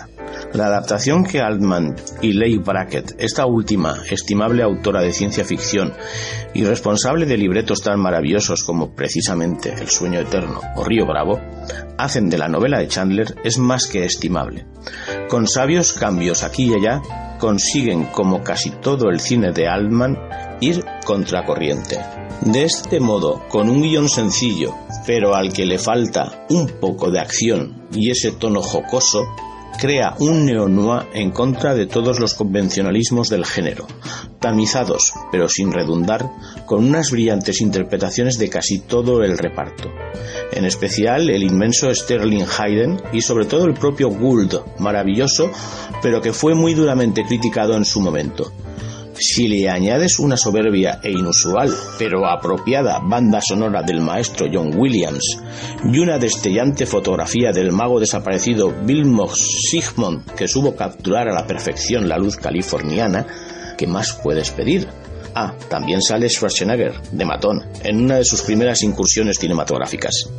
La 0.53 0.68
adaptación 0.68 1.24
que 1.24 1.41
Altman 1.41 1.95
y 2.22 2.34
Leigh 2.34 2.60
Brackett, 2.60 3.15
esta 3.18 3.45
última 3.45 3.98
estimable 4.10 4.64
autora 4.64 5.02
de 5.02 5.14
ciencia 5.14 5.44
ficción 5.44 5.94
y 6.53 6.64
responsable 6.64 7.26
de 7.26 7.38
libretos 7.38 7.82
tan 7.82 7.99
maravillosos 7.99 8.64
como 8.64 8.94
precisamente 8.94 9.74
El 9.74 9.90
sueño 9.90 10.19
eterno 10.19 10.61
o 10.76 10.84
Río 10.84 11.06
Bravo, 11.06 11.40
hacen 11.98 12.30
de 12.30 12.38
la 12.38 12.48
novela 12.48 12.80
de 12.80 12.88
Chandler 12.88 13.36
es 13.44 13.57
más 13.57 13.88
que 13.88 14.06
estimable. 14.06 14.65
Con 15.30 15.48
sabios 15.48 15.94
cambios 15.94 16.44
aquí 16.44 16.72
y 16.72 16.76
allá, 16.76 17.02
consiguen, 17.40 18.06
como 18.06 18.44
casi 18.44 18.72
todo 18.72 19.10
el 19.10 19.19
cine 19.19 19.52
de 19.52 19.68
Altman, 19.68 20.18
ir 20.59 20.84
contracorriente. 21.05 21.99
De 22.41 22.63
este 22.63 22.99
modo, 22.99 23.43
con 23.49 23.69
un 23.69 23.81
guion 23.81 24.09
sencillo, 24.09 24.73
pero 25.05 25.35
al 25.35 25.53
que 25.53 25.65
le 25.65 25.79
falta 25.79 26.45
un 26.49 26.67
poco 26.79 27.09
de 27.11 27.19
acción 27.19 27.88
y 27.91 28.11
ese 28.11 28.31
tono 28.31 28.61
jocoso, 28.61 29.25
crea 29.77 30.15
un 30.19 30.45
neo-noir 30.45 31.07
en 31.13 31.31
contra 31.31 31.75
de 31.75 31.85
todos 31.85 32.19
los 32.19 32.34
convencionalismos 32.34 33.29
del 33.29 33.45
género, 33.45 33.85
tamizados, 34.39 35.13
pero 35.31 35.47
sin 35.47 35.71
redundar, 35.71 36.29
con 36.65 36.85
unas 36.85 37.11
brillantes 37.11 37.61
interpretaciones 37.61 38.38
de 38.38 38.49
casi 38.49 38.79
todo 38.79 39.23
el 39.23 39.38
reparto. 39.38 39.89
En 40.51 40.65
especial 40.65 41.29
el 41.29 41.43
inmenso 41.43 41.93
Sterling 41.93 42.45
Hayden 42.57 43.01
y 43.13 43.21
sobre 43.21 43.45
todo 43.45 43.65
el 43.65 43.73
propio 43.73 44.09
Gould, 44.09 44.55
maravilloso, 44.79 45.51
pero 46.01 46.21
que 46.21 46.34
fue 46.34 46.55
muy 46.55 46.73
duramente 46.73 47.23
criticado 47.23 47.75
en 47.75 47.85
su 47.85 48.01
momento. 48.01 48.51
Si 49.19 49.48
le 49.48 49.68
añades 49.69 50.19
una 50.19 50.38
soberbia 50.38 50.99
e 51.02 51.11
inusual, 51.11 51.73
pero 51.98 52.27
apropiada 52.27 52.99
banda 52.99 53.41
sonora 53.41 53.81
del 53.81 53.99
maestro 53.99 54.48
John 54.52 54.76
Williams 54.76 55.39
y 55.84 55.98
una 55.98 56.19
destellante 56.19 56.85
fotografía 56.85 57.52
del 57.52 57.72
mago 57.72 57.99
desaparecido 57.99 58.72
Vilmos 58.84 59.39
Sigmund 59.69 60.31
que 60.35 60.48
supo 60.48 60.76
capturar 60.76 61.30
a 61.30 61.34
la 61.34 61.48
perfección 61.48 62.07
la 62.07 62.18
luz 62.18 62.35
californiana, 62.35 63.26
¿qué 63.77 63.88
más 63.88 64.14
puedes 64.22 64.52
pedir? 64.52 64.88
Ah, 65.34 65.53
también 65.69 66.02
sale 66.02 66.30
Schwarzenegger, 66.30 67.02
de 67.11 67.26
matón, 67.26 67.64
en 67.84 68.03
una 68.03 68.18
de 68.18 68.26
sus 68.26 68.41
primeras 68.41 68.81
incursiones 68.84 69.38
cinematográficas. 69.38 70.30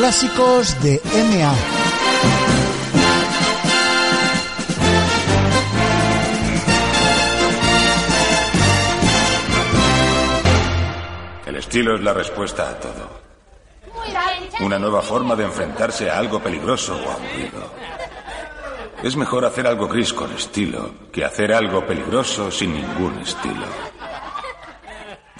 Clásicos 0.00 0.82
de 0.82 0.98
MA. 1.04 1.54
El 11.44 11.56
estilo 11.56 11.96
es 11.96 12.00
la 12.00 12.14
respuesta 12.14 12.70
a 12.70 12.80
todo. 12.80 13.10
Una 14.60 14.78
nueva 14.78 15.02
forma 15.02 15.36
de 15.36 15.44
enfrentarse 15.44 16.08
a 16.08 16.16
algo 16.16 16.40
peligroso 16.40 16.94
o 16.94 17.10
aburrido. 17.10 17.70
Es 19.02 19.16
mejor 19.16 19.44
hacer 19.44 19.66
algo 19.66 19.86
gris 19.86 20.14
con 20.14 20.32
estilo 20.32 20.92
que 21.12 21.26
hacer 21.26 21.52
algo 21.52 21.86
peligroso 21.86 22.50
sin 22.50 22.72
ningún 22.72 23.18
estilo. 23.18 23.66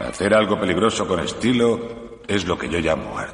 Hacer 0.01 0.35
algo 0.35 0.61
peligroso 0.61 1.09
con 1.09 1.21
estilo 1.21 2.21
es 2.29 2.45
lo 2.45 2.59
que 2.59 2.69
yo 2.69 2.79
llamo 2.79 3.19
arte. 3.19 3.30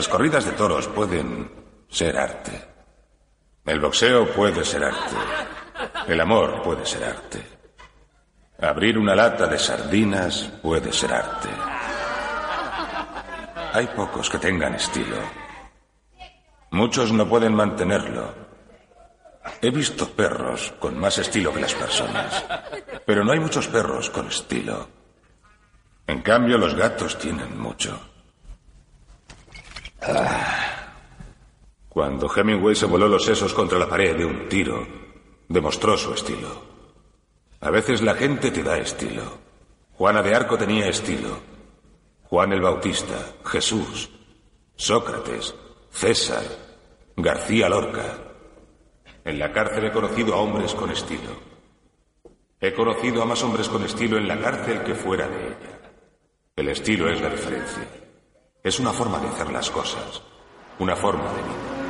Las 0.00 0.08
corridas 0.08 0.46
de 0.46 0.52
toros 0.52 0.88
pueden 0.88 1.50
ser 1.90 2.16
arte. 2.16 2.52
El 3.66 3.80
boxeo 3.80 4.32
puede 4.32 4.64
ser 4.64 4.82
arte. 4.82 5.14
El 6.08 6.18
amor 6.22 6.62
puede 6.62 6.86
ser 6.86 7.04
arte. 7.04 7.44
Abrir 8.62 8.96
una 8.96 9.14
lata 9.14 9.46
de 9.46 9.58
sardinas 9.58 10.50
puede 10.62 10.90
ser 10.90 11.12
arte. 11.12 11.50
Hay 13.74 13.88
pocos 13.88 14.30
que 14.30 14.38
tengan 14.38 14.74
estilo. 14.74 15.18
Muchos 16.70 17.12
no 17.12 17.28
pueden 17.28 17.54
mantenerlo. 17.54 18.34
He 19.60 19.68
visto 19.68 20.08
perros 20.08 20.72
con 20.78 20.98
más 20.98 21.18
estilo 21.18 21.52
que 21.52 21.60
las 21.60 21.74
personas, 21.74 22.42
pero 23.04 23.22
no 23.22 23.32
hay 23.32 23.40
muchos 23.40 23.68
perros 23.68 24.08
con 24.08 24.28
estilo. 24.28 24.88
En 26.06 26.22
cambio, 26.22 26.56
los 26.56 26.74
gatos 26.74 27.18
tienen 27.18 27.60
mucho. 27.60 28.09
Ah. 30.02 30.70
Cuando 31.88 32.30
Hemingway 32.34 32.74
se 32.74 32.86
voló 32.86 33.08
los 33.08 33.24
sesos 33.24 33.52
contra 33.52 33.78
la 33.78 33.88
pared 33.88 34.16
de 34.16 34.24
un 34.24 34.48
tiro, 34.48 34.86
demostró 35.48 35.96
su 35.96 36.14
estilo. 36.14 36.62
A 37.60 37.70
veces 37.70 38.00
la 38.00 38.14
gente 38.14 38.50
te 38.50 38.62
da 38.62 38.78
estilo. 38.78 39.38
Juana 39.92 40.22
de 40.22 40.34
Arco 40.34 40.56
tenía 40.56 40.88
estilo. 40.88 41.38
Juan 42.22 42.52
el 42.52 42.60
Bautista, 42.60 43.34
Jesús, 43.44 44.08
Sócrates, 44.76 45.54
César, 45.90 46.44
García 47.16 47.68
Lorca. 47.68 48.18
En 49.24 49.38
la 49.38 49.52
cárcel 49.52 49.86
he 49.86 49.92
conocido 49.92 50.34
a 50.34 50.38
hombres 50.38 50.74
con 50.74 50.90
estilo. 50.90 51.50
He 52.60 52.72
conocido 52.72 53.22
a 53.22 53.26
más 53.26 53.42
hombres 53.42 53.68
con 53.68 53.82
estilo 53.82 54.16
en 54.16 54.28
la 54.28 54.40
cárcel 54.40 54.82
que 54.82 54.94
fuera 54.94 55.28
de 55.28 55.48
ella. 55.48 55.80
El 56.56 56.68
estilo 56.68 57.10
es 57.10 57.20
la 57.20 57.30
diferencia. 57.30 57.88
Es 58.62 58.78
una 58.78 58.92
forma 58.92 59.18
de 59.18 59.26
hacer 59.26 59.50
las 59.50 59.70
cosas, 59.70 60.20
una 60.78 60.94
forma 60.94 61.24
de 61.32 61.42
vida. 61.42 61.80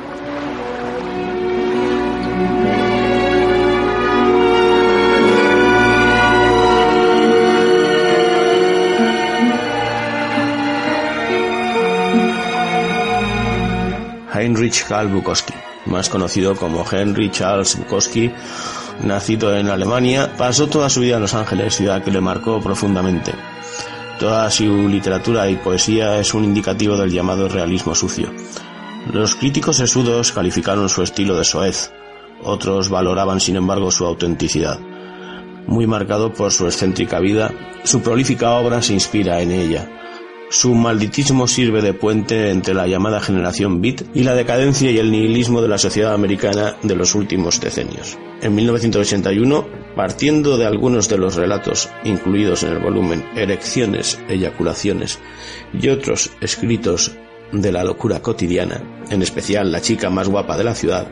Heinrich 14.33 14.85
Karl 14.87 15.09
Bukowski, 15.09 15.53
más 15.87 16.07
conocido 16.07 16.55
como 16.55 16.85
Henry 16.89 17.29
Charles 17.31 17.77
Bukowski, 17.77 18.31
nacido 19.03 19.57
en 19.57 19.67
Alemania, 19.67 20.37
pasó 20.37 20.67
toda 20.67 20.89
su 20.89 21.01
vida 21.01 21.15
en 21.15 21.23
Los 21.23 21.33
Ángeles, 21.33 21.75
ciudad 21.75 22.01
que 22.01 22.11
le 22.11 22.21
marcó 22.21 22.61
profundamente. 22.61 23.33
Toda 24.21 24.51
su 24.51 24.87
literatura 24.87 25.49
y 25.49 25.55
poesía 25.55 26.19
es 26.19 26.35
un 26.35 26.43
indicativo 26.43 26.95
del 26.95 27.09
llamado 27.09 27.49
realismo 27.49 27.95
sucio. 27.95 28.31
Los 29.11 29.33
críticos 29.33 29.77
sesudos 29.77 30.31
calificaron 30.31 30.89
su 30.89 31.01
estilo 31.01 31.35
de 31.35 31.43
soez, 31.43 31.91
otros 32.43 32.89
valoraban 32.89 33.39
sin 33.39 33.55
embargo 33.55 33.89
su 33.89 34.05
autenticidad. 34.05 34.79
Muy 35.65 35.87
marcado 35.87 36.31
por 36.31 36.51
su 36.51 36.67
excéntrica 36.67 37.19
vida, 37.19 37.51
su 37.83 38.01
prolífica 38.01 38.51
obra 38.51 38.83
se 38.83 38.93
inspira 38.93 39.41
en 39.41 39.49
ella. 39.49 39.89
Su 40.51 40.75
malditismo 40.75 41.47
sirve 41.47 41.81
de 41.81 41.95
puente 41.95 42.51
entre 42.51 42.75
la 42.75 42.85
llamada 42.85 43.21
generación 43.21 43.81
beat 43.81 44.03
y 44.13 44.21
la 44.21 44.35
decadencia 44.35 44.91
y 44.91 44.99
el 44.99 45.09
nihilismo 45.09 45.63
de 45.63 45.67
la 45.67 45.79
sociedad 45.79 46.13
americana 46.13 46.75
de 46.83 46.95
los 46.95 47.15
últimos 47.15 47.59
decenios. 47.59 48.19
En 48.43 48.53
1981, 48.53 49.80
partiendo 50.01 50.57
de 50.57 50.65
algunos 50.65 51.09
de 51.09 51.19
los 51.19 51.35
relatos 51.35 51.87
incluidos 52.03 52.63
en 52.63 52.71
el 52.71 52.79
volumen 52.79 53.23
Erecciones, 53.35 54.17
Eyaculaciones 54.27 55.19
y 55.79 55.89
otros 55.89 56.31
escritos 56.41 57.11
de 57.51 57.71
la 57.71 57.83
locura 57.83 58.19
cotidiana, 58.19 58.81
en 59.11 59.21
especial 59.21 59.71
La 59.71 59.79
chica 59.79 60.09
más 60.09 60.27
guapa 60.27 60.57
de 60.57 60.63
la 60.63 60.73
ciudad, 60.73 61.07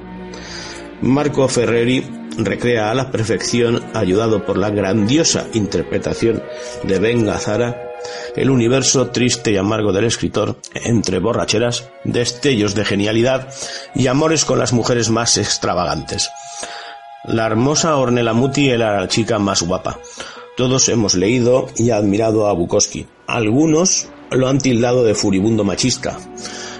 Marco 1.03 1.47
Ferreri 1.47 2.03
recrea 2.35 2.89
a 2.89 2.95
la 2.95 3.11
perfección, 3.11 3.79
ayudado 3.93 4.43
por 4.43 4.57
la 4.57 4.71
grandiosa 4.71 5.45
interpretación 5.53 6.41
de 6.81 6.97
Ben 6.97 7.27
Gazzara, 7.27 7.91
el 8.35 8.49
universo 8.49 9.11
triste 9.11 9.51
y 9.51 9.57
amargo 9.57 9.93
del 9.93 10.05
escritor, 10.05 10.59
entre 10.73 11.19
borracheras, 11.19 11.91
destellos 12.05 12.73
de 12.73 12.85
genialidad 12.85 13.53
y 13.93 14.07
amores 14.07 14.45
con 14.45 14.57
las 14.57 14.73
mujeres 14.73 15.11
más 15.11 15.37
extravagantes. 15.37 16.31
La 17.25 17.45
hermosa 17.45 17.97
Ornella 17.97 18.33
Muti 18.33 18.69
era 18.69 19.01
la 19.01 19.07
chica 19.07 19.39
más 19.39 19.61
guapa. 19.61 19.99
Todos 20.55 20.87
hemos 20.87 21.15
leído 21.15 21.67
y 21.75 21.91
admirado 21.91 22.47
a 22.47 22.53
Bukowski. 22.53 23.07
Algunos 23.27 24.07
lo 24.31 24.47
han 24.47 24.59
tildado 24.59 25.03
de 25.03 25.15
furibundo 25.15 25.63
machista. 25.63 26.17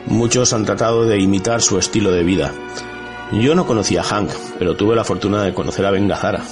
Muchos 0.06 0.54
han 0.54 0.66
tratado 0.66 1.06
de 1.06 1.20
imitar 1.20 1.62
su 1.62 1.78
estilo 1.78 2.12
de 2.12 2.24
vida. 2.24 2.54
Yo 3.34 3.54
no 3.54 3.68
conocía 3.68 4.02
a 4.02 4.06
Hank, 4.06 4.32
pero 4.58 4.76
tuve 4.76 4.96
la 4.96 5.04
fortuna 5.04 5.44
de 5.44 5.54
conocer 5.54 5.86
a 5.86 5.92
Ben 5.92 6.08
Gazzara. 6.08 6.44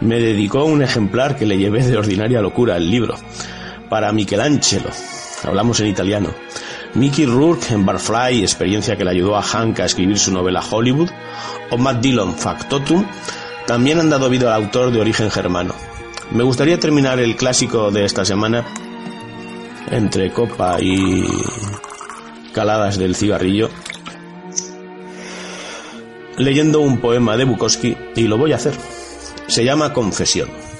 Me 0.00 0.18
dedicó 0.18 0.64
un 0.64 0.82
ejemplar 0.82 1.36
que 1.36 1.46
le 1.46 1.58
llevé 1.58 1.84
de 1.86 1.96
ordinaria 1.96 2.40
locura, 2.40 2.76
el 2.76 2.90
libro 2.90 3.14
para 3.88 4.10
Michelangelo. 4.10 4.88
Hablamos 5.44 5.78
en 5.80 5.88
italiano. 5.88 6.30
Mickey 6.94 7.24
Rourke 7.24 7.72
en 7.72 7.86
Barfly, 7.86 8.42
experiencia 8.42 8.96
que 8.96 9.04
le 9.04 9.10
ayudó 9.10 9.36
a 9.36 9.42
Hank 9.42 9.80
a 9.80 9.86
escribir 9.86 10.18
su 10.18 10.30
novela 10.30 10.62
Hollywood, 10.68 11.08
o 11.70 11.78
Matt 11.78 12.00
Dillon, 12.00 12.34
Factotum, 12.34 13.06
también 13.66 13.98
han 13.98 14.10
dado 14.10 14.28
vida 14.28 14.54
al 14.54 14.62
autor 14.62 14.90
de 14.90 15.00
origen 15.00 15.30
germano. 15.30 15.74
Me 16.32 16.42
gustaría 16.42 16.78
terminar 16.78 17.18
el 17.18 17.36
clásico 17.36 17.90
de 17.90 18.04
esta 18.04 18.24
semana, 18.24 18.66
entre 19.90 20.32
copa 20.32 20.76
y 20.80 21.24
caladas 22.52 22.98
del 22.98 23.16
cigarrillo, 23.16 23.70
leyendo 26.36 26.80
un 26.80 26.98
poema 26.98 27.38
de 27.38 27.44
Bukowski, 27.44 27.96
y 28.16 28.22
lo 28.22 28.36
voy 28.36 28.52
a 28.52 28.56
hacer. 28.56 28.74
Se 29.46 29.64
llama 29.64 29.94
Confesión 29.94 30.71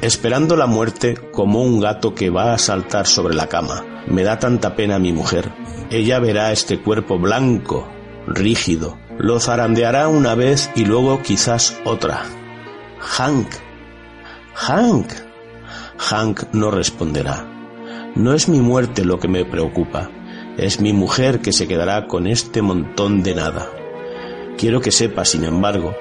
esperando 0.00 0.56
la 0.56 0.66
muerte 0.66 1.16
como 1.32 1.62
un 1.62 1.80
gato 1.80 2.14
que 2.14 2.30
va 2.30 2.52
a 2.52 2.58
saltar 2.58 3.06
sobre 3.06 3.34
la 3.34 3.48
cama. 3.48 3.84
Me 4.06 4.22
da 4.22 4.38
tanta 4.38 4.76
pena 4.76 4.98
mi 4.98 5.12
mujer. 5.12 5.52
Ella 5.90 6.18
verá 6.18 6.52
este 6.52 6.80
cuerpo 6.80 7.18
blanco, 7.18 7.88
rígido. 8.26 8.98
Lo 9.18 9.40
zarandeará 9.40 10.08
una 10.08 10.34
vez 10.34 10.70
y 10.76 10.84
luego 10.84 11.22
quizás 11.22 11.76
otra. 11.84 12.24
Hank. 13.00 13.48
Hank. 14.54 15.12
Hank 15.98 16.42
no 16.52 16.70
responderá. 16.70 17.46
No 18.14 18.34
es 18.34 18.48
mi 18.48 18.60
muerte 18.60 19.04
lo 19.04 19.18
que 19.18 19.28
me 19.28 19.44
preocupa. 19.44 20.10
Es 20.56 20.80
mi 20.80 20.92
mujer 20.92 21.40
que 21.40 21.52
se 21.52 21.68
quedará 21.68 22.06
con 22.06 22.26
este 22.26 22.62
montón 22.62 23.22
de 23.22 23.34
nada. 23.34 23.70
Quiero 24.56 24.80
que 24.80 24.90
sepa, 24.90 25.24
sin 25.24 25.44
embargo, 25.44 25.94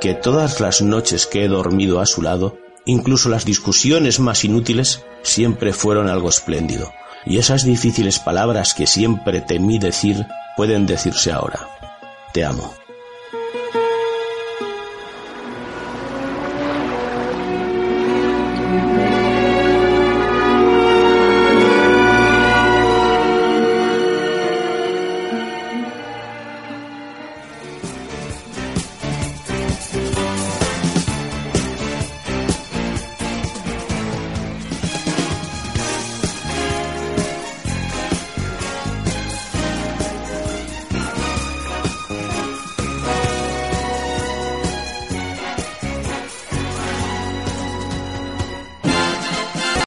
que 0.00 0.14
todas 0.14 0.60
las 0.60 0.82
noches 0.82 1.26
que 1.26 1.44
he 1.44 1.48
dormido 1.48 2.00
a 2.00 2.06
su 2.06 2.20
lado, 2.20 2.58
Incluso 2.86 3.28
las 3.28 3.44
discusiones 3.44 4.20
más 4.20 4.44
inútiles 4.44 5.04
siempre 5.22 5.72
fueron 5.72 6.08
algo 6.08 6.28
espléndido. 6.28 6.92
Y 7.24 7.38
esas 7.38 7.64
difíciles 7.64 8.18
palabras 8.18 8.74
que 8.74 8.86
siempre 8.86 9.40
temí 9.40 9.78
decir 9.78 10.26
pueden 10.56 10.86
decirse 10.86 11.32
ahora. 11.32 11.66
Te 12.32 12.44
amo. 12.44 12.83